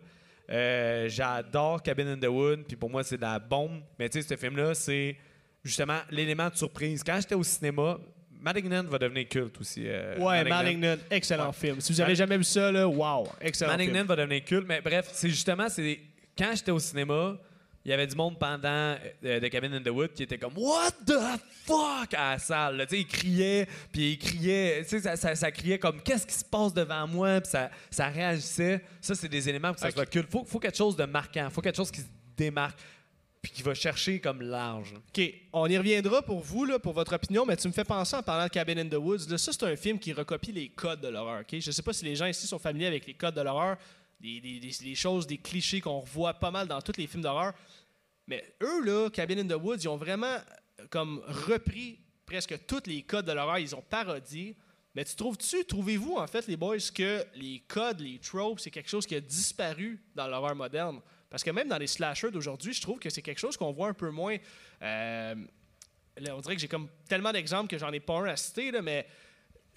J'adore 0.49 1.81
Cabin 1.81 2.07
in 2.07 2.17
the 2.17 2.27
Wood, 2.27 2.65
puis 2.67 2.75
pour 2.75 2.89
moi, 2.89 3.03
c'est 3.03 3.17
de 3.17 3.21
la 3.21 3.39
bombe. 3.39 3.81
Mais 3.97 4.09
tu 4.09 4.21
sais, 4.21 4.27
ce 4.27 4.35
film-là, 4.35 4.73
c'est 4.73 5.15
justement 5.63 5.99
l'élément 6.09 6.49
de 6.49 6.55
surprise. 6.55 7.03
Quand 7.03 7.17
j'étais 7.21 7.35
au 7.35 7.43
cinéma, 7.43 7.99
Malignant 8.45 8.83
va 8.83 8.99
devenir 8.99 9.27
culte 9.27 9.59
aussi. 9.59 9.83
euh, 9.87 10.17
Ouais, 10.19 10.43
Malignant, 10.43 10.95
excellent 11.09 11.51
film. 11.51 11.81
Si 11.81 11.91
vous 11.91 11.99
avez 12.01 12.13
jamais 12.15 12.37
vu 12.37 12.43
ça, 12.43 12.71
là, 12.71 12.87
wow, 12.87 13.27
excellent 13.41 13.71
Malignant 13.71 13.95
film. 13.95 14.07
va 14.07 14.15
devenir 14.15 14.45
culte, 14.45 14.65
mais 14.67 14.81
bref, 14.81 15.09
c'est 15.13 15.29
justement, 15.29 15.67
c'est 15.67 15.99
quand 16.37 16.51
j'étais 16.55 16.69
au 16.71 16.77
cinéma, 16.79 17.37
il 17.83 17.89
y 17.91 17.93
avait 17.93 18.07
du 18.07 18.15
monde 18.15 18.37
pendant 18.39 18.95
euh, 19.23 19.39
The 19.39 19.49
Cabin 19.49 19.73
in 19.73 19.81
the 19.81 19.89
Wood 19.89 20.13
qui 20.13 20.23
était 20.23 20.37
comme 20.37 20.53
What 20.57 20.91
the 21.05 21.13
fuck? 21.65 22.13
À 22.13 22.33
la 22.33 22.39
salle. 22.39 22.77
là. 22.77 22.85
Ils 22.91 23.05
criaient, 23.07 23.67
puis 23.91 24.17
tu 24.19 24.37
sais, 24.37 24.83
ça, 25.01 25.15
ça- 25.15 25.35
ça 25.35 25.51
criait 25.51 25.77
comme 25.79 26.01
Qu'est-ce 26.01 26.25
qui 26.27 26.33
se 26.33 26.45
passe 26.45 26.73
devant 26.73 27.07
moi, 27.07 27.41
puis 27.41 27.49
ça, 27.51 27.69
ça 27.91 28.07
réagissait. 28.07 28.81
Ça, 29.01 29.13
c'est 29.15 29.27
des 29.29 29.49
éléments 29.49 29.67
pour 29.69 29.75
que 29.75 29.81
ça 29.81 29.87
Ok. 29.89 29.93
soit 29.93 30.05
culte. 30.07 30.31
Faut, 30.31 30.43
faut 30.45 30.59
quelque 30.59 30.77
chose 30.77 30.95
de 30.95 31.05
marquant, 31.05 31.47
faut 31.51 31.61
quelque 31.61 31.77
chose 31.77 31.91
qui 31.91 32.01
se 32.01 32.07
démarque, 32.37 32.77
puis 33.45 33.51
qui 33.51 33.61
va 33.61 33.75
chercher 33.75 34.19
comme 34.19 34.41
large. 34.41 34.95
OK, 34.95 35.21
on 35.53 35.67
y 35.67 35.77
reviendra 35.77 36.23
pour 36.23 36.39
vous, 36.39 36.65
là, 36.65 36.79
pour 36.79 36.93
votre 36.93 37.13
opinion, 37.13 37.45
mais 37.45 37.55
tu 37.55 37.67
me 37.67 37.73
fais 37.73 37.83
penser 37.83 38.15
en 38.15 38.23
parlant 38.23 38.45
de 38.45 38.49
Cabin 38.49 38.75
in 38.77 38.89
the 38.89 38.95
Woods. 38.95 39.29
Là, 39.29 39.37
ça, 39.37 39.53
c'est 39.53 39.61
un 39.61 39.75
film 39.75 39.99
qui 39.99 40.13
recopie 40.13 40.51
les 40.51 40.69
codes 40.69 40.99
de 40.99 41.09
l'horreur. 41.09 41.41
OK? 41.41 41.59
Je 41.59 41.69
sais 41.69 41.83
pas 41.83 41.93
si 41.93 42.05
les 42.05 42.15
gens 42.15 42.25
ici 42.25 42.47
sont 42.47 42.57
familiers 42.57 42.87
avec 42.87 43.05
les 43.05 43.13
codes 43.13 43.35
de 43.35 43.41
l'horreur, 43.41 43.77
des, 44.19 44.95
choses, 44.95 45.27
des 45.27 45.37
clichés 45.37 45.79
qu'on 45.79 45.99
revoit 45.99 46.33
pas 46.33 46.49
mal 46.49 46.67
dans 46.67 46.81
tous 46.81 46.97
les 46.97 47.05
films 47.05 47.21
d'horreur. 47.21 47.53
Mais 48.25 48.43
eux, 48.63 48.83
là, 48.83 49.11
Cabin 49.11 49.37
in 49.37 49.47
the 49.47 49.61
Woods, 49.61 49.77
ils 49.81 49.89
ont 49.89 49.97
vraiment 49.97 50.25
euh, 50.25 50.87
comme 50.89 51.21
repris 51.27 51.99
presque 52.25 52.65
tous 52.65 52.87
les 52.87 53.03
codes 53.03 53.27
de 53.27 53.31
l'horreur. 53.31 53.59
Ils 53.59 53.75
ont 53.75 53.83
parodié. 53.87 54.55
Mais 54.95 55.05
tu 55.05 55.15
trouves-tu, 55.15 55.65
trouvez-vous 55.65 56.15
en 56.15 56.25
fait, 56.25 56.47
les 56.47 56.57
boys, 56.57 56.77
que 56.95 57.23
les 57.35 57.61
codes, 57.67 57.99
les 57.99 58.17
tropes, 58.17 58.59
c'est 58.59 58.71
quelque 58.71 58.89
chose 58.89 59.05
qui 59.05 59.13
a 59.13 59.21
disparu 59.21 60.01
dans 60.15 60.27
l'horreur 60.27 60.55
moderne? 60.55 60.99
Parce 61.35 61.43
que 61.43 61.51
même 61.51 61.67
dans 61.67 61.77
les 61.77 61.87
slashers 61.87 62.31
d'aujourd'hui, 62.31 62.71
je 62.73 62.79
trouve 62.79 62.97
que 62.97 63.09
c'est 63.09 63.21
quelque 63.21 63.39
chose 63.39 63.57
qu'on 63.57 63.73
voit 63.73 63.89
un 63.89 63.93
peu 63.93 64.09
moins. 64.09 64.37
euh, 64.81 65.35
on 66.31 66.39
dirait 66.39 66.55
que 66.55 66.61
j'ai 66.61 66.69
comme 66.69 66.87
tellement 67.09 67.33
d'exemples 67.33 67.67
que 67.69 67.77
j'en 67.77 67.91
ai 67.91 67.99
pas 67.99 68.13
un 68.13 68.23
à 68.27 68.37
citer, 68.37 68.71
mais 68.81 69.05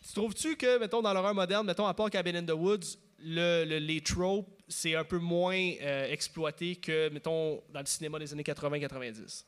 tu 0.06 0.12
trouves-tu 0.12 0.56
que, 0.56 0.78
mettons, 0.78 1.02
dans 1.02 1.12
l'horreur 1.12 1.34
moderne, 1.34 1.66
mettons, 1.66 1.88
à 1.88 1.94
part 1.94 2.10
Cabin 2.10 2.36
in 2.36 2.44
the 2.44 2.52
Woods, 2.52 2.96
le, 3.18 3.64
le- 3.64 3.78
les 3.80 4.00
tropes, 4.00 4.48
c'est 4.68 4.94
un 4.94 5.02
peu 5.02 5.18
moins 5.18 5.72
euh, 5.80 6.06
exploité 6.12 6.76
que, 6.76 7.08
mettons, 7.08 7.60
dans 7.72 7.80
le 7.80 7.86
cinéma 7.86 8.20
des 8.20 8.32
années 8.32 8.44
80-90? 8.44 9.42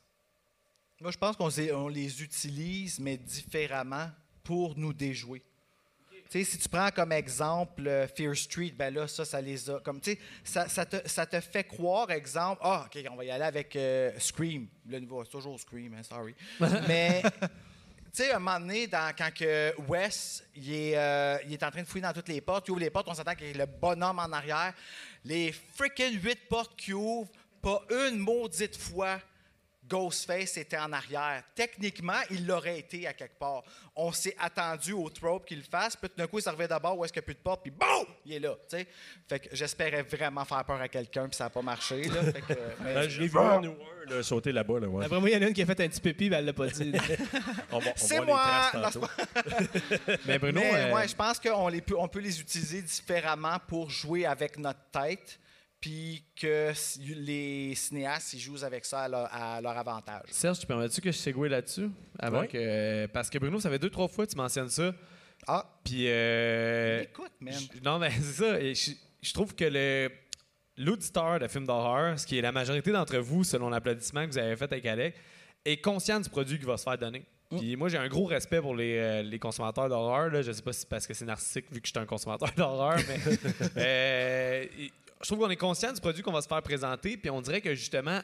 Moi, 1.02 1.12
je 1.12 1.16
pense 1.18 1.36
qu'on 1.36 1.86
les 1.88 2.22
utilise, 2.24 2.98
mais 2.98 3.18
différemment 3.18 4.08
pour 4.42 4.76
nous 4.76 4.92
déjouer. 4.92 5.44
Sais, 6.30 6.44
si 6.44 6.58
tu 6.58 6.68
prends 6.68 6.90
comme 6.90 7.10
exemple 7.10 7.88
euh, 7.88 8.06
Fear 8.06 8.36
Street, 8.36 8.72
ben 8.76 8.94
là, 8.94 9.08
ça, 9.08 9.24
ça 9.24 9.40
les 9.40 9.68
a. 9.68 9.80
Comme, 9.80 10.00
tu 10.00 10.12
sais, 10.12 10.18
ça, 10.44 10.68
ça 10.68 10.86
te, 10.86 10.96
ça 11.08 11.26
te 11.26 11.40
fait 11.40 11.64
croire, 11.64 12.08
exemple, 12.12 12.60
ah, 12.64 12.86
OK, 12.86 13.02
on 13.10 13.16
va 13.16 13.24
y 13.24 13.30
aller 13.32 13.42
avec 13.44 13.74
euh, 13.74 14.12
Scream. 14.16 14.68
Le 14.86 15.00
nouveau, 15.00 15.24
c'est 15.24 15.30
toujours 15.32 15.58
Scream, 15.58 15.92
hein, 15.94 16.04
sorry. 16.04 16.36
Mais, 16.86 17.20
tu 17.22 17.28
sais, 18.12 18.30
un 18.32 18.38
moment 18.38 18.60
donné, 18.60 18.86
dans- 18.86 19.12
quand 19.18 19.34
que 19.34 19.74
Wes, 19.88 20.44
il 20.54 20.72
est, 20.72 20.96
euh, 20.96 21.38
il 21.46 21.52
est 21.52 21.62
en 21.64 21.70
train 21.72 21.82
de 21.82 21.88
fouiller 21.88 22.02
dans 22.02 22.12
toutes 22.12 22.28
les 22.28 22.40
portes, 22.40 22.68
il 22.68 22.70
ouvre 22.70 22.80
les 22.80 22.90
portes, 22.90 23.08
on 23.08 23.14
s'attend 23.14 23.34
qu'il 23.34 23.48
y 23.48 23.50
ait 23.50 23.54
le 23.54 23.66
bonhomme 23.66 24.20
en 24.20 24.30
arrière. 24.32 24.72
Les 25.24 25.50
freaking 25.50 26.16
huit 26.22 26.48
portes 26.48 26.76
qui 26.76 26.92
ouvrent, 26.92 27.28
pas 27.60 27.82
une 27.90 28.18
maudite 28.18 28.76
fois 28.76 29.20
Ghostface 29.91 30.57
était 30.57 30.78
en 30.78 30.93
arrière. 30.93 31.43
Techniquement, 31.55 32.20
il 32.30 32.47
l'aurait 32.47 32.78
été 32.78 33.07
à 33.07 33.12
quelque 33.12 33.38
part. 33.38 33.62
On 33.97 34.12
s'est 34.12 34.36
attendu 34.38 34.93
au 34.93 35.11
trope 35.11 35.45
qu'il 35.47 35.59
le 35.59 35.64
fasse, 35.64 35.97
puis 35.97 36.09
tout 36.09 36.16
d'un 36.16 36.26
coup, 36.28 36.38
il 36.38 36.43
s'arrivait 36.43 36.68
d'abord 36.68 36.97
où 36.97 37.05
est-ce 37.05 37.12
qu'il 37.12 37.20
n'y 37.20 37.24
a 37.24 37.26
plus 37.26 37.34
de 37.34 37.41
porte, 37.41 37.62
puis 37.62 37.70
boum! 37.72 38.07
Il 38.24 38.32
est 38.34 38.38
là. 38.38 38.55
tu 38.68 38.76
sais. 38.78 38.86
Fait 39.28 39.41
que 39.41 39.49
j'espérais 39.55 40.03
vraiment 40.03 40.45
faire 40.45 40.64
peur 40.64 40.80
à 40.80 40.88
quelqu'un, 40.88 41.28
puis 41.28 41.36
ça 41.36 41.45
n'a 41.45 41.51
pas 41.51 41.62
marché. 41.62 42.05
Là. 42.05 42.22
Fait 42.22 42.41
que, 42.41 42.53
mais- 42.84 42.95
Ben, 42.95 43.09
je 43.09 43.20
l'ai 43.20 43.28
vu 43.28 43.38
un, 43.38 43.61
là, 43.61 44.22
sauter 44.22 44.53
là-bas. 44.53 44.80
Là, 44.80 44.86
ouais. 44.88 45.05
Après 45.05 45.18
moi, 45.20 45.28
il 45.28 45.34
y 45.34 45.36
en 45.36 45.43
a 45.43 45.49
une 45.49 45.55
qui 45.55 45.62
a 45.62 45.66
fait 45.66 45.80
un 45.80 45.88
petit 45.88 46.01
pépi, 46.01 46.30
mais 46.30 46.36
elle 46.36 46.45
l'a 46.47 46.53
pas 46.53 46.68
dit. 46.68 46.93
On 47.72 47.78
va, 47.78 47.91
on 47.91 47.93
C'est 47.97 48.16
voit 48.18 48.26
moi! 48.26 48.70
les 48.72 48.80
traces 48.80 48.95
tantôt. 48.95 49.07
Mais 50.26 50.38
Bruno, 50.38 50.61
mais 50.61 50.74
euh, 50.91 50.95
ouais, 50.95 51.09
je 51.09 51.14
pense 51.14 51.38
qu'on 51.38 51.68
les 51.68 51.80
peut, 51.80 51.95
on 51.99 52.09
peut 52.09 52.18
les 52.20 52.41
utiliser 52.41 52.82
différemment 52.82 53.57
pour 53.68 53.91
jouer 53.91 54.26
avec 54.26 54.59
notre 54.59 54.80
tête, 54.93 55.38
puis 55.80 56.22
que 56.36 56.72
les 57.06 57.74
cinéastes 57.74 58.34
ils 58.34 58.40
jouent 58.40 58.62
avec 58.64 58.84
ça 58.84 59.00
à 59.02 59.08
leur, 59.08 59.28
à 59.34 59.60
leur 59.60 59.76
avantage. 59.78 60.24
Serge, 60.30 60.58
tu 60.60 60.66
permets-tu 60.66 61.00
que 61.00 61.10
je 61.10 61.16
segue 61.16 61.44
là-dessus? 61.46 61.88
Avant 62.18 62.40
Oui. 62.42 62.48
que, 62.48 63.06
parce 63.06 63.30
que 63.30 63.38
Bruno, 63.38 63.58
ça 63.60 63.70
fait 63.70 63.78
deux, 63.78 63.90
trois 63.90 64.08
fois 64.08 64.26
que 64.26 64.30
tu 64.30 64.36
mentionnes 64.36 64.68
ça. 64.68 64.92
Ah, 65.46 65.64
Puis. 65.84 66.04
euh, 66.08 67.02
écoute, 67.02 67.32
man. 67.40 67.54
je- 67.54 67.80
non, 67.82 67.98
mais 67.98 68.10
c'est 68.20 68.42
ça. 68.44 68.60
Je, 68.60 68.92
je 69.22 69.32
trouve 69.32 69.54
que 69.54 69.64
le. 69.64 70.10
L'auditeur 70.76 71.38
de 71.38 71.46
films 71.46 71.66
d'horreur, 71.66 72.18
ce 72.18 72.26
qui 72.26 72.38
est 72.38 72.40
la 72.40 72.52
majorité 72.52 72.90
d'entre 72.90 73.18
vous, 73.18 73.44
selon 73.44 73.68
l'applaudissement 73.68 74.24
que 74.26 74.30
vous 74.30 74.38
avez 74.38 74.56
fait 74.56 74.64
avec 74.72 74.86
Alec, 74.86 75.14
est 75.66 75.76
conscient 75.78 76.18
du 76.20 76.30
produit 76.30 76.58
qui 76.58 76.64
va 76.64 76.78
se 76.78 76.84
faire 76.84 76.96
donner. 76.96 77.22
Puis 77.50 77.76
moi, 77.76 77.90
j'ai 77.90 77.98
un 77.98 78.08
gros 78.08 78.24
respect 78.24 78.62
pour 78.62 78.74
les, 78.74 78.96
euh, 78.96 79.22
les 79.22 79.38
consommateurs 79.38 79.90
d'horreur. 79.90 80.42
Je 80.42 80.52
sais 80.52 80.62
pas 80.62 80.72
si 80.72 80.80
c'est 80.80 80.88
parce 80.88 81.06
que 81.06 81.12
c'est 81.12 81.26
narcissique 81.26 81.66
vu 81.70 81.80
que 81.82 81.86
je 81.86 81.90
suis 81.92 81.98
un 81.98 82.06
consommateur 82.06 82.50
d'horreur, 82.56 82.96
mais 83.08 83.18
euh, 83.76 84.66
je 85.22 85.26
trouve 85.26 85.40
qu'on 85.40 85.50
est 85.50 85.56
conscient 85.56 85.92
du 85.92 86.00
produit 86.00 86.22
qu'on 86.22 86.32
va 86.32 86.42
se 86.42 86.48
faire 86.48 86.62
présenter. 86.62 87.16
Puis 87.16 87.30
on 87.30 87.40
dirait 87.40 87.60
que 87.60 87.74
justement, 87.74 88.20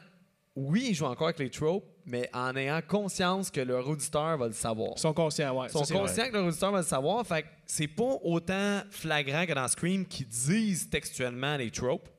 oui, 0.55 0.87
ils 0.89 0.95
jouent 0.95 1.05
encore 1.05 1.27
avec 1.27 1.39
les 1.39 1.51
tropes, 1.51 1.85
mais 2.05 2.29
en 2.33 2.55
ayant 2.55 2.81
conscience 2.81 3.51
que 3.51 3.61
leur 3.61 3.87
auditeur 3.87 4.37
va 4.37 4.47
le 4.47 4.53
savoir. 4.53 4.93
Ils 4.95 5.01
sont 5.01 5.13
conscients, 5.13 5.55
ouais. 5.55 5.67
Ils 5.67 5.71
sont 5.71 5.79
ça, 5.79 5.85
c'est 5.85 5.93
vrai. 5.93 6.07
conscients 6.07 6.27
que 6.29 6.33
leur 6.33 6.47
auditeur 6.47 6.71
va 6.71 6.79
le 6.79 6.85
savoir. 6.85 7.27
Fait 7.27 7.43
que 7.43 7.47
c'est 7.67 7.87
pas 7.87 8.17
autant 8.23 8.81
flagrant 8.89 9.45
que 9.45 9.53
dans 9.53 9.67
Scream 9.67 10.05
qui 10.05 10.25
disent 10.25 10.89
textuellement 10.89 11.57
les 11.57 11.69
tropes. 11.69 12.09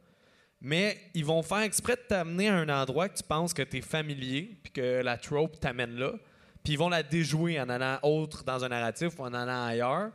Mais 0.61 0.99
ils 1.15 1.25
vont 1.25 1.43
faire 1.43 1.59
exprès 1.59 1.97
de 1.97 2.03
t'amener 2.09 2.49
à 2.49 2.57
un 2.57 2.69
endroit 2.69 3.09
que 3.09 3.17
tu 3.17 3.23
penses 3.23 3.53
que 3.53 3.63
tu 3.63 3.79
es 3.79 3.81
familier, 3.81 4.59
puis 4.63 4.73
que 4.73 5.03
la 5.03 5.17
trope 5.17 5.59
t'amène 5.59 5.97
là. 5.97 6.13
Puis 6.63 6.75
ils 6.75 6.79
vont 6.79 6.89
la 6.89 7.03
déjouer 7.03 7.61
en 7.61 7.69
allant 7.69 7.99
autre 8.03 8.45
dans 8.45 8.65
un 8.65 8.69
narratif 8.69 9.19
ou 9.19 9.23
en 9.23 9.33
allant 9.35 9.65
ailleurs. 9.67 10.11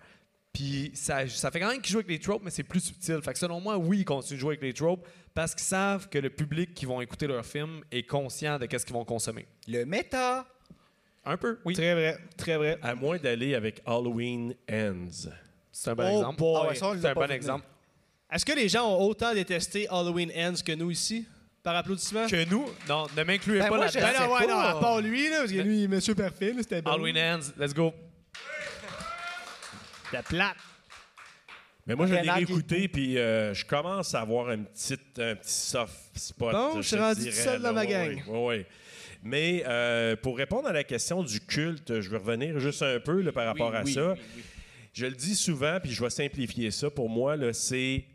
Puis 0.54 0.92
ça, 0.94 1.28
ça 1.28 1.50
fait 1.50 1.60
quand 1.60 1.70
même 1.70 1.82
qu'ils 1.82 1.92
jouent 1.92 1.98
avec 1.98 2.10
les 2.10 2.20
tropes, 2.20 2.44
mais 2.44 2.52
c'est 2.52 2.64
plus 2.64 2.80
subtil. 2.80 3.20
Fait 3.24 3.34
que 3.34 3.40
selon 3.40 3.60
moi, 3.60 3.76
oui, 3.78 4.00
ils 4.02 4.06
continuent 4.06 4.38
de 4.38 4.40
jouer 4.42 4.50
avec 4.52 4.62
les 4.62 4.74
tropes 4.74 5.08
parce 5.34 5.56
qu'ils 5.56 5.64
savent 5.66 6.10
que 6.10 6.20
le 6.20 6.30
public 6.30 6.76
qui 6.76 6.86
vont 6.86 7.02
écouter 7.02 7.26
leur 7.26 7.44
film 7.44 7.82
est 7.92 8.04
conscient 8.04 8.60
de 8.60 8.68
qu'est-ce 8.68 8.86
qu'ils 8.86 8.94
vont 8.94 9.04
consommer. 9.04 9.48
Le 9.68 9.84
méta. 9.86 10.46
Un 11.26 11.38
peu, 11.38 11.58
oui. 11.66 11.74
Très 11.74 11.94
vrai, 11.96 12.18
très 12.38 12.58
vrai. 12.58 12.78
À 12.84 12.94
moins 12.94 13.18
d'aller 13.18 13.56
avec 13.56 13.82
Halloween 13.86 14.54
Ends. 14.72 15.30
C'est 15.72 15.90
un 15.90 15.96
bon 15.96 16.04
Oh 16.04 16.18
exemple. 16.18 16.44
Ah 16.44 16.62
ouais, 16.68 16.80
l'a 16.80 17.02
C'est 17.02 17.08
un 17.08 17.14
bon 17.14 17.32
exemple. 17.32 17.66
Est-ce 18.32 18.46
que 18.46 18.54
les 18.54 18.70
gens 18.70 18.88
ont 18.88 19.08
autant 19.08 19.34
détesté 19.34 19.88
Halloween 19.90 20.32
Ends 20.38 20.62
que 20.64 20.74
nous 20.74 20.92
ici? 20.92 21.26
Par 21.64 21.76
applaudissement? 21.78 22.28
Que 22.28 22.48
nous, 22.50 22.66
non, 22.90 23.08
ne 23.16 23.24
m'incluez 23.24 23.60
Ben, 23.60 23.70
pas 23.70 23.78
là-dedans. 23.78 24.02
Ben 24.02 24.28
non, 24.28 24.34
ouais, 24.34 24.46
pas. 24.46 24.48
non, 24.48 24.60
à 24.60 24.80
part 24.82 25.02
lui, 25.02 25.30
là, 25.30 25.38
parce 25.40 25.52
que 25.52 25.58
lui, 25.60 25.78
il 25.80 25.84
est 25.86 25.88
monsieur 25.88 26.14
parfait, 26.14 26.54
c'était 26.58 26.82
bon. 26.82 26.92
Halloween 26.92 27.18
ends, 27.18 27.54
let's 27.58 27.74
go. 27.74 27.94
C'était 30.14 30.24
plate. 30.24 30.58
Mais 31.88 31.96
moi, 31.96 32.06
je 32.06 32.14
l'ai 32.14 32.30
réécouté, 32.30 32.88
puis 32.88 33.18
euh, 33.18 33.54
je 33.54 33.66
commence 33.66 34.14
à 34.14 34.22
avoir 34.22 34.50
un 34.50 34.60
petit, 34.60 34.94
un 35.18 35.36
petit 35.36 35.52
soft 35.52 35.94
spot. 36.16 36.54
Bon, 36.54 36.82
je 36.82 36.88
suis 36.88 36.96
rendu 36.96 37.32
seul 37.32 37.62
dans 37.62 37.74
ma 37.74 37.86
gang. 37.86 38.24
ouais, 38.28 38.46
ouais. 38.46 38.66
Mais 39.24 39.64
euh, 39.66 40.16
pour 40.16 40.38
répondre 40.38 40.68
à 40.68 40.74
la 40.74 40.84
question 40.84 41.24
du 41.24 41.40
culte, 41.40 42.02
je 42.02 42.10
vais 42.10 42.18
revenir 42.18 42.60
juste 42.60 42.84
un 42.84 43.00
peu 43.00 43.22
là, 43.22 43.32
par 43.32 43.46
rapport 43.46 43.74
à 43.74 43.84
oui, 43.84 43.94
ça. 43.94 44.14
oui, 44.14 44.20
oui. 44.38 44.44
Je 44.94 45.06
le 45.06 45.14
dis 45.14 45.36
souvent, 45.36 45.80
puis 45.82 45.92
je 45.92 46.04
vais 46.04 46.10
simplifier 46.10 46.72
ça. 46.72 46.90
Pour 46.90 47.10
moi, 47.10 47.36
là, 47.36 47.52
c'est 47.52 48.06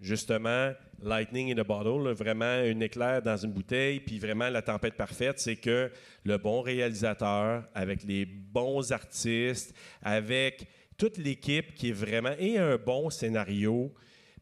justement 0.00 0.72
lightning 1.02 1.52
in 1.52 1.58
a 1.58 1.64
bottle, 1.64 2.04
là, 2.04 2.12
vraiment 2.12 2.44
un 2.44 2.80
éclair 2.80 3.22
dans 3.22 3.36
une 3.36 3.52
bouteille, 3.52 4.00
puis 4.00 4.18
vraiment 4.18 4.48
la 4.48 4.62
tempête 4.62 4.94
parfaite, 4.94 5.38
c'est 5.38 5.56
que 5.56 5.90
le 6.24 6.38
bon 6.38 6.60
réalisateur, 6.60 7.64
avec 7.74 8.02
les 8.04 8.26
bons 8.26 8.92
artistes, 8.92 9.74
avec 10.02 10.66
toute 10.96 11.18
l'équipe 11.18 11.74
qui 11.74 11.90
est 11.90 11.92
vraiment 11.92 12.32
et 12.38 12.58
un 12.58 12.76
bon 12.76 13.10
scénario, 13.10 13.92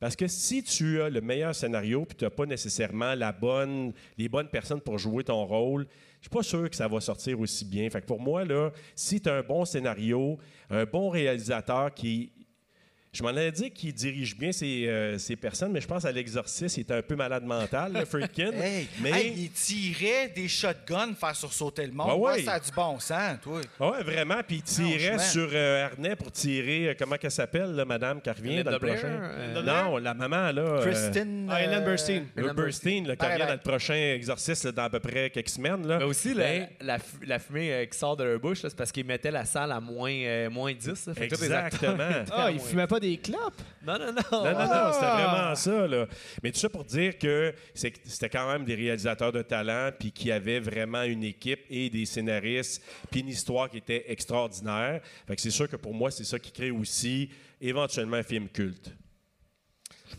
Parce 0.01 0.17
que 0.17 0.27
si 0.27 0.63
tu 0.63 1.01
as 1.01 1.09
le 1.09 1.21
meilleur 1.21 1.55
scénario 1.55 2.05
puis 2.05 2.17
tu 2.17 2.25
n'as 2.25 2.31
pas 2.31 2.47
nécessairement 2.47 3.15
les 3.15 4.29
bonnes 4.29 4.49
personnes 4.51 4.81
pour 4.81 4.99
jouer 4.99 5.25
ton 5.25 5.45
rôle, 5.47 5.87
je 6.21 6.29
suis 6.29 6.31
pas 6.31 6.43
sûr 6.43 6.69
que 6.69 6.77
ça 6.77 6.89
va 6.89 7.01
sortir 7.01 7.39
aussi 7.41 7.65
bien. 7.65 7.89
Fait 7.91 8.01
que 8.01 8.07
pour 8.07 8.21
moi, 8.21 8.45
là, 8.45 8.71
si 8.95 9.21
tu 9.21 9.29
as 9.29 9.35
un 9.37 9.43
bon 9.43 9.65
scénario, 9.65 10.39
un 10.71 10.85
bon 10.85 11.11
réalisateur 11.11 11.93
qui 11.95 12.33
je 13.15 13.23
m'en 13.23 13.31
allais 13.31 13.53
dire 13.53 13.73
qu'il 13.73 13.95
dirige 13.95 14.37
bien 14.37 14.53
ces, 14.53 14.87
euh, 14.89 15.17
ces 15.19 15.37
personnes, 15.37 15.73
mais 15.73 15.81
je 15.81 15.87
pense 15.87 16.05
à 16.05 16.13
l'exorciste, 16.13 16.77
il 16.77 16.81
était 16.81 16.95
un 16.95 17.03
peu 17.03 17.15
malade 17.17 17.45
mental, 17.45 17.93
le 17.95 18.05
Friedkin. 18.05 18.51
Hey, 18.65 18.89
mais 19.01 19.11
hey, 19.11 19.35
il 19.37 19.51
tirait 19.51 20.29
des 20.35 20.49
shotguns 20.49 21.15
faire 21.19 21.35
sursauter 21.37 21.87
le 21.87 21.93
monde. 21.93 22.09
Ah 22.11 22.17
Ouais, 22.17 22.33
ouais. 22.35 22.43
ça 22.43 22.55
a 22.55 22.61
du 22.61 22.71
bon 22.75 22.99
sens, 22.99 23.39
toi. 23.43 23.61
ouais, 23.81 24.03
vraiment, 24.03 24.41
puis 24.47 24.57
il 24.57 24.63
tirait 24.63 25.19
sur 25.19 25.49
euh, 25.53 25.87
harnais 25.87 26.17
pour 26.17 26.33
tirer, 26.33 26.89
euh, 26.91 26.95
comment 26.99 27.17
qu'elle 27.17 27.31
s'appelle, 27.31 27.73
là, 27.75 27.85
madame, 27.85 28.21
qui 28.21 28.31
revient 28.31 28.63
dans 28.65 28.71
le 28.73 28.79
Blair, 28.79 28.95
prochain? 28.99 29.19
euh, 29.23 29.63
non, 29.63 29.99
la 29.99 30.15
maman, 30.15 30.51
là. 30.53 30.63
euh, 30.63 30.83
Kristen. 30.85 31.49
Ah, 31.51 31.63
Ellen 31.63 31.85
Burstyn. 31.85 32.23
Le 32.37 32.53
Burstein, 32.53 33.05
là, 33.07 33.17
qui 33.17 33.21
Ben, 33.27 33.27
revient 33.33 33.39
ben. 33.41 33.47
dans 33.47 33.53
le 33.53 33.59
prochain 33.61 33.95
exorciste 34.15 34.65
là, 34.65 34.73
dans 34.73 34.83
à 34.85 34.91
peu 34.91 35.01
près 35.01 35.31
quelques 35.31 35.49
semaines. 35.51 35.87
Là. 35.87 35.99
Mais 35.99 36.05
aussi, 36.05 36.35
Mais- 36.35 36.71
la, 36.81 36.95
la, 36.95 36.99
fu- 36.99 37.25
la 37.27 37.39
fumée 37.39 37.73
euh, 37.73 37.85
qui 37.87 37.99
sort 37.99 38.17
de 38.17 38.25
leur 38.25 38.41
bouche, 38.41 38.63
là, 38.63 38.71
c'est 38.71 38.77
parce 38.77 38.91
qu'ils 38.93 39.05
mettaient 39.07 39.31
la 39.31 39.45
salle 39.45 39.71
à 39.73 39.81
moins, 39.81 40.11
euh, 40.13 40.51
moins 40.51 40.73
10. 40.73 41.07
là. 41.07 41.15
Fait 41.15 41.29
que 41.29 41.35
tous 41.35 41.43
les 41.43 41.53
acteurs 41.53 41.93
Exactement. 41.93 42.25
Ah, 42.33 42.45
à 42.47 42.51
il 42.51 42.57
moins. 42.57 42.65
fumait 42.67 42.87
pas 42.87 43.01
des 43.05 43.17
clopes? 43.19 43.61
Non, 43.87 43.99
non, 43.99 44.07
non. 44.13 44.13
Non, 44.31 44.45
non, 44.45 44.53
non, 44.53 44.93
c'était 44.93 45.07
Ah! 45.07 45.29
vraiment 45.31 45.55
ça. 45.55 45.87
Là. 45.87 46.07
Mais 46.43 46.53
tout 46.53 46.59
ça 46.59 46.69
pour 46.69 46.85
dire 46.85 47.19
que 47.19 47.55
c'était 47.75 48.29
quand 48.29 48.51
même 48.51 48.65
des 48.65 48.75
réalisateurs 48.75 49.33
de 49.33 49.43
talent, 49.43 49.91
puis 49.99 50.11
qui 50.13 50.31
avaient 50.33 50.61
vraiment 50.61 51.03
une 51.03 51.23
équipe 51.25 51.61
et 51.71 51.91
des 51.91 52.07
scénaristes, 52.07 52.83
puis 53.11 53.21
une 53.21 53.29
histoire 53.29 53.69
qui 53.71 53.79
était 53.79 54.05
extraordinaire. 54.09 55.01
Fait 55.27 55.37
que 55.37 55.43
c'est 55.43 55.51
sûr 55.51 55.69
que 55.69 55.77
pour 55.77 55.95
moi, 55.95 56.11
c'est 56.11 56.25
ça 56.25 56.39
qui 56.39 56.51
crée 56.53 56.71
aussi 56.71 57.31
éventuellement 57.61 58.17
un 58.17 58.23
film 58.23 58.49
culte. 58.49 58.91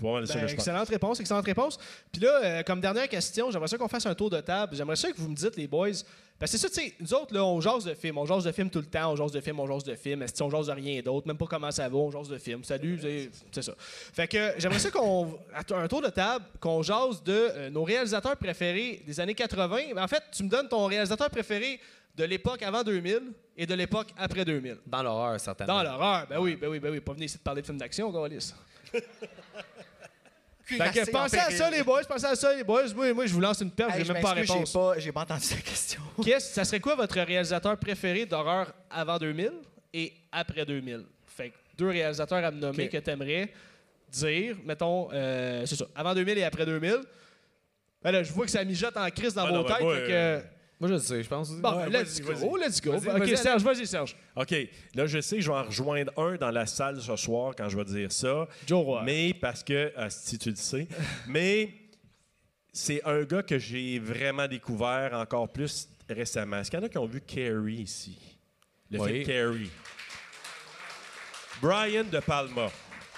Ben, 0.01 0.21
que 0.21 0.25
je 0.27 0.33
pense. 0.39 0.51
excellente 0.51 0.89
réponse, 0.89 1.19
excellente 1.21 1.45
réponse. 1.45 1.77
Puis 2.11 2.21
là, 2.21 2.41
euh, 2.43 2.63
comme 2.63 2.81
dernière 2.81 3.07
question, 3.07 3.49
j'aimerais 3.49 3.67
ça 3.69 3.77
qu'on 3.77 3.88
fasse 3.88 4.05
un 4.05 4.15
tour 4.15 4.29
de 4.29 4.41
table. 4.41 4.75
J'aimerais 4.75 4.97
ça 4.97 5.09
que 5.11 5.17
vous 5.17 5.29
me 5.29 5.36
dites, 5.36 5.55
les 5.55 5.67
boys. 5.67 5.91
Parce 6.38 6.51
que 6.51 6.57
c'est 6.57 6.67
ça, 6.67 6.81
tu 6.81 6.88
sais, 6.89 6.93
nous 6.99 7.13
autres, 7.13 7.33
là, 7.33 7.45
on 7.45 7.61
jase 7.61 7.86
de 7.86 7.93
films. 7.93 8.17
On 8.17 8.25
jase 8.25 8.43
de 8.43 8.51
films 8.51 8.69
tout 8.69 8.79
le 8.79 8.86
temps. 8.86 9.11
On 9.13 9.15
jase 9.15 9.31
de 9.31 9.39
films, 9.39 9.59
on 9.61 9.67
jase 9.67 9.83
de 9.86 9.95
films. 9.95 10.21
Est-ce 10.21 10.43
on 10.43 10.49
jase 10.49 10.67
de 10.67 10.73
rien 10.73 11.01
d'autre? 11.01 11.25
Même 11.27 11.38
pas 11.38 11.45
comment 11.45 11.71
ça 11.71 11.88
va, 11.88 11.95
on 11.97 12.11
jase 12.11 12.27
de 12.27 12.38
films. 12.38 12.63
Salut, 12.65 12.99
c'est- 13.01 13.61
ça. 13.61 13.73
Fait 13.79 14.27
que 14.27 14.53
j'aimerais 14.57 14.79
ça 14.79 14.91
qu'on. 14.91 15.38
à 15.53 15.75
un 15.79 15.88
tour 15.88 16.01
de 16.01 16.09
table, 16.09 16.43
qu'on 16.59 16.83
jase 16.83 17.23
de 17.23 17.31
euh, 17.33 17.69
nos 17.69 17.83
réalisateurs 17.86 18.36
préférés 18.36 19.01
des 19.07 19.17
années 19.19 19.33
80. 19.33 19.93
Ben, 19.95 20.03
En 20.03 20.07
fait, 20.09 20.23
tu 20.31 20.43
me 20.43 20.49
donnes 20.49 20.67
ton 20.67 20.86
réalisateur 20.88 21.29
préféré 21.29 21.79
de 22.17 22.23
l'époque 22.25 22.61
avant 22.63 22.83
2000 22.83 23.21
et 23.57 23.65
de 23.65 23.73
l'époque 23.73 24.07
après 24.17 24.43
2000. 24.43 24.77
Dans 24.86 25.03
l'horreur, 25.03 25.39
certainement. 25.39 25.73
Dans 25.75 25.83
l'horreur, 25.83 26.27
ben 26.29 26.38
oui, 26.39 26.57
ben 26.57 26.67
oui, 26.69 26.79
ben 26.79 26.91
oui. 26.91 26.99
Pas 26.99 27.13
venir 27.13 27.25
ici 27.27 27.38
de 27.38 27.43
parler 27.43 27.61
de 27.61 27.65
films 27.65 27.77
d'action, 27.77 28.09
Gaulis. 28.11 28.53
Pensez 31.11 31.38
à 31.38 31.51
ça, 31.51 31.70
les 31.70 31.84
boys, 31.84 32.01
pensez 32.07 32.26
à 32.26 32.36
ça, 32.36 32.53
les 32.55 32.63
boys. 32.63 32.84
Moi, 32.95 33.13
moi 33.13 33.26
je 33.26 33.34
vous 33.34 33.39
lance 33.39 33.61
une 33.61 33.72
perle, 33.72 33.91
Hey, 33.91 34.03
j'ai 34.05 34.13
même 34.13 34.22
pas 34.22 34.34
réponse. 34.34 34.68
J'ai 34.72 34.74
pas, 34.80 34.99
j'ai 34.99 35.11
pas 35.11 35.22
entendu 35.22 35.45
la 35.51 35.61
question. 35.61 36.01
Qu'est-ce, 36.24 36.53
ça 36.53 36.63
serait 36.66 36.80
quoi 36.80 36.95
votre 36.95 37.20
réalisateur 37.20 37.78
préféré 37.78 38.26
d'horreur 38.26 38.74
avant 38.89 39.18
2000 39.18 39.51
et 39.93 40.13
après 40.32 40.66
2000? 40.66 41.05
Fait 41.28 41.49
que 41.49 41.55
deux 41.78 41.89
réalisateurs 41.89 42.43
à 42.43 42.51
me 42.51 42.59
nommer 42.59 42.86
Ok. 42.86 42.91
que 42.91 42.97
t'aimerais 42.97 43.51
dire, 44.09 44.55
mettons, 44.66 45.09
euh, 45.13 45.66
c'est 45.66 45.76
ça, 45.76 45.86
avant 45.95 46.13
2000 46.16 46.38
et 46.38 46.43
après 46.43 46.66
2000. 46.66 46.97
Ben 48.01 48.11
là, 48.11 48.24
je 48.24 48.32
vois 48.32 48.45
que 48.45 48.51
ça 48.51 48.63
mijote 48.63 48.95
en 48.97 49.09
crise 49.09 49.34
dans 49.34 49.47
vos 49.47 49.53
non, 49.53 49.63
ben 49.63 49.74
têtes. 49.74 49.82
moi, 49.82 49.95
fait 49.95 50.03
que- 50.07 50.11
euh, 50.11 50.39
Moi, 50.88 50.97
je 50.97 51.03
sais, 51.03 51.23
je 51.23 51.27
pense. 51.29 51.51
Bon, 51.51 51.77
ouais, 51.77 51.89
let's 51.89 52.21
go, 52.21 52.57
let's 52.57 52.81
go. 52.81 52.93
Ok, 52.95 53.27
Serge, 53.36 53.63
vas-y, 53.63 53.88
Serge. 53.88 54.15
OK. 54.36 54.53
Là, 54.93 55.07
je 55.07 55.19
sais 55.21 55.38
que 55.38 55.41
je 55.41 55.49
vais 55.51 55.57
en 55.57 55.63
rejoindre 55.63 56.11
un 56.17 56.36
dans 56.36 56.51
la 56.51 56.65
salle 56.65 57.01
ce 57.01 57.15
soir 57.15 57.53
quand 57.57 57.69
je 57.69 57.77
vais 57.77 57.86
dire 57.86 58.11
ça. 58.11 58.47
Joe 58.67 58.83
Roy. 58.83 59.03
Mais 59.03 59.33
parce 59.33 59.63
que, 59.63 59.91
ah, 59.95 60.09
si 60.09 60.38
tu 60.38 60.49
le 60.49 60.55
sais, 60.55 60.88
mais 61.27 61.73
c'est 62.71 63.01
un 63.05 63.23
gars 63.23 63.41
que 63.41 63.57
j'ai 63.57 63.99
vraiment 63.99 64.47
découvert 64.47 65.13
encore 65.13 65.51
plus 65.51 65.89
récemment. 66.09 66.57
Est-ce 66.57 66.69
qu'il 66.69 66.79
y 66.79 66.83
en 66.83 66.86
a 66.86 66.89
qui 66.89 66.97
ont 66.97 67.05
vu 67.07 67.21
Carrie 67.21 67.73
ici? 67.81 68.17
Le 68.91 68.99
Oui. 68.99 69.11
film 69.11 69.25
Carrie. 69.25 69.71
Brian 71.61 72.03
De 72.11 72.19
Palma. 72.19 72.69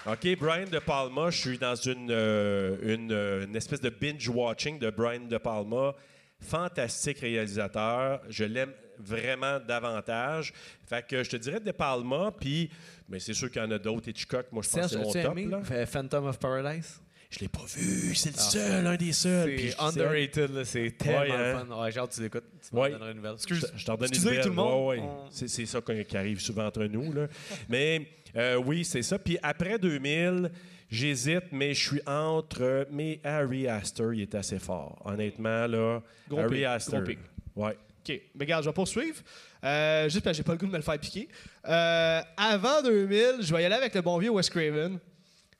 OK, 0.05 0.37
Brian 0.39 0.67
De 0.71 0.79
Palma, 0.79 1.29
je 1.31 1.37
suis 1.37 1.57
dans 1.57 1.75
une, 1.75 2.09
euh, 2.11 2.77
une, 2.83 3.11
euh, 3.11 3.45
une 3.45 3.55
espèce 3.57 3.81
de 3.81 3.89
binge-watching 3.89 4.79
de 4.79 4.89
Brian 4.89 5.25
De 5.27 5.37
Palma. 5.37 5.93
Fantastique 6.39 7.19
réalisateur. 7.19 8.21
Je 8.29 8.43
l'aime 8.43 8.71
vraiment 8.99 9.59
davantage. 9.59 10.53
Fait 10.87 11.05
que 11.05 11.23
je 11.23 11.29
te 11.29 11.35
dirais 11.37 11.59
De 11.59 11.71
Palma, 11.71 12.31
puis 12.37 12.69
mais 13.09 13.19
c'est 13.19 13.33
sûr 13.33 13.49
qu'il 13.51 13.61
y 13.61 13.65
en 13.65 13.71
a 13.71 13.79
d'autres. 13.79 14.07
Hitchcock, 14.09 14.47
moi, 14.51 14.63
je 14.63 14.69
pense 14.69 14.81
que 14.81 14.87
c'est 14.97 14.97
mon 15.03 15.11
top. 15.11 15.37
aimé 15.37 15.45
là. 15.45 15.85
Phantom 15.85 16.25
of 16.27 16.39
Paradise? 16.39 17.01
Je 17.29 17.39
l'ai 17.39 17.49
pas 17.49 17.63
vu. 17.75 18.15
C'est 18.15 18.31
le 18.33 18.39
seul, 18.39 18.87
un 18.87 18.95
des 18.95 19.11
seuls. 19.11 19.53
puis 19.55 19.73
underrated, 19.79 20.63
c'est 20.63 20.91
tellement 20.97 21.19
Ouais, 21.19 21.31
hein. 21.31 21.65
fun. 21.67 21.81
Ouais, 21.83 21.91
que 21.91 22.13
tu 22.15 22.21
l'écoutes. 22.21 22.43
Tu 22.69 22.73
m'en 22.75 22.81
Ouais. 22.83 22.91
donneras 22.91 23.09
une 23.11 23.17
nouvelle. 23.17 23.31
Je, 23.31 23.35
Excuse. 23.53 23.73
je 23.75 23.85
t'en 23.85 23.95
donne 23.95 24.09
une 24.15 24.23
belle. 24.23 24.41
tout 24.41 24.47
le 24.49 24.55
monde? 24.55 24.87
Ouais, 24.87 24.97
ouais. 24.97 25.03
On- 25.03 25.25
C'est, 25.29 25.65
ça 25.65 25.81
qui 25.81 26.15
arrive 26.17 26.39
souvent 26.39 26.65
entre 26.67 26.85
nous. 26.85 27.11
Là. 27.11 27.27
mais 27.67 28.07
euh, 28.37 28.55
oui, 28.55 28.85
c'est 28.85 29.01
ça. 29.01 29.19
Puis 29.19 29.37
après 29.43 29.77
2000, 29.77 30.49
j'hésite, 30.89 31.45
mais 31.51 31.73
je 31.73 31.87
suis 31.87 32.01
entre. 32.07 32.87
Mais 32.91 33.19
Harry 33.23 33.67
Astor, 33.67 34.13
il 34.13 34.21
est 34.21 34.35
assez 34.35 34.59
fort. 34.59 35.01
Honnêtement, 35.05 35.67
là. 35.67 36.01
Gros 36.29 36.39
Harry 36.39 36.55
pic, 36.57 36.65
Astor. 36.65 36.99
gros 36.99 37.07
pic. 37.07 37.19
Ouais. 37.55 37.77
OK. 38.07 38.21
Mais 38.35 38.45
regarde, 38.45 38.63
je 38.63 38.69
vais 38.69 38.73
poursuivre. 38.73 39.17
Euh, 39.63 40.07
juste 40.09 40.23
parce 40.23 40.35
que 40.35 40.37
j'ai 40.37 40.43
pas 40.43 40.53
le 40.53 40.57
goût 40.59 40.67
de 40.67 40.71
me 40.71 40.77
le 40.77 40.83
faire 40.83 40.99
piquer. 40.99 41.27
Euh, 41.67 42.21
avant 42.37 42.81
2000, 42.83 43.37
je 43.41 43.53
vais 43.53 43.63
y 43.63 43.65
aller 43.65 43.75
avec 43.75 43.93
le 43.95 44.01
bon 44.01 44.17
vieux 44.17 44.29
Wes 44.29 44.49
Craven. 44.49 44.99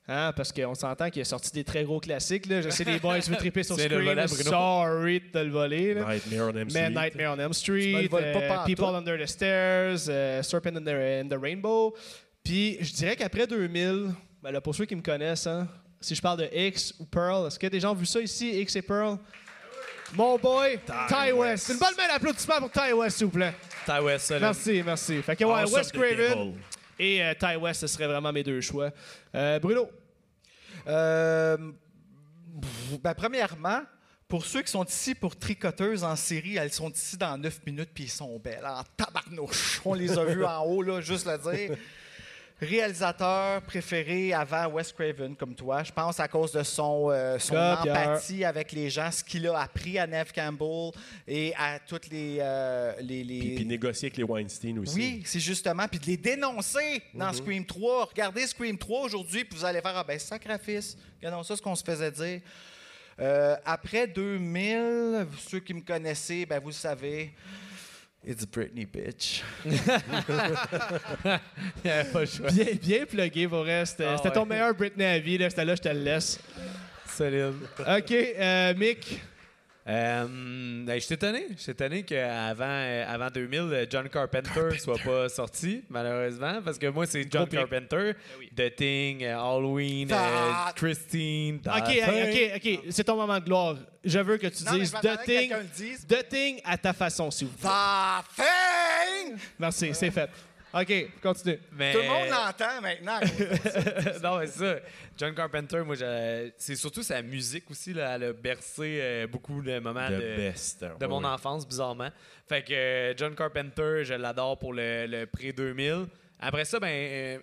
Hein, 0.09 0.32
parce 0.38 0.53
qu'on 0.53 0.73
s'entend 0.73 1.09
qu'il 1.09 1.21
a 1.21 1.25
sorti 1.25 1.51
des 1.51 1.65
très 1.65 1.84
gros 1.84 1.99
classiques. 1.99 2.45
Là. 2.45 2.61
Je 2.61 2.69
sais, 2.69 2.86
les 2.86 2.97
boys, 2.97 3.19
vous 3.28 3.36
triper 3.39 3.63
sur 3.63 3.75
volet 3.75 3.89
Scream. 3.89 4.28
Bruno. 4.28 4.49
Sorry 4.49 5.19
de 5.19 5.25
te 5.25 5.38
le 5.39 5.49
voler. 5.49 5.93
là. 5.95 6.13
Nightmare 6.13 6.47
on 6.47 6.55
M 6.55 6.55
Mais 6.55 6.69
Street. 6.69 6.89
Nightmare 6.91 7.34
on 7.34 7.39
Elm 7.39 7.51
Tu 7.51 7.71
me 7.71 7.80
Street, 7.82 8.07
pas 8.07 8.21
euh. 8.21 8.65
People 8.65 8.95
Under 8.95 9.17
the 9.21 9.28
Stairs, 9.28 10.07
euh, 10.07 10.41
Serpent 10.43 10.78
in 10.78 10.84
the, 10.86 10.88
in 10.88 11.28
the 11.28 11.38
Rainbow. 11.41 11.93
Puis 12.41 12.78
je 12.80 12.93
dirais 12.93 13.17
qu'après 13.17 13.47
2000, 13.47 14.13
ben 14.48 14.54
là, 14.54 14.62
pour 14.62 14.74
ceux 14.74 14.86
qui 14.86 14.95
me 14.95 15.02
connaissent, 15.02 15.45
hein, 15.45 15.68
si 16.00 16.16
je 16.16 16.22
parle 16.22 16.39
de 16.39 16.50
X 16.54 16.93
ou 17.00 17.06
Pearl, 17.06 17.48
est-ce 17.48 17.60
que 17.60 17.68
des 17.68 17.82
gens 17.82 17.91
ont 17.91 17.95
vu 17.95 18.06
ça 18.06 18.22
ici, 18.22 18.62
X 18.62 18.78
et 18.78 18.82
Pearl? 18.82 19.18
Mon 20.14 20.38
boy, 20.38 20.80
Ty, 20.86 21.34
West. 21.34 21.68
Une 21.68 21.78
bonne 21.78 21.93
main 21.98 22.08
d'applaudissement 22.08 22.60
pour 22.60 22.72
Ty 22.72 22.93
West, 22.93 23.18
s'il 23.18 23.26
vous 23.26 23.34
plaît. 23.34 23.54
Ty 23.86 24.00
West, 24.02 24.28
solide. 24.28 24.43
Merci, 24.43 24.84
merci. 24.86 25.22
Fait 25.22 25.36
que 25.36 25.43
ouais, 25.43 25.52
Awesome 25.52 25.74
Wes 25.80 25.88
the 25.89 25.91
Craven 25.91 26.54
et 26.98 27.22
euh, 27.22 27.34
Ty 27.34 27.58
West, 27.58 27.82
ce 27.82 27.88
serait 27.88 28.08
vraiment 28.08 28.32
mes 28.32 28.41
deux 28.41 28.62
choix. 28.62 28.89
Euh, 29.36 29.60
Bruno, 29.60 29.89
Euh, 30.88 31.58
ben, 33.04 33.14
premièrement, 33.16 33.82
pour 34.30 34.45
ceux 34.45 34.62
qui 34.62 34.72
sont 34.72 34.86
ici 34.86 35.14
pour 35.14 35.36
tricoteuses 35.36 36.06
en 36.06 36.16
série, 36.16 36.56
elles 36.56 36.72
sont 36.72 36.89
ici 36.89 37.18
dans 37.18 37.38
9 37.38 37.66
minutes 37.66 37.89
puis 37.93 38.06
ils 38.06 38.10
sont 38.10 38.39
belles. 38.39 38.66
En 38.66 38.84
tabarnouche. 38.95 39.82
On 39.84 39.93
les 39.93 40.18
a 40.18 40.24
vues 40.24 40.45
en 40.45 40.64
haut, 40.64 40.84
là, 40.84 41.02
juste 41.02 41.28
le 41.28 41.38
dire. 41.38 41.78
Réalisateur 42.60 43.62
préféré 43.62 44.34
avant 44.34 44.68
Wes 44.72 44.91
Craven, 44.91 45.36
comme 45.36 45.53
toi. 45.53 45.84
Je 45.84 45.91
pense 45.91 46.20
à 46.20 46.28
cause 46.28 46.51
de 46.51 46.64
son, 46.64 47.10
euh, 47.12 47.38
son 47.38 47.55
empathie 47.55 48.43
avec 48.43 48.72
les 48.72 48.89
gens, 48.89 49.12
ce 49.12 49.24
qu'il 49.24 49.47
a 49.47 49.60
appris 49.60 49.99
à 49.99 50.08
Neve 50.08 50.32
Campbell 50.34 50.91
et 51.28 51.53
à 51.55 51.78
toutes 51.80 52.10
les. 52.10 52.38
euh, 52.39 52.93
les, 53.01 53.24
les- 53.24 53.39
Puis, 53.39 53.55
puis 53.58 53.66
négocier 53.66 54.08
avec 54.08 54.18
les 54.18 54.24
Weinstein 54.24 54.80
aussi. 54.80 54.95
oui, 54.95 55.22
c'est 55.26 55.39
justement. 55.39 55.88
Puis 55.88 55.99
de 55.99 56.05
les 56.08 56.18
dénoncer 56.18 57.03
dans 57.14 57.32
Scream 57.32 57.64
3. 57.64 58.05
Regardez 58.05 58.47
Scream 58.47 58.78
3 58.78 59.01
aujourd'hui, 59.01 59.43
puis 59.45 59.58
vous 59.60 59.66
allez 59.66 59.80
faire 59.82 59.93
Ah 59.95 60.03
ben, 60.03 60.18
sacrifice. 60.18 60.97
Regardons 61.20 61.43
ça, 61.43 61.55
ce 61.55 61.62
qu'on 61.62 61.76
se 61.76 61.84
faisait 61.84 62.12
dire. 62.12 62.41
Euh, 63.20 63.55
après 63.66 64.08
2000, 64.08 65.28
ceux 65.47 65.60
qui 65.60 65.74
me 65.74 65.82
connaissaient, 65.82 66.45
ben 66.45 66.60
vous 66.60 66.70
le 66.70 66.74
savez. 66.74 67.32
It's 68.26 68.45
Britney, 68.45 68.86
bitch. 68.86 69.41
Il 69.65 69.74
y 71.86 71.89
avait 71.89 72.09
pas 72.11 72.20
le 72.22 72.26
choix. 72.26 72.49
bien, 72.51 72.65
bien 72.82 73.05
plugué 73.05 73.47
pour. 73.47 73.65
C'était 73.86 74.05
Ah 74.05 74.18
c'était 74.18 74.32
ton 74.32 74.41
ouais. 74.41 74.47
meilleur 74.49 74.74
Britney 74.74 75.05
à 75.05 75.20
vie. 75.20 75.38
là. 75.38 75.49
C'était 75.49 75.65
là, 75.65 75.76
je 75.76 75.82
te 75.82 75.89
le 75.89 75.99
laisse. 76.01 76.39
Solide. 77.07 77.53
OK, 77.80 78.11
euh, 78.11 78.74
Mick. 78.76 79.22
Euh, 79.90 80.26
ben, 80.86 80.96
je 81.00 81.06
suis 81.06 81.14
étonné. 81.14 81.46
Je 81.56 81.62
suis 81.62 81.72
étonné 81.72 82.04
qu'avant 82.04 82.66
euh, 82.68 83.06
avant 83.08 83.30
2000, 83.30 83.60
euh, 83.60 83.86
John 83.90 84.10
Carpenter 84.10 84.78
soit 84.80 84.98
pas 84.98 85.30
sorti, 85.30 85.84
malheureusement, 85.90 86.62
parce 86.64 86.78
que 86.78 86.88
moi, 86.88 87.06
c'est 87.06 87.22
John 87.32 87.44
Gros 87.46 87.48
pic. 87.48 87.60
Carpenter, 87.60 88.14
The 88.56 88.76
Thing, 88.76 89.24
euh, 89.24 89.38
Halloween. 89.40 90.10
Christine. 90.76 91.62
OK. 91.66 92.02
OK, 92.08 92.52
OK. 92.58 92.80
C'est 92.90 93.04
ton 93.06 93.16
moment 93.16 93.40
de 93.40 93.46
gloire. 93.46 93.78
Je 94.04 94.20
veux 94.20 94.38
que 94.38 94.48
tu 94.48 94.64
Non, 94.66 94.74
dises 94.74 94.92
The 94.92 95.24
Thing, 95.26 95.54
dise. 95.76 96.06
The 96.06 96.28
Thing 96.28 96.60
à 96.66 96.78
ta 96.78 96.92
façon, 96.92 97.32
s'il 97.32 97.48
vous 97.48 97.58
plaît. 97.58 97.70
The 97.70 98.36
Thing! 98.36 99.38
Merci, 99.58 99.94
c'est 99.94 100.12
fait. 100.12 100.30
OK, 100.82 101.07
continue. 101.23 101.59
Mais- 101.71 101.93
Tout 101.93 101.99
le 101.99 102.07
monde 102.07 102.30
l'entend 102.30 102.82
maintenant. 102.82 103.19
non, 104.23 104.38
mais 104.39 104.47
c'est 104.47 104.59
ça. 104.59 104.75
John 105.17 105.34
Carpenter, 105.34 105.80
moi, 105.86 105.95
c'est 106.57 106.75
surtout 106.75 107.03
sa 107.03 107.21
musique 107.21 107.69
aussi. 107.71 107.93
Là, 107.93 108.15
elle 108.15 108.23
a 108.25 108.34
bercé 108.34 108.99
euh, 109.01 109.28
beaucoup 109.28 109.61
de 109.61 109.80
moments 109.80 110.07
The 110.07 110.11
de, 110.13 110.36
best. 110.36 110.86
de 110.99 111.05
mon 111.07 111.23
enfance, 111.23 111.67
bizarrement. 111.67 112.09
Fait 112.47 112.61
que 112.63 112.73
euh, 112.73 113.13
John 113.17 113.34
Carpenter, 113.36 114.03
je 114.03 114.13
l'adore 114.13 114.57
pour 114.59 114.73
le, 114.73 115.05
le 115.07 115.25
pré-2000. 115.25 116.07
Après 116.39 116.65
ça, 116.65 116.80
ben, 116.80 116.88
euh, 116.88 117.39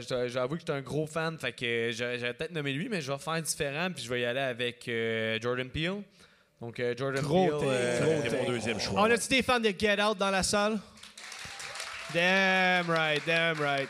j'étais- 0.00 0.28
j'avoue 0.28 0.54
que 0.54 0.60
j'étais 0.60 0.72
un 0.72 0.80
gros 0.80 1.06
fan, 1.06 1.38
fait 1.38 1.52
que 1.52 1.90
j'aurais 1.92 2.18
j'aurais 2.18 2.34
peut-être 2.34 2.50
nommé 2.52 2.72
lui, 2.72 2.88
mais 2.88 3.00
je 3.00 3.12
vais 3.12 3.18
faire 3.18 3.40
différent, 3.40 3.88
puis 3.94 4.02
je 4.02 4.10
vais 4.10 4.22
y 4.22 4.24
aller 4.24 4.40
avec 4.40 4.88
euh, 4.88 5.38
Jordan 5.40 5.68
Peele. 5.70 6.02
Donc, 6.60 6.78
euh, 6.80 6.92
Jordan 6.96 7.22
Gros 7.22 7.46
Peele. 7.60 7.68
euh, 7.70 8.20
gros 8.20 8.36
mon 8.42 8.48
deuxième 8.50 8.78
choix. 8.80 9.00
On 9.00 9.04
a-tu 9.04 9.28
des 9.28 9.42
fans 9.42 9.60
de 9.60 9.72
Get 9.78 10.02
Out 10.02 10.18
dans 10.18 10.30
la 10.30 10.42
salle? 10.42 10.78
Damn 12.12 12.88
right, 12.90 13.22
damn 13.26 13.58
right. 13.60 13.88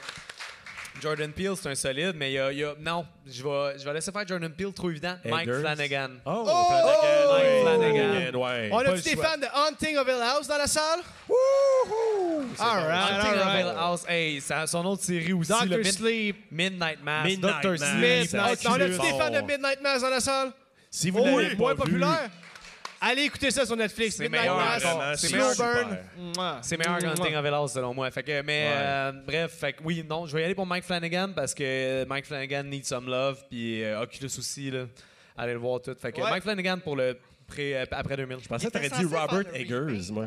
Jordan 1.00 1.32
Peele, 1.32 1.54
c'est 1.56 1.70
un 1.70 1.74
solide, 1.74 2.12
mais 2.14 2.30
il 2.30 2.34
y 2.34 2.38
a, 2.38 2.52
il 2.52 2.58
y 2.58 2.64
a- 2.64 2.74
Non, 2.78 3.06
je 3.26 3.42
vais, 3.42 3.78
je 3.78 3.84
vais 3.86 3.94
laisser 3.94 4.12
faire 4.12 4.26
Jordan 4.28 4.52
Peele, 4.52 4.72
trop 4.74 4.90
évident. 4.90 5.16
Mike 5.24 5.48
Eggers. 5.48 5.60
Flanagan. 5.60 6.10
Oh, 6.26 6.44
Oh! 6.46 6.66
Flanagan. 6.68 7.32
Mike. 7.32 7.62
Flanagan. 7.62 8.38
Ouais. 8.38 8.68
On 8.70 8.78
a-tu 8.80 8.90
le 8.96 9.00
des 9.02 9.16
fans 9.16 9.38
de 9.38 9.46
Haunting 9.54 9.96
of 9.96 10.06
Hill 10.06 10.20
House 10.22 10.46
dans 10.46 10.58
la 10.58 10.66
salle? 10.66 11.00
All 11.30 12.86
right, 12.86 13.12
Haunting 13.12 13.30
all 13.32 13.38
of 13.38 13.44
right. 13.46 13.60
Hill 13.64 13.74
House. 13.78 14.04
Hey, 14.06 14.40
ça- 14.42 14.66
son 14.66 14.84
autre 14.84 15.02
série 15.02 15.32
aussi, 15.32 15.50
Dr. 15.50 15.64
le 15.70 15.78
Mid- 15.78 15.92
Sleep. 15.92 16.36
Midnight 16.50 17.02
Mass. 17.02 17.24
Midnight 17.24 17.62
Dr. 17.62 17.70
Mass. 17.70 17.78
Sleep. 17.80 18.00
Midnight. 18.02 18.30
ça 18.30 18.42
On 18.42 18.74
a-tu 18.74 18.84
culte. 18.84 19.00
des 19.02 19.18
fans 19.18 19.30
de 19.30 19.40
Midnight 19.40 19.80
Mass 19.82 20.02
dans 20.02 20.10
la 20.10 20.20
salle? 20.20 20.52
Si 20.90 21.08
vous 21.10 21.20
Oh 21.20 21.24
l'avez 21.24 21.36
oui, 21.36 21.48
pas 21.50 21.56
moins 21.56 21.72
vu, 21.72 21.78
populaire. 21.78 22.30
Allez 23.02 23.22
écouter 23.22 23.50
ça 23.50 23.64
sur 23.64 23.76
Netflix. 23.76 24.16
C'est 24.16 24.28
meilleur, 24.28 24.56
vraiment, 24.56 25.14
c'est 25.16 25.28
Slow 25.28 25.38
meilleur. 25.38 25.56
Burn. 25.56 25.88
Super. 25.88 26.04
Mouah. 26.18 26.58
C'est 26.62 26.76
meilleur 26.76 26.98
que 26.98 27.06
Hunting 27.06 27.34
of 27.36 27.70
selon 27.72 27.94
moi. 27.94 28.10
Fait 28.10 28.22
que, 28.22 28.42
mais 28.42 28.66
Ouais. 28.68 28.72
euh, 28.76 29.12
bref, 29.26 29.52
fait 29.52 29.72
que 29.72 29.82
oui, 29.84 30.04
non, 30.08 30.26
je 30.26 30.34
vais 30.36 30.42
y 30.42 30.44
aller 30.44 30.54
pour 30.54 30.66
Mike 30.66 30.84
Flanagan 30.84 31.30
parce 31.34 31.54
que 31.54 32.04
Mike 32.04 32.26
Flanagan 32.26 32.64
need 32.64 32.84
some 32.84 33.06
love, 33.08 33.42
puis 33.48 33.82
euh, 33.82 34.02
Oculus 34.02 34.26
aussi, 34.38 34.70
là. 34.70 34.84
Allez 35.36 35.54
le 35.54 35.58
voir 35.58 35.80
tout. 35.80 35.94
Fait 35.98 36.12
que 36.12 36.20
Ouais. 36.20 36.28
Mike 36.30 36.42
Flanagan 36.42 36.78
pour 36.78 36.94
le 36.96 37.16
pré, 37.46 37.74
euh, 37.80 37.84
après 37.90 38.16
2000. 38.18 38.36
Je 38.42 38.48
pensais 38.48 38.66
que 38.66 38.72
t'aurais 38.72 38.90
dit 38.90 39.04
Robert 39.06 39.54
Eggers, 39.54 40.12
moi. 40.12 40.26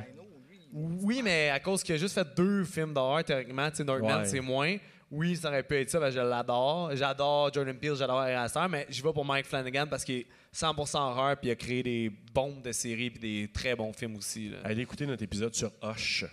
Oui, 0.73 1.21
mais 1.23 1.51
à 1.51 1.59
cause 1.59 1.83
qu'il 1.83 1.93
a 1.93 1.97
juste 1.99 2.15
fait 2.15 2.27
deux 2.35 2.63
films 2.63 2.93
d'horreur, 2.93 3.23
théoriquement, 3.23 3.69
tu 3.69 3.77
sais, 3.77 3.83
Northman, 3.83 4.21
Ouais. 4.21 4.25
c'est 4.25 4.39
moins. 4.39 4.75
Oui, 5.11 5.35
ça 5.35 5.49
aurait 5.49 5.61
pu 5.61 5.77
être 5.79 5.91
ça, 5.91 5.99
parce 5.99 6.15
que 6.15 6.21
je 6.21 6.25
l'adore. 6.25 6.89
J'adore 6.95 7.53
Jordan 7.53 7.77
Peele, 7.77 7.93
j'adore 7.95 8.21
Harry 8.21 8.33
Astor, 8.33 8.67
mais 8.67 8.87
je 8.89 9.03
vais 9.03 9.13
pour 9.13 9.23
Mike 9.23 9.45
Flanagan 9.45 9.85
parce 9.87 10.03
qu'il 10.03 10.15
est 10.21 10.25
100% 10.53 10.97
horreur, 10.97 11.37
puis 11.37 11.49
il 11.49 11.51
a 11.51 11.55
créé 11.55 11.83
des 11.83 12.11
bombes 12.33 12.61
de 12.61 12.71
séries, 12.71 13.09
puis 13.09 13.19
des 13.19 13.49
très 13.51 13.75
bons 13.75 13.91
films 13.93 14.15
aussi. 14.17 14.49
là. 14.49 14.57
Allez 14.63 14.83
écouter 14.83 15.05
notre 15.05 15.23
épisode 15.23 15.55
sur 15.55 15.71
Hush. 15.81 16.25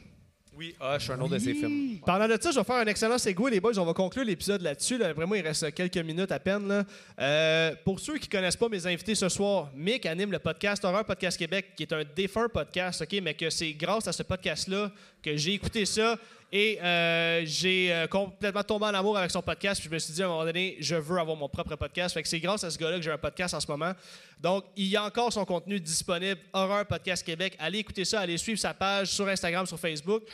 Oui, 0.61 0.75
Hush, 0.79 1.09
un 1.09 1.19
autre 1.21 1.35
de 1.35 1.39
ses 1.39 1.55
films. 1.55 2.01
Parlant 2.05 2.29
de 2.29 2.37
ça, 2.39 2.51
je 2.51 2.59
vais 2.59 2.65
faire 2.65 2.77
un 2.77 2.87
excellent 2.87 3.17
segue, 3.17 3.49
les 3.51 3.61
boys. 3.61 3.79
On 3.79 3.85
va 3.87 3.95
conclure 3.95 4.25
l'épisode 4.25 4.61
là-dessus. 4.61 4.99
Là. 4.99 5.15
Vraiment, 5.15 5.35
il 5.35 5.41
reste 5.41 5.73
quelques 5.73 5.97
minutes 5.97 6.31
à 6.33 6.39
peine. 6.39 6.69
Là. 6.69 6.85
Euh, 7.19 7.75
pour 7.83 7.99
ceux 7.99 8.19
qui 8.19 8.29
connaissent 8.29 8.59
pas 8.59 8.69
mes 8.69 8.87
invités 8.87 9.15
ce 9.15 9.31
soir, 9.31 9.71
Mick 9.75 10.05
anime 10.05 10.33
le 10.33 10.39
podcast 10.39 10.85
Horreur 10.85 11.07
Podcast 11.07 11.39
Québec, 11.39 11.69
qui 11.77 11.85
est 11.85 11.93
un 11.95 12.03
défunt 12.05 12.49
podcast, 12.49 13.01
ok, 13.01 13.21
mais 13.23 13.33
que 13.33 13.49
c'est 13.49 13.73
grâce 13.73 14.07
à 14.07 14.13
ce 14.13 14.23
podcast-là 14.23 14.93
que 15.23 15.35
j'ai 15.35 15.55
écouté 15.55 15.87
ça 15.87 16.19
et 16.53 16.83
euh, 16.83 17.43
j'ai 17.45 17.93
euh, 17.93 18.09
complètement 18.09 18.65
tombé 18.65 18.87
en 18.87 18.95
amour 18.95 19.17
avec 19.17 19.31
son 19.31 19.41
podcast. 19.41 19.81
Puis 19.81 19.89
je 19.89 19.95
me 19.95 19.99
suis 20.01 20.13
dit 20.13 20.23
à 20.23 20.27
un 20.27 20.29
moment 20.29 20.45
donné, 20.45 20.77
je 20.81 20.97
veux 20.97 21.19
avoir 21.19 21.37
mon 21.37 21.49
propre 21.49 21.77
podcast. 21.77 22.19
C'est 22.25 22.41
grâce 22.41 22.65
à 22.65 22.71
ce 22.71 22.79
gars-là 22.79 22.97
que 22.97 23.03
j'ai 23.03 23.13
un 23.13 23.19
podcast 23.19 23.55
en 23.55 23.61
ce 23.61 23.71
moment. 23.71 23.93
Donc, 24.41 24.65
il 24.77 24.87
y 24.87 24.97
a 24.97 25.05
encore 25.05 25.33
son 25.33 25.45
contenu 25.45 25.79
disponible, 25.79 26.41
Horreur 26.53 26.87
Podcast 26.87 27.25
Québec. 27.25 27.55
Allez 27.61 27.79
écouter 27.79 28.05
ça, 28.05 28.21
allez 28.21 28.37
suivre 28.37 28.59
sa 28.59 28.75
page 28.75 29.09
sur 29.09 29.29
Instagram, 29.29 29.65
sur 29.65 29.79
Facebook. 29.79 30.25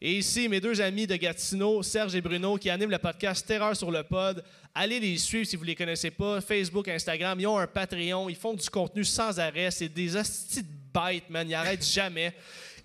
Et 0.00 0.18
ici, 0.18 0.48
mes 0.48 0.60
deux 0.60 0.80
amis 0.80 1.06
de 1.06 1.16
Gatineau, 1.16 1.82
Serge 1.82 2.14
et 2.14 2.20
Bruno, 2.20 2.56
qui 2.58 2.70
animent 2.70 2.90
le 2.90 2.98
podcast 2.98 3.44
Terreur 3.44 3.74
sur 3.74 3.90
le 3.90 4.04
pod. 4.04 4.44
Allez 4.74 5.00
les 5.00 5.16
suivre 5.16 5.46
si 5.46 5.56
vous 5.56 5.62
ne 5.64 5.68
les 5.68 5.74
connaissez 5.74 6.10
pas. 6.10 6.40
Facebook, 6.42 6.86
Instagram, 6.86 7.40
ils 7.40 7.46
ont 7.46 7.58
un 7.58 7.66
Patreon. 7.66 8.28
Ils 8.28 8.36
font 8.36 8.54
du 8.54 8.68
contenu 8.68 9.04
sans 9.04 9.40
arrêt. 9.40 9.70
C'est 9.70 9.88
des 9.88 10.14
hosties 10.14 10.62
de 10.62 10.68
bêtes, 10.92 11.28
man. 11.30 11.48
Ils 11.48 11.52
n'arrêtent 11.52 11.84
jamais. 11.92 12.34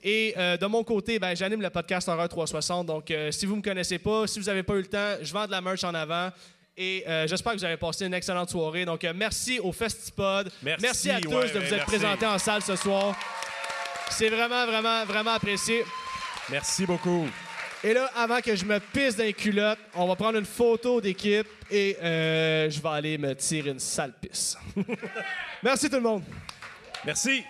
Et 0.04 0.34
euh, 0.38 0.58
de 0.58 0.66
mon 0.66 0.84
côté, 0.84 1.20
ben, 1.20 1.36
j'anime 1.36 1.62
le 1.62 1.70
podcast 1.70 2.08
Horreur 2.10 2.28
360. 2.28 2.88
Donc, 2.88 3.12
euh, 3.12 3.32
si 3.32 3.46
vous 3.46 3.54
ne 3.54 3.58
me 3.58 3.64
connaissez 3.64 4.00
pas, 4.00 4.26
si 4.26 4.40
vous 4.40 4.46
n'avez 4.46 4.64
pas 4.64 4.74
eu 4.74 4.82
le 4.82 4.88
temps, 4.88 5.16
je 5.22 5.32
vends 5.32 5.46
de 5.46 5.52
la 5.52 5.62
merch 5.62 5.84
en 5.84 5.94
avant. 5.94 6.30
Et 6.76 7.04
euh, 7.08 7.28
j'espère 7.28 7.54
que 7.54 7.60
vous 7.60 7.66
avez 7.66 7.78
passé 7.78 8.06
une 8.06 8.14
excellente 8.14 8.50
soirée. 8.50 8.86
Donc, 8.86 9.06
merci 9.16 9.60
au 9.60 9.72
Festipod. 9.72 10.52
Merci, 10.64 11.12
à 11.12 11.20
tous 11.20 11.30
ouais, 11.30 11.52
de 11.52 11.60
vous 11.60 11.72
ouais, 11.72 11.74
être 11.74 11.86
présentés 11.86 12.26
en 12.26 12.40
salle 12.40 12.62
ce 12.64 12.76
soir. 12.76 13.16
C'est 14.10 14.30
vraiment, 14.30 14.66
vraiment, 14.66 15.06
vraiment 15.06 15.32
apprécié. 15.32 15.84
Merci 16.50 16.86
beaucoup. 16.86 17.28
Et 17.84 17.94
là, 17.94 18.12
avant 18.16 18.42
que 18.42 18.56
je 18.56 18.64
me 18.64 18.80
pisse 18.80 19.16
dans 19.16 19.24
les 19.24 19.34
culottes, 19.34 19.80
on 19.96 20.08
va 20.08 20.16
prendre 20.16 20.38
une 20.38 20.46
photo 20.46 21.02
d'équipe 21.02 21.48
et 21.70 21.98
euh, 22.02 22.70
je 22.70 22.80
vais 22.80 22.90
aller 22.90 23.18
me 23.18 23.34
tirer 23.34 23.72
une 23.72 23.80
sale 23.80 24.14
pisse. 24.22 24.56
Merci 25.64 25.90
tout 25.90 25.96
le 25.96 26.02
monde. 26.02 26.24
Merci. 27.04 27.44